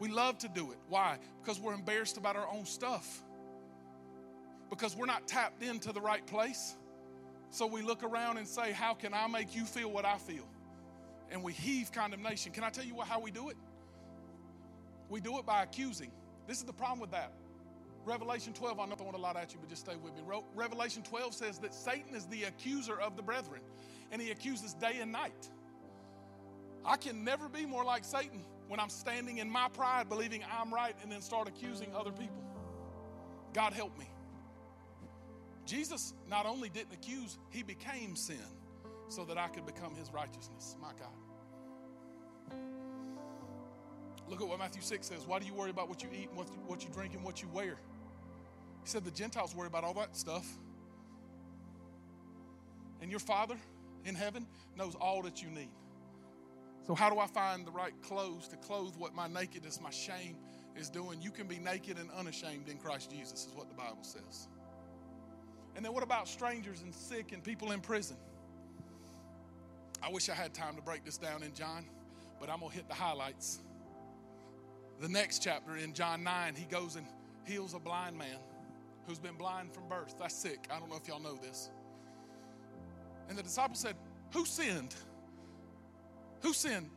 We 0.00 0.08
love 0.08 0.38
to 0.38 0.48
do 0.48 0.72
it. 0.72 0.78
Why? 0.88 1.18
Because 1.40 1.60
we're 1.60 1.74
embarrassed 1.74 2.16
about 2.16 2.34
our 2.34 2.48
own 2.48 2.66
stuff 2.66 3.22
because 4.72 4.96
we're 4.96 5.04
not 5.04 5.28
tapped 5.28 5.62
into 5.62 5.92
the 5.92 6.00
right 6.00 6.26
place. 6.26 6.76
So 7.50 7.66
we 7.66 7.82
look 7.82 8.02
around 8.02 8.38
and 8.38 8.48
say, 8.48 8.72
How 8.72 8.94
can 8.94 9.12
I 9.12 9.26
make 9.26 9.54
you 9.54 9.66
feel 9.66 9.90
what 9.90 10.06
I 10.06 10.16
feel? 10.16 10.48
And 11.30 11.42
we 11.42 11.52
heave 11.52 11.92
condemnation. 11.92 12.52
Can 12.52 12.64
I 12.64 12.70
tell 12.70 12.84
you 12.84 12.98
how 13.02 13.20
we 13.20 13.30
do 13.30 13.50
it? 13.50 13.56
We 15.10 15.20
do 15.20 15.38
it 15.38 15.44
by 15.44 15.62
accusing. 15.62 16.10
This 16.46 16.56
is 16.56 16.64
the 16.64 16.72
problem 16.72 17.00
with 17.00 17.10
that. 17.10 17.32
Revelation 18.06 18.54
12, 18.54 18.80
I 18.80 18.86
know 18.86 18.96
I 18.98 19.02
want 19.02 19.14
a 19.14 19.20
lot 19.20 19.36
at 19.36 19.52
you, 19.52 19.58
but 19.60 19.68
just 19.68 19.82
stay 19.82 19.94
with 20.02 20.14
me. 20.14 20.22
Revelation 20.54 21.02
12 21.02 21.34
says 21.34 21.58
that 21.58 21.74
Satan 21.74 22.14
is 22.14 22.24
the 22.26 22.44
accuser 22.44 22.98
of 22.98 23.14
the 23.14 23.22
brethren, 23.22 23.60
and 24.10 24.22
he 24.22 24.30
accuses 24.30 24.72
day 24.72 24.98
and 25.00 25.12
night. 25.12 25.50
I 26.84 26.96
can 26.96 27.22
never 27.24 27.48
be 27.48 27.66
more 27.66 27.84
like 27.84 28.04
Satan 28.04 28.42
when 28.68 28.80
I'm 28.80 28.88
standing 28.88 29.38
in 29.38 29.50
my 29.50 29.68
pride, 29.68 30.08
believing 30.08 30.42
I'm 30.50 30.72
right, 30.72 30.96
and 31.02 31.12
then 31.12 31.20
start 31.20 31.46
accusing 31.46 31.94
other 31.94 32.10
people. 32.10 32.42
God 33.52 33.74
help 33.74 33.96
me. 33.98 34.08
Jesus 35.66 36.14
not 36.28 36.46
only 36.46 36.68
didn't 36.68 36.92
accuse, 36.92 37.38
he 37.50 37.62
became 37.62 38.16
sin 38.16 38.36
so 39.08 39.24
that 39.24 39.38
I 39.38 39.48
could 39.48 39.66
become 39.66 39.94
his 39.94 40.12
righteousness. 40.12 40.76
My 40.80 40.92
God. 40.98 42.58
Look 44.28 44.40
at 44.40 44.48
what 44.48 44.58
Matthew 44.58 44.82
6 44.82 45.06
says. 45.06 45.26
Why 45.26 45.38
do 45.38 45.46
you 45.46 45.52
worry 45.52 45.70
about 45.70 45.88
what 45.88 46.02
you 46.02 46.08
eat 46.12 46.28
and 46.28 46.36
what 46.38 46.48
you, 46.48 46.54
what 46.66 46.82
you 46.82 46.88
drink 46.90 47.14
and 47.14 47.22
what 47.22 47.42
you 47.42 47.48
wear? 47.48 47.76
He 48.82 48.88
said 48.88 49.04
the 49.04 49.10
Gentiles 49.10 49.54
worry 49.54 49.66
about 49.66 49.84
all 49.84 49.94
that 49.94 50.16
stuff. 50.16 50.46
And 53.00 53.10
your 53.10 53.20
Father 53.20 53.56
in 54.04 54.14
heaven 54.14 54.46
knows 54.76 54.94
all 54.94 55.22
that 55.22 55.42
you 55.42 55.50
need. 55.50 55.70
So, 56.86 56.94
how 56.94 57.10
do 57.10 57.18
I 57.18 57.26
find 57.26 57.66
the 57.66 57.70
right 57.70 57.92
clothes 58.02 58.48
to 58.48 58.56
clothe 58.56 58.94
what 58.96 59.14
my 59.14 59.28
nakedness, 59.28 59.80
my 59.80 59.90
shame 59.90 60.36
is 60.76 60.88
doing? 60.88 61.20
You 61.20 61.30
can 61.30 61.46
be 61.46 61.58
naked 61.58 61.98
and 61.98 62.10
unashamed 62.10 62.68
in 62.68 62.78
Christ 62.78 63.10
Jesus, 63.10 63.46
is 63.46 63.54
what 63.54 63.68
the 63.68 63.74
Bible 63.74 64.02
says. 64.02 64.48
And 65.74 65.84
then, 65.84 65.92
what 65.92 66.02
about 66.02 66.28
strangers 66.28 66.82
and 66.82 66.94
sick 66.94 67.32
and 67.32 67.42
people 67.42 67.72
in 67.72 67.80
prison? 67.80 68.16
I 70.02 70.10
wish 70.10 70.28
I 70.28 70.34
had 70.34 70.52
time 70.52 70.74
to 70.76 70.82
break 70.82 71.04
this 71.04 71.16
down 71.16 71.42
in 71.42 71.54
John, 71.54 71.84
but 72.40 72.50
I'm 72.50 72.58
going 72.58 72.70
to 72.70 72.76
hit 72.76 72.88
the 72.88 72.94
highlights. 72.94 73.60
The 75.00 75.08
next 75.08 75.42
chapter 75.42 75.76
in 75.76 75.94
John 75.94 76.22
9, 76.22 76.54
he 76.54 76.64
goes 76.64 76.96
and 76.96 77.06
heals 77.44 77.74
a 77.74 77.78
blind 77.78 78.16
man 78.16 78.38
who's 79.06 79.18
been 79.18 79.34
blind 79.34 79.72
from 79.72 79.88
birth. 79.88 80.14
That's 80.18 80.34
sick. 80.34 80.66
I 80.70 80.78
don't 80.78 80.88
know 80.88 80.96
if 80.96 81.08
y'all 81.08 81.20
know 81.20 81.36
this. 81.36 81.70
And 83.28 83.38
the 83.38 83.42
disciples 83.42 83.78
said, 83.78 83.96
Who 84.32 84.44
sinned? 84.44 84.94
Who 86.40 86.52
sinned? 86.52 86.90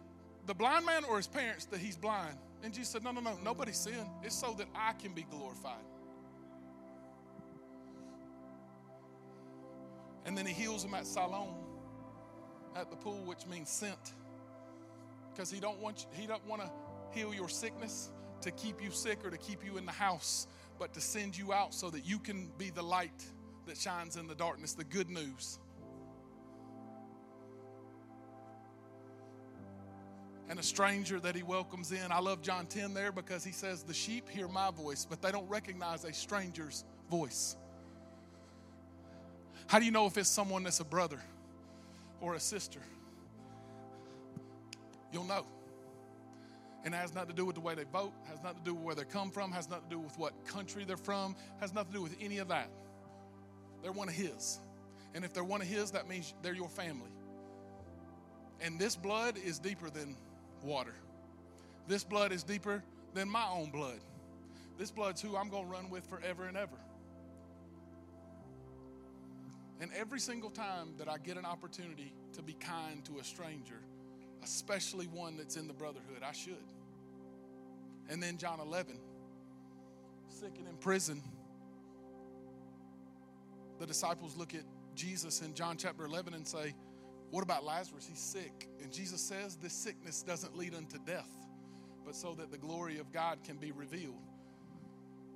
The 0.47 0.53
blind 0.53 0.85
man 0.85 1.03
or 1.05 1.17
his 1.17 1.27
parents 1.27 1.65
that 1.65 1.79
he's 1.79 1.95
blind? 1.95 2.37
And 2.63 2.73
Jesus 2.73 2.89
said, 2.89 3.03
No, 3.03 3.11
no, 3.11 3.21
no, 3.21 3.37
nobody 3.43 3.71
sinned. 3.71 4.09
It's 4.23 4.35
so 4.35 4.53
that 4.57 4.67
I 4.75 4.93
can 4.93 5.13
be 5.13 5.23
glorified. 5.23 5.83
And 10.25 10.37
then 10.37 10.45
he 10.45 10.53
heals 10.53 10.83
him 10.83 10.93
at 10.93 11.05
Siloam, 11.05 11.55
at 12.75 12.89
the 12.89 12.95
pool, 12.95 13.23
which 13.25 13.45
means 13.45 13.69
sent. 13.69 14.13
Because 15.33 15.51
he 15.51 15.59
don't 15.59 15.79
want 15.79 16.01
you, 16.01 16.21
he 16.21 16.27
don't 16.27 16.45
want 16.47 16.61
to 16.61 16.71
heal 17.11 17.33
your 17.33 17.49
sickness 17.49 18.11
to 18.41 18.51
keep 18.51 18.83
you 18.83 18.91
sick 18.91 19.25
or 19.25 19.29
to 19.29 19.37
keep 19.37 19.63
you 19.63 19.77
in 19.77 19.85
the 19.85 19.91
house, 19.91 20.47
but 20.79 20.93
to 20.93 21.01
send 21.01 21.37
you 21.37 21.53
out 21.53 21.73
so 21.73 21.89
that 21.89 22.05
you 22.05 22.19
can 22.19 22.51
be 22.57 22.69
the 22.69 22.81
light 22.81 23.23
that 23.67 23.77
shines 23.77 24.17
in 24.17 24.27
the 24.27 24.35
darkness, 24.35 24.73
the 24.73 24.83
good 24.83 25.09
news. 25.09 25.59
and 30.49 30.59
a 30.59 30.63
stranger 30.63 31.19
that 31.19 31.35
he 31.35 31.43
welcomes 31.43 31.91
in. 31.91 32.11
I 32.11 32.19
love 32.19 32.41
John 32.41 32.67
10 32.67 32.93
there 32.93 33.11
because 33.11 33.43
he 33.43 33.51
says, 33.51 33.83
The 33.83 33.93
sheep 33.93 34.29
hear 34.29 34.47
my 34.47 34.71
voice, 34.71 35.05
but 35.09 35.21
they 35.21 35.31
don't 35.31 35.49
recognize 35.49 36.03
a 36.03 36.13
stranger's 36.13 36.83
voice. 37.09 37.57
How 39.67 39.79
do 39.79 39.85
you 39.85 39.91
know 39.91 40.05
if 40.05 40.17
it's 40.17 40.29
someone 40.29 40.63
that's 40.63 40.79
a 40.79 40.85
brother 40.85 41.19
or 42.21 42.35
a 42.35 42.39
sister? 42.39 42.79
You'll 45.11 45.23
know. 45.23 45.45
And 46.83 46.93
it 46.93 46.97
has 46.97 47.15
nothing 47.15 47.29
to 47.29 47.35
do 47.35 47.45
with 47.45 47.55
the 47.55 47.61
way 47.61 47.73
they 47.73 47.85
vote, 47.91 48.13
has 48.29 48.43
nothing 48.43 48.59
to 48.59 48.63
do 48.63 48.75
with 48.75 48.83
where 48.83 48.95
they 48.95 49.05
come 49.05 49.31
from, 49.31 49.51
has 49.51 49.67
nothing 49.67 49.89
to 49.89 49.95
do 49.95 49.99
with 49.99 50.17
what 50.19 50.45
country 50.45 50.85
they're 50.85 50.97
from, 50.97 51.35
has 51.59 51.73
nothing 51.73 51.93
to 51.93 51.97
do 51.97 52.03
with 52.03 52.15
any 52.21 52.37
of 52.37 52.49
that. 52.49 52.69
They're 53.81 53.91
one 53.91 54.07
of 54.07 54.13
his. 54.13 54.59
And 55.15 55.25
if 55.25 55.33
they're 55.33 55.43
one 55.43 55.61
of 55.61 55.67
his, 55.67 55.91
that 55.91 56.07
means 56.07 56.33
they're 56.43 56.53
your 56.53 56.69
family. 56.69 57.09
And 58.61 58.77
this 58.77 58.95
blood 58.95 59.37
is 59.43 59.57
deeper 59.57 59.89
than 59.89 60.15
water. 60.63 60.93
This 61.87 62.03
blood 62.03 62.31
is 62.31 62.43
deeper 62.43 62.83
than 63.13 63.29
my 63.29 63.47
own 63.49 63.71
blood. 63.71 63.99
This 64.77 64.91
blood's 64.91 65.21
who 65.21 65.35
I'm 65.35 65.49
going 65.49 65.65
to 65.65 65.71
run 65.71 65.89
with 65.89 66.05
forever 66.05 66.45
and 66.45 66.57
ever. 66.57 66.77
And 69.81 69.91
every 69.93 70.19
single 70.19 70.49
time 70.49 70.93
that 70.97 71.09
I 71.09 71.17
get 71.17 71.37
an 71.37 71.45
opportunity 71.45 72.13
to 72.33 72.41
be 72.41 72.53
kind 72.53 73.03
to 73.05 73.19
a 73.19 73.23
stranger, 73.23 73.79
especially 74.43 75.07
one 75.07 75.37
that's 75.37 75.57
in 75.57 75.67
the 75.67 75.73
brotherhood, 75.73 76.23
I 76.27 76.31
should. 76.31 76.55
And 78.09 78.21
then 78.21 78.37
John 78.37 78.59
11, 78.59 78.97
sick 80.29 80.51
and 80.57 80.67
in 80.67 80.77
prison, 80.77 81.21
the 83.79 83.85
disciples 83.85 84.37
look 84.37 84.53
at 84.53 84.63
Jesus 84.95 85.41
in 85.41 85.53
John 85.53 85.75
chapter 85.77 86.05
11 86.05 86.33
and 86.33 86.47
say, 86.47 86.73
what 87.31 87.43
about 87.43 87.65
Lazarus? 87.65 88.07
He's 88.07 88.19
sick. 88.19 88.69
And 88.81 88.93
Jesus 88.93 89.19
says 89.19 89.57
this 89.57 89.73
sickness 89.73 90.21
doesn't 90.21 90.55
lead 90.55 90.73
unto 90.73 90.97
death, 91.05 91.29
but 92.05 92.15
so 92.15 92.33
that 92.35 92.51
the 92.51 92.57
glory 92.57 92.99
of 92.99 93.11
God 93.11 93.39
can 93.43 93.57
be 93.57 93.71
revealed. 93.71 94.21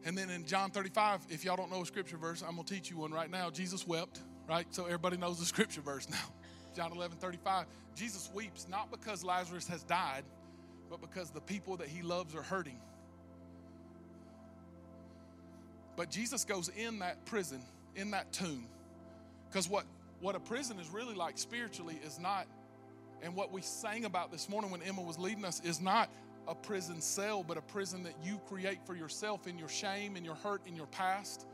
And 0.06 0.18
then 0.18 0.30
in 0.30 0.46
John 0.46 0.72
35, 0.72 1.26
if 1.30 1.44
y'all 1.44 1.58
don't 1.58 1.70
know 1.70 1.82
a 1.82 1.86
scripture 1.86 2.16
verse, 2.16 2.42
I'm 2.42 2.56
going 2.56 2.66
to 2.66 2.74
teach 2.74 2.90
you 2.90 2.98
one 2.98 3.12
right 3.12 3.30
now. 3.30 3.50
Jesus 3.50 3.86
wept, 3.86 4.22
right? 4.50 4.66
So 4.72 4.86
everybody 4.86 5.16
knows 5.16 5.39
the 5.39 5.45
scripture 5.45 5.82
verse 5.82 6.10
now. 6.10 6.18
John 6.76 6.91
11, 6.91 7.18
35. 7.18 7.66
Jesus 7.95 8.30
weeps 8.34 8.68
not 8.70 8.91
because 8.91 9.24
Lazarus 9.24 9.68
has 9.68 9.84
died, 9.84 10.24
but 10.89 11.02
because 11.02 11.30
the 11.30 11.41
people 11.41 11.78
that 11.78 11.88
he 11.88 12.02
loves 12.02 12.36
are 12.36 12.41
hurting. 12.41 12.80
But 15.95 16.10
Jesus 16.10 16.45
goes 16.45 16.70
in 16.70 17.00
that 17.00 17.26
prison, 17.26 17.62
in 17.95 18.12
that 18.12 18.32
tomb. 18.32 18.66
Because 19.50 19.70
what 19.70 19.86
what 20.22 20.36
a 20.36 20.39
prison 20.39 20.80
is 20.80 20.89
really 20.89 21.16
like 21.16 21.38
spiritually 21.38 22.00
is 22.06 22.20
not, 22.20 22.45
and 23.22 23.36
what 23.36 23.52
we 23.52 23.62
sang 23.62 24.04
about 24.04 24.32
this 24.32 24.50
morning 24.50 24.70
when 24.70 24.82
Emma 24.82 25.02
was 25.02 25.18
leading 25.18 25.45
us 25.45 25.62
is 25.64 25.80
not 25.80 26.10
a 26.47 26.56
prison 26.56 27.00
cell, 27.00 27.43
but 27.43 27.58
a 27.58 27.62
prison 27.62 28.04
that 28.04 28.16
you 28.24 28.39
create 28.50 28.80
for 28.86 28.95
yourself 28.95 29.47
in 29.47 29.58
your 29.58 29.70
shame, 29.70 30.18
in 30.18 30.26
your 30.26 30.36
hurt, 30.36 30.62
in 30.68 30.76
your 30.76 30.88
past. 30.88 31.45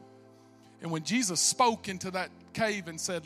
And 0.82 0.92
when 0.92 1.04
Jesus 1.04 1.40
spoke 1.40 1.90
into 1.90 2.12
that 2.12 2.30
cave 2.54 2.88
and 2.88 3.00
said, 3.00 3.24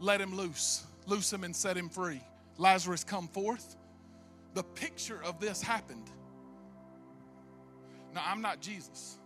Let 0.00 0.20
him 0.20 0.34
loose, 0.34 0.84
loose 1.06 1.32
him 1.32 1.44
and 1.44 1.54
set 1.54 1.76
him 1.76 1.88
free, 1.88 2.20
Lazarus 2.58 3.04
come 3.04 3.28
forth, 3.28 3.76
the 4.54 4.62
picture 4.62 5.20
of 5.24 5.40
this 5.40 5.62
happened. 5.62 6.10
Now, 8.14 8.22
I'm 8.26 8.42
not 8.42 8.60
Jesus. 8.60 9.18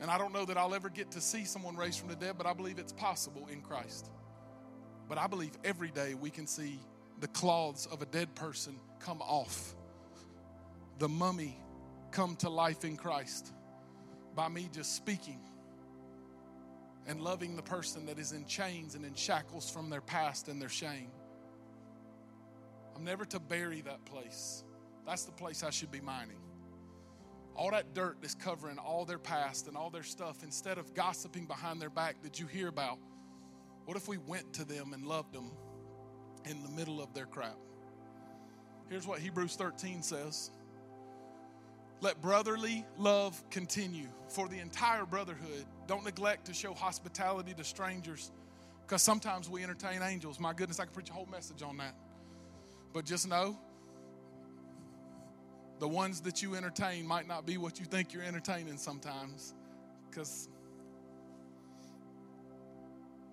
And 0.00 0.10
I 0.10 0.16
don't 0.16 0.32
know 0.32 0.46
that 0.46 0.56
I'll 0.56 0.74
ever 0.74 0.88
get 0.88 1.10
to 1.12 1.20
see 1.20 1.44
someone 1.44 1.76
raised 1.76 2.00
from 2.00 2.08
the 2.08 2.16
dead, 2.16 2.34
but 2.38 2.46
I 2.46 2.54
believe 2.54 2.78
it's 2.78 2.92
possible 2.92 3.46
in 3.52 3.60
Christ. 3.60 4.10
But 5.08 5.18
I 5.18 5.26
believe 5.26 5.52
every 5.62 5.90
day 5.90 6.14
we 6.14 6.30
can 6.30 6.46
see 6.46 6.80
the 7.20 7.28
cloths 7.28 7.86
of 7.86 8.00
a 8.00 8.06
dead 8.06 8.34
person 8.34 8.76
come 8.98 9.20
off, 9.20 9.74
the 10.98 11.08
mummy 11.08 11.60
come 12.10 12.34
to 12.36 12.48
life 12.48 12.84
in 12.84 12.96
Christ 12.96 13.52
by 14.34 14.48
me 14.48 14.68
just 14.72 14.96
speaking 14.96 15.38
and 17.10 17.20
loving 17.20 17.56
the 17.56 17.62
person 17.62 18.06
that 18.06 18.20
is 18.20 18.30
in 18.30 18.46
chains 18.46 18.94
and 18.94 19.04
in 19.04 19.12
shackles 19.14 19.68
from 19.68 19.90
their 19.90 20.00
past 20.00 20.46
and 20.46 20.62
their 20.62 20.68
shame. 20.68 21.10
I'm 22.94 23.02
never 23.02 23.24
to 23.24 23.40
bury 23.40 23.80
that 23.80 24.04
place. 24.04 24.62
That's 25.04 25.24
the 25.24 25.32
place 25.32 25.64
I 25.64 25.70
should 25.70 25.90
be 25.90 26.00
mining. 26.00 26.38
All 27.56 27.72
that 27.72 27.94
dirt 27.94 28.18
is 28.22 28.36
covering 28.36 28.78
all 28.78 29.04
their 29.04 29.18
past 29.18 29.66
and 29.66 29.76
all 29.76 29.90
their 29.90 30.04
stuff. 30.04 30.44
Instead 30.44 30.78
of 30.78 30.94
gossiping 30.94 31.46
behind 31.46 31.82
their 31.82 31.90
back, 31.90 32.22
did 32.22 32.38
you 32.38 32.46
hear 32.46 32.68
about? 32.68 33.00
What 33.86 33.96
if 33.96 34.06
we 34.06 34.18
went 34.18 34.52
to 34.52 34.64
them 34.64 34.92
and 34.92 35.04
loved 35.04 35.34
them 35.34 35.50
in 36.44 36.62
the 36.62 36.68
middle 36.68 37.02
of 37.02 37.12
their 37.12 37.26
crap? 37.26 37.56
Here's 38.88 39.08
what 39.08 39.18
Hebrews 39.18 39.56
13 39.56 40.04
says 40.04 40.52
Let 42.00 42.20
brotherly 42.22 42.84
love 42.98 43.42
continue 43.50 44.06
for 44.28 44.48
the 44.48 44.58
entire 44.58 45.04
brotherhood. 45.04 45.66
Don't 45.86 46.04
neglect 46.04 46.46
to 46.46 46.54
show 46.54 46.72
hospitality 46.72 47.52
to 47.54 47.64
strangers 47.64 48.30
because 48.86 49.02
sometimes 49.02 49.50
we 49.50 49.62
entertain 49.62 50.02
angels. 50.02 50.40
My 50.40 50.52
goodness, 50.52 50.80
I 50.80 50.84
could 50.84 50.94
preach 50.94 51.10
a 51.10 51.12
whole 51.12 51.28
message 51.30 51.62
on 51.62 51.76
that. 51.76 51.94
But 52.92 53.04
just 53.04 53.28
know 53.28 53.58
the 55.78 55.88
ones 55.88 56.20
that 56.22 56.42
you 56.42 56.54
entertain 56.54 57.06
might 57.06 57.28
not 57.28 57.46
be 57.46 57.56
what 57.56 57.78
you 57.78 57.86
think 57.86 58.12
you're 58.12 58.22
entertaining 58.22 58.76
sometimes 58.78 59.54
because 60.08 60.48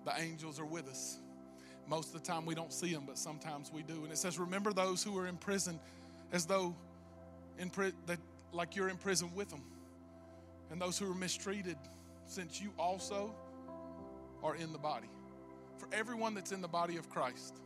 the 0.04 0.12
angels 0.20 0.60
are 0.60 0.66
with 0.66 0.88
us. 0.88 1.18
Most 1.88 2.14
of 2.14 2.22
the 2.22 2.26
time 2.26 2.44
we 2.44 2.54
don't 2.54 2.72
see 2.72 2.92
them, 2.92 3.04
but 3.06 3.16
sometimes 3.18 3.72
we 3.72 3.82
do. 3.82 4.02
And 4.04 4.12
it 4.12 4.18
says, 4.18 4.38
Remember 4.38 4.72
those 4.72 5.02
who 5.02 5.16
are 5.18 5.26
in 5.26 5.36
prison 5.36 5.80
as 6.32 6.44
though 6.44 6.74
in 7.58 7.70
that, 8.06 8.18
like 8.52 8.76
you're 8.76 8.88
in 8.88 8.96
prison 8.96 9.30
with 9.34 9.50
them. 9.50 9.62
And 10.70 10.80
those 10.80 10.98
who 10.98 11.10
are 11.10 11.14
mistreated, 11.14 11.76
since 12.26 12.60
you 12.60 12.72
also 12.78 13.34
are 14.42 14.54
in 14.54 14.72
the 14.72 14.78
body. 14.78 15.08
For 15.78 15.88
everyone 15.92 16.34
that's 16.34 16.52
in 16.52 16.60
the 16.60 16.68
body 16.68 16.96
of 16.96 17.08
Christ, 17.08 17.60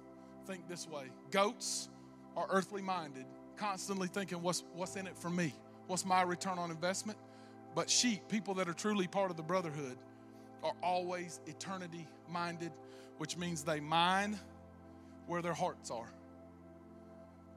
think 0.46 0.68
this 0.68 0.88
way 0.88 1.06
goats 1.30 1.88
are 2.36 2.46
earthly 2.50 2.82
minded, 2.82 3.26
constantly 3.56 4.08
thinking, 4.08 4.42
what's, 4.42 4.64
what's 4.74 4.96
in 4.96 5.06
it 5.06 5.16
for 5.16 5.30
me? 5.30 5.54
What's 5.86 6.04
my 6.04 6.22
return 6.22 6.58
on 6.58 6.70
investment? 6.70 7.18
But 7.74 7.88
sheep, 7.88 8.28
people 8.28 8.54
that 8.54 8.68
are 8.68 8.74
truly 8.74 9.06
part 9.06 9.30
of 9.30 9.36
the 9.36 9.42
brotherhood, 9.42 9.96
are 10.62 10.74
always 10.82 11.40
eternity 11.46 12.06
minded, 12.28 12.72
which 13.18 13.36
means 13.36 13.64
they 13.64 13.80
mine 13.80 14.38
where 15.26 15.42
their 15.42 15.54
hearts 15.54 15.90
are. 15.90 16.08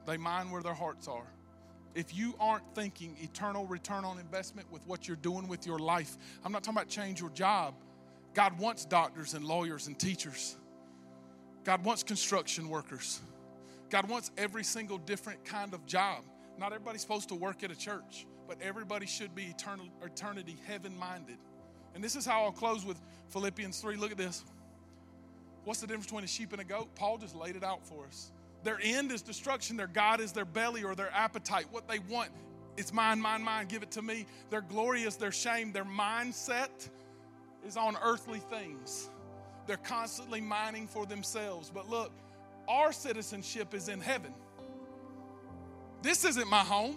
They 0.06 0.16
mine 0.16 0.50
where 0.50 0.62
their 0.62 0.74
hearts 0.74 1.08
are. 1.08 1.26
If 1.96 2.14
you 2.14 2.34
aren't 2.38 2.74
thinking 2.74 3.16
eternal 3.20 3.66
return 3.66 4.04
on 4.04 4.18
investment 4.18 4.70
with 4.70 4.86
what 4.86 5.08
you're 5.08 5.16
doing 5.16 5.48
with 5.48 5.66
your 5.66 5.78
life, 5.78 6.18
I'm 6.44 6.52
not 6.52 6.62
talking 6.62 6.76
about 6.76 6.88
change 6.88 7.20
your 7.20 7.30
job. 7.30 7.74
God 8.34 8.58
wants 8.58 8.84
doctors 8.84 9.32
and 9.32 9.44
lawyers 9.44 9.86
and 9.86 9.98
teachers. 9.98 10.56
God 11.64 11.82
wants 11.84 12.02
construction 12.02 12.68
workers. 12.68 13.20
God 13.88 14.08
wants 14.10 14.30
every 14.36 14.62
single 14.62 14.98
different 14.98 15.42
kind 15.46 15.72
of 15.72 15.86
job. 15.86 16.22
Not 16.58 16.72
everybody's 16.72 17.00
supposed 17.00 17.30
to 17.30 17.34
work 17.34 17.64
at 17.64 17.70
a 17.70 17.76
church, 17.76 18.26
but 18.46 18.58
everybody 18.60 19.06
should 19.06 19.34
be 19.34 19.44
eternal, 19.44 19.86
eternity 20.04 20.56
heaven 20.66 20.96
minded. 20.98 21.38
And 21.94 22.04
this 22.04 22.14
is 22.14 22.26
how 22.26 22.44
I'll 22.44 22.52
close 22.52 22.84
with 22.84 23.00
Philippians 23.30 23.80
3. 23.80 23.96
Look 23.96 24.10
at 24.10 24.18
this. 24.18 24.44
What's 25.64 25.80
the 25.80 25.86
difference 25.86 26.06
between 26.06 26.24
a 26.24 26.28
sheep 26.28 26.52
and 26.52 26.60
a 26.60 26.64
goat? 26.64 26.94
Paul 26.94 27.16
just 27.16 27.34
laid 27.34 27.56
it 27.56 27.64
out 27.64 27.86
for 27.86 28.04
us. 28.06 28.32
Their 28.66 28.80
end 28.82 29.12
is 29.12 29.22
destruction, 29.22 29.76
their 29.76 29.86
God 29.86 30.20
is 30.20 30.32
their 30.32 30.44
belly 30.44 30.82
or 30.82 30.96
their 30.96 31.14
appetite. 31.14 31.66
What 31.70 31.86
they 31.86 32.00
want, 32.00 32.30
it's 32.76 32.92
mine, 32.92 33.20
mine, 33.20 33.40
mine, 33.40 33.66
give 33.68 33.84
it 33.84 33.92
to 33.92 34.02
me. 34.02 34.26
Their 34.50 34.60
glory 34.60 35.02
is 35.02 35.14
their 35.14 35.30
shame. 35.30 35.70
Their 35.70 35.84
mindset 35.84 36.88
is 37.64 37.76
on 37.76 37.96
earthly 38.02 38.40
things. 38.40 39.08
They're 39.68 39.76
constantly 39.76 40.40
mining 40.40 40.88
for 40.88 41.06
themselves. 41.06 41.70
But 41.72 41.88
look, 41.88 42.10
our 42.66 42.92
citizenship 42.92 43.72
is 43.72 43.88
in 43.88 44.00
heaven. 44.00 44.34
This 46.02 46.24
isn't 46.24 46.50
my 46.50 46.64
home. 46.64 46.96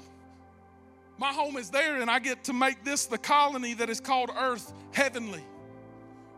My 1.19 1.31
home 1.31 1.55
is 1.55 1.69
there, 1.69 2.01
and 2.01 2.09
I 2.09 2.17
get 2.17 2.45
to 2.45 2.53
make 2.53 2.83
this 2.83 3.05
the 3.05 3.19
colony 3.19 3.75
that 3.75 3.91
is 3.91 3.99
called 3.99 4.31
earth 4.35 4.73
heavenly. 4.91 5.43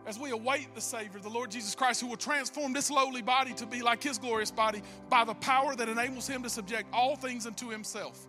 As 0.06 0.18
we 0.18 0.32
await 0.32 0.74
the 0.74 0.82
Savior, 0.82 1.20
the 1.20 1.30
Lord 1.30 1.52
Jesus 1.52 1.76
Christ, 1.76 2.02
who 2.02 2.08
will 2.08 2.18
transform 2.18 2.74
this 2.74 2.90
lowly 2.90 3.22
body 3.22 3.54
to 3.54 3.66
be 3.66 3.82
like 3.82 4.02
His 4.02 4.18
glorious 4.18 4.52
body 4.52 4.82
by 5.10 5.24
the 5.24 5.36
power 5.36 5.76
that 5.76 5.88
enables 5.88 6.28
Him 6.28 6.42
to 6.44 6.50
subject 6.50 6.88
all 6.92 7.16
things 7.16 7.46
unto 7.46 7.70
Himself. 7.70 8.28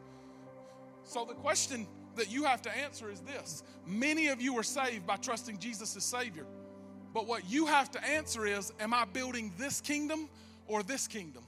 So, 1.04 1.24
the 1.24 1.34
question 1.34 1.86
that 2.16 2.30
you 2.30 2.44
have 2.44 2.62
to 2.62 2.76
answer 2.76 3.10
is 3.10 3.20
this 3.20 3.62
Many 3.86 4.28
of 4.28 4.40
you 4.40 4.56
are 4.58 4.62
saved 4.62 5.06
by 5.06 5.16
trusting 5.16 5.58
Jesus 5.58 5.96
as 5.96 6.04
Savior. 6.04 6.46
But 7.14 7.26
what 7.26 7.50
you 7.50 7.66
have 7.66 7.90
to 7.92 8.04
answer 8.04 8.46
is 8.46 8.72
Am 8.80 8.92
I 8.92 9.04
building 9.06 9.52
this 9.58 9.80
kingdom 9.80 10.28
or 10.66 10.82
this 10.82 11.06
kingdom? 11.06 11.44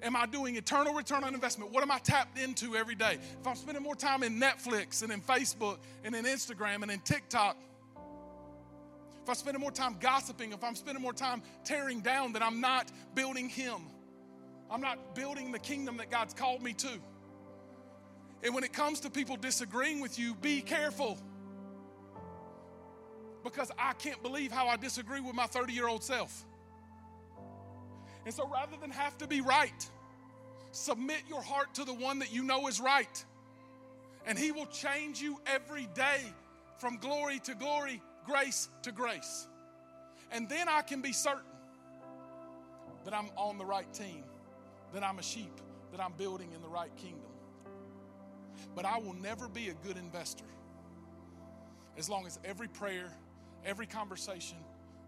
Am 0.00 0.14
I 0.14 0.26
doing 0.26 0.56
eternal 0.56 0.94
return 0.94 1.24
on 1.24 1.34
investment? 1.34 1.72
What 1.72 1.82
am 1.82 1.90
I 1.90 1.98
tapped 1.98 2.38
into 2.38 2.76
every 2.76 2.94
day? 2.94 3.18
If 3.40 3.46
I'm 3.46 3.56
spending 3.56 3.82
more 3.82 3.96
time 3.96 4.22
in 4.22 4.38
Netflix 4.38 5.02
and 5.02 5.10
in 5.10 5.20
Facebook 5.20 5.78
and 6.04 6.14
in 6.14 6.24
Instagram 6.24 6.82
and 6.82 6.90
in 6.90 7.00
TikTok, 7.00 7.56
if 9.28 9.32
I'm 9.32 9.36
spending 9.36 9.60
more 9.60 9.70
time 9.70 9.98
gossiping, 10.00 10.52
if 10.52 10.64
I'm 10.64 10.74
spending 10.74 11.02
more 11.02 11.12
time 11.12 11.42
tearing 11.62 12.00
down, 12.00 12.32
then 12.32 12.42
I'm 12.42 12.62
not 12.62 12.90
building 13.14 13.50
Him. 13.50 13.82
I'm 14.70 14.80
not 14.80 15.14
building 15.14 15.52
the 15.52 15.58
kingdom 15.58 15.98
that 15.98 16.10
God's 16.10 16.32
called 16.32 16.62
me 16.62 16.72
to. 16.72 16.88
And 18.42 18.54
when 18.54 18.64
it 18.64 18.72
comes 18.72 19.00
to 19.00 19.10
people 19.10 19.36
disagreeing 19.36 20.00
with 20.00 20.18
you, 20.18 20.34
be 20.34 20.62
careful. 20.62 21.18
Because 23.44 23.70
I 23.78 23.92
can't 23.92 24.22
believe 24.22 24.50
how 24.50 24.66
I 24.68 24.78
disagree 24.78 25.20
with 25.20 25.34
my 25.34 25.46
30 25.46 25.74
year 25.74 25.88
old 25.88 26.02
self. 26.02 26.46
And 28.24 28.32
so 28.32 28.48
rather 28.48 28.78
than 28.80 28.90
have 28.90 29.18
to 29.18 29.26
be 29.26 29.42
right, 29.42 29.90
submit 30.72 31.20
your 31.28 31.42
heart 31.42 31.74
to 31.74 31.84
the 31.84 31.92
one 31.94 32.20
that 32.20 32.32
you 32.32 32.44
know 32.44 32.66
is 32.66 32.80
right. 32.80 33.24
And 34.26 34.38
he 34.38 34.52
will 34.52 34.66
change 34.66 35.20
you 35.20 35.38
every 35.46 35.86
day 35.94 36.22
from 36.78 36.96
glory 36.96 37.40
to 37.40 37.54
glory, 37.54 38.00
grace 38.28 38.68
to 38.82 38.92
grace. 38.92 39.46
And 40.30 40.48
then 40.48 40.68
I 40.68 40.82
can 40.82 41.00
be 41.00 41.12
certain 41.12 41.42
that 43.04 43.14
I'm 43.14 43.30
on 43.36 43.56
the 43.56 43.64
right 43.64 43.90
team, 43.94 44.24
that 44.92 45.02
I'm 45.02 45.18
a 45.18 45.22
sheep, 45.22 45.60
that 45.92 46.00
I'm 46.00 46.12
building 46.12 46.52
in 46.52 46.60
the 46.60 46.68
right 46.68 46.94
kingdom. 46.96 47.30
But 48.74 48.84
I 48.84 48.98
will 48.98 49.14
never 49.14 49.48
be 49.48 49.70
a 49.70 49.74
good 49.86 49.96
investor 49.96 50.44
as 51.96 52.08
long 52.08 52.26
as 52.26 52.38
every 52.44 52.68
prayer, 52.68 53.10
every 53.64 53.86
conversation, 53.86 54.58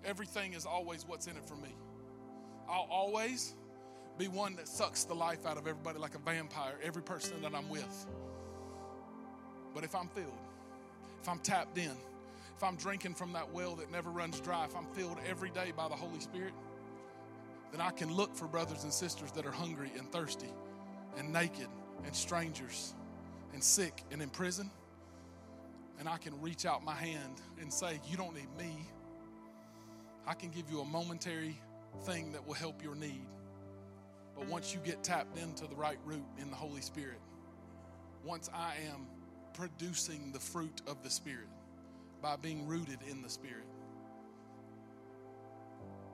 everything 0.04 0.54
is 0.54 0.64
always 0.64 1.06
what's 1.06 1.26
in 1.26 1.36
it 1.36 1.46
for 1.46 1.56
me. 1.56 1.74
I'll 2.68 2.88
always 2.90 3.54
be 4.18 4.28
one 4.28 4.56
that 4.56 4.66
sucks 4.66 5.04
the 5.04 5.14
life 5.14 5.46
out 5.46 5.58
of 5.58 5.66
everybody 5.66 5.98
like 5.98 6.14
a 6.14 6.18
vampire, 6.18 6.74
every 6.82 7.02
person 7.02 7.40
that 7.42 7.54
I'm 7.54 7.68
with. 7.68 8.06
But 9.74 9.84
if 9.84 9.94
I'm 9.94 10.08
filled, 10.08 10.32
if 11.20 11.28
I'm 11.28 11.38
tapped 11.40 11.78
in, 11.78 11.96
if 12.60 12.64
I'm 12.64 12.76
drinking 12.76 13.14
from 13.14 13.32
that 13.32 13.50
well 13.54 13.74
that 13.76 13.90
never 13.90 14.10
runs 14.10 14.38
dry, 14.38 14.66
if 14.66 14.76
I'm 14.76 14.84
filled 14.92 15.16
every 15.26 15.48
day 15.48 15.72
by 15.74 15.88
the 15.88 15.94
Holy 15.94 16.20
Spirit, 16.20 16.52
then 17.72 17.80
I 17.80 17.88
can 17.88 18.12
look 18.12 18.36
for 18.36 18.46
brothers 18.46 18.84
and 18.84 18.92
sisters 18.92 19.32
that 19.32 19.46
are 19.46 19.50
hungry 19.50 19.90
and 19.96 20.12
thirsty 20.12 20.52
and 21.16 21.32
naked 21.32 21.68
and 22.04 22.14
strangers 22.14 22.92
and 23.54 23.64
sick 23.64 24.04
and 24.10 24.20
in 24.20 24.28
prison. 24.28 24.70
And 25.98 26.06
I 26.06 26.18
can 26.18 26.38
reach 26.42 26.66
out 26.66 26.84
my 26.84 26.92
hand 26.94 27.40
and 27.62 27.72
say, 27.72 27.98
You 28.10 28.18
don't 28.18 28.34
need 28.34 28.54
me. 28.58 28.86
I 30.26 30.34
can 30.34 30.50
give 30.50 30.70
you 30.70 30.80
a 30.80 30.84
momentary 30.84 31.58
thing 32.02 32.30
that 32.32 32.46
will 32.46 32.52
help 32.52 32.82
your 32.82 32.94
need. 32.94 33.24
But 34.36 34.48
once 34.48 34.74
you 34.74 34.80
get 34.80 35.02
tapped 35.02 35.38
into 35.38 35.66
the 35.66 35.76
right 35.76 35.98
root 36.04 36.26
in 36.38 36.50
the 36.50 36.56
Holy 36.56 36.82
Spirit, 36.82 37.20
once 38.22 38.50
I 38.52 38.74
am 38.92 39.06
producing 39.54 40.30
the 40.32 40.40
fruit 40.40 40.82
of 40.86 41.02
the 41.02 41.08
Spirit 41.08 41.48
by 42.22 42.36
being 42.36 42.66
rooted 42.66 42.98
in 43.08 43.22
the 43.22 43.30
Spirit, 43.30 43.66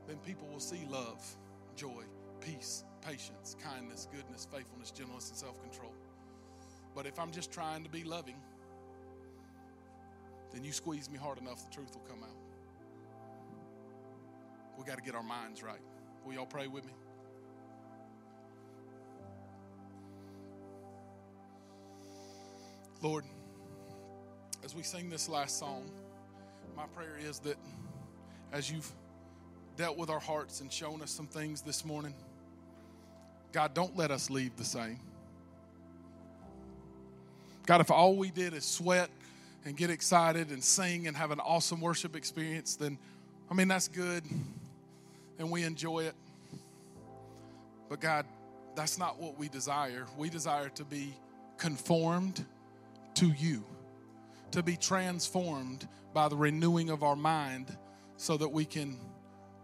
then 0.07 0.19
people 0.19 0.47
will 0.49 0.61
see 0.61 0.87
love, 0.89 1.25
joy, 1.75 2.05
peace, 2.41 2.85
patience, 3.05 3.57
kindness, 3.63 4.09
goodness, 4.15 4.47
faithfulness, 4.53 4.91
gentleness, 4.91 5.29
and 5.31 5.39
self 5.39 5.61
control. 5.61 5.93
But 6.95 7.07
if 7.07 7.19
I'm 7.19 7.33
just 7.33 7.53
trying 7.53 7.83
to 7.85 7.91
be 7.91 8.05
loving, 8.05 8.37
then 10.53 10.65
you 10.65 10.73
squeeze 10.73 11.11
me 11.11 11.19
hard 11.19 11.39
enough, 11.39 11.69
the 11.69 11.75
truth 11.75 11.93
will 11.95 12.09
come 12.09 12.23
out. 12.23 12.37
We 14.79 14.85
got 14.85 14.97
to 14.97 15.03
get 15.03 15.15
our 15.15 15.23
minds 15.23 15.63
right. 15.63 15.81
Will 16.25 16.35
y'all 16.35 16.47
pray 16.47 16.67
with 16.67 16.85
me? 16.85 16.93
Lord, 23.03 23.25
as 24.67 24.75
we 24.75 24.83
sing 24.83 25.09
this 25.09 25.29
last 25.29 25.61
song, 25.61 25.85
my 26.77 26.87
prayer 26.87 27.17
is 27.25 27.39
that 27.39 27.57
as 28.53 28.69
you've 28.69 28.91
dealt 29.77 29.97
with 29.97 30.11
our 30.11 30.19
hearts 30.19 30.61
and 30.61 30.73
shown 30.73 31.01
us 31.03 31.13
some 31.13 31.29
things 31.29 31.63
this 31.63 31.85
morning, 31.85 32.13
God, 33.53 33.75
don't 33.75 33.97
let 33.97 34.11
us 34.11 34.29
leave 34.29 34.57
the 34.57 34.65
same. 34.65 34.99
God, 37.65 37.81
if 37.81 37.93
all 37.93 38.17
we 38.17 38.33
did 38.33 38.55
is 38.55 38.65
sweat 38.65 39.09
and 39.65 39.77
get 39.77 39.89
excited 39.89 40.51
and 40.51 40.65
sing 40.65 41.07
and 41.07 41.17
have 41.17 41.31
an 41.31 41.39
awesome 41.39 41.81
worship 41.81 42.17
experience, 42.17 42.75
then, 42.75 42.99
I 43.49 43.55
mean, 43.55 43.69
that's 43.69 43.87
good 43.87 44.25
and 45.39 45.49
we 45.49 45.63
enjoy 45.63 46.01
it. 46.01 46.15
But 47.89 48.01
God, 48.01 48.27
that's 48.75 48.99
not 48.99 49.21
what 49.21 49.39
we 49.39 49.49
desire. 49.49 50.07
We 50.19 50.29
desire 50.29 50.71
to 50.71 50.85
be 50.85 51.15
conformed 51.57 52.45
to 53.15 53.29
you, 53.29 53.63
to 54.57 54.63
be 54.63 54.75
transformed 54.75 55.87
by 56.15 56.29
the 56.29 56.35
renewing 56.35 56.89
of 56.89 57.03
our 57.03 57.15
mind 57.15 57.77
so 58.17 58.39
that 58.39 58.49
we 58.49 58.65
can 58.65 58.99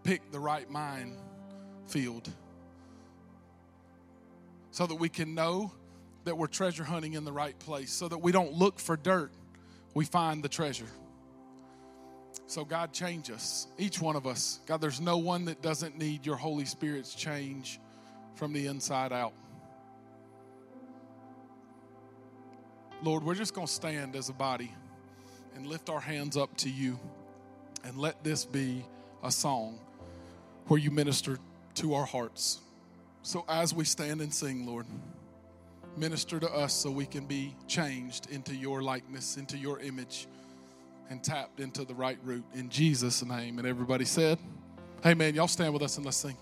pick 0.03 0.31
the 0.31 0.39
right 0.39 0.69
mind 0.69 1.17
field. 1.87 2.29
So 4.69 4.85
that 4.85 4.93
we 4.93 5.09
can 5.09 5.33
know 5.33 5.71
that 6.25 6.37
we're 6.37 6.45
treasure 6.45 6.83
hunting 6.83 7.13
in 7.13 7.25
the 7.25 7.31
right 7.31 7.57
place, 7.57 7.91
so 7.91 8.07
that 8.07 8.19
we 8.19 8.31
don't 8.31 8.53
look 8.53 8.79
for 8.79 8.95
dirt, 8.95 9.31
we 9.95 10.05
find 10.05 10.43
the 10.43 10.47
treasure. 10.47 10.91
So, 12.45 12.63
God, 12.63 12.93
change 12.93 13.31
us, 13.31 13.65
each 13.79 13.99
one 13.99 14.15
of 14.15 14.27
us. 14.27 14.59
God, 14.67 14.79
there's 14.79 15.01
no 15.01 15.17
one 15.17 15.45
that 15.45 15.63
doesn't 15.63 15.97
need 15.97 16.23
your 16.23 16.35
Holy 16.35 16.65
Spirit's 16.65 17.15
change 17.15 17.79
from 18.35 18.53
the 18.53 18.67
inside 18.67 19.11
out. 19.11 19.33
Lord, 23.01 23.23
we're 23.23 23.33
just 23.33 23.55
going 23.55 23.65
to 23.65 23.73
stand 23.73 24.15
as 24.15 24.29
a 24.29 24.33
body 24.33 24.71
and 25.55 25.67
lift 25.67 25.89
our 25.89 25.99
hands 25.99 26.37
up 26.37 26.55
to 26.57 26.69
you 26.69 26.99
and 27.83 27.97
let 27.97 28.23
this 28.23 28.45
be 28.45 28.83
a 29.23 29.31
song 29.31 29.79
where 30.67 30.79
you 30.79 30.91
minister 30.91 31.37
to 31.75 31.93
our 31.93 32.05
hearts. 32.05 32.61
So, 33.21 33.45
as 33.47 33.73
we 33.73 33.85
stand 33.85 34.21
and 34.21 34.33
sing, 34.33 34.65
Lord, 34.65 34.85
minister 35.95 36.39
to 36.39 36.51
us 36.51 36.73
so 36.73 36.91
we 36.91 37.05
can 37.05 37.25
be 37.25 37.55
changed 37.67 38.29
into 38.31 38.55
your 38.55 38.81
likeness, 38.81 39.37
into 39.37 39.57
your 39.57 39.79
image 39.79 40.27
and 41.09 41.23
tapped 41.23 41.59
into 41.59 41.85
the 41.85 41.93
right 41.93 42.17
root 42.23 42.43
in 42.55 42.69
Jesus' 42.69 43.23
name. 43.23 43.59
And 43.59 43.67
everybody 43.67 44.05
said, 44.05 44.39
Hey, 45.03 45.13
man, 45.13 45.35
y'all 45.35 45.47
stand 45.47 45.73
with 45.73 45.83
us 45.83 45.97
and 45.97 46.05
let's 46.05 46.17
sing. 46.17 46.37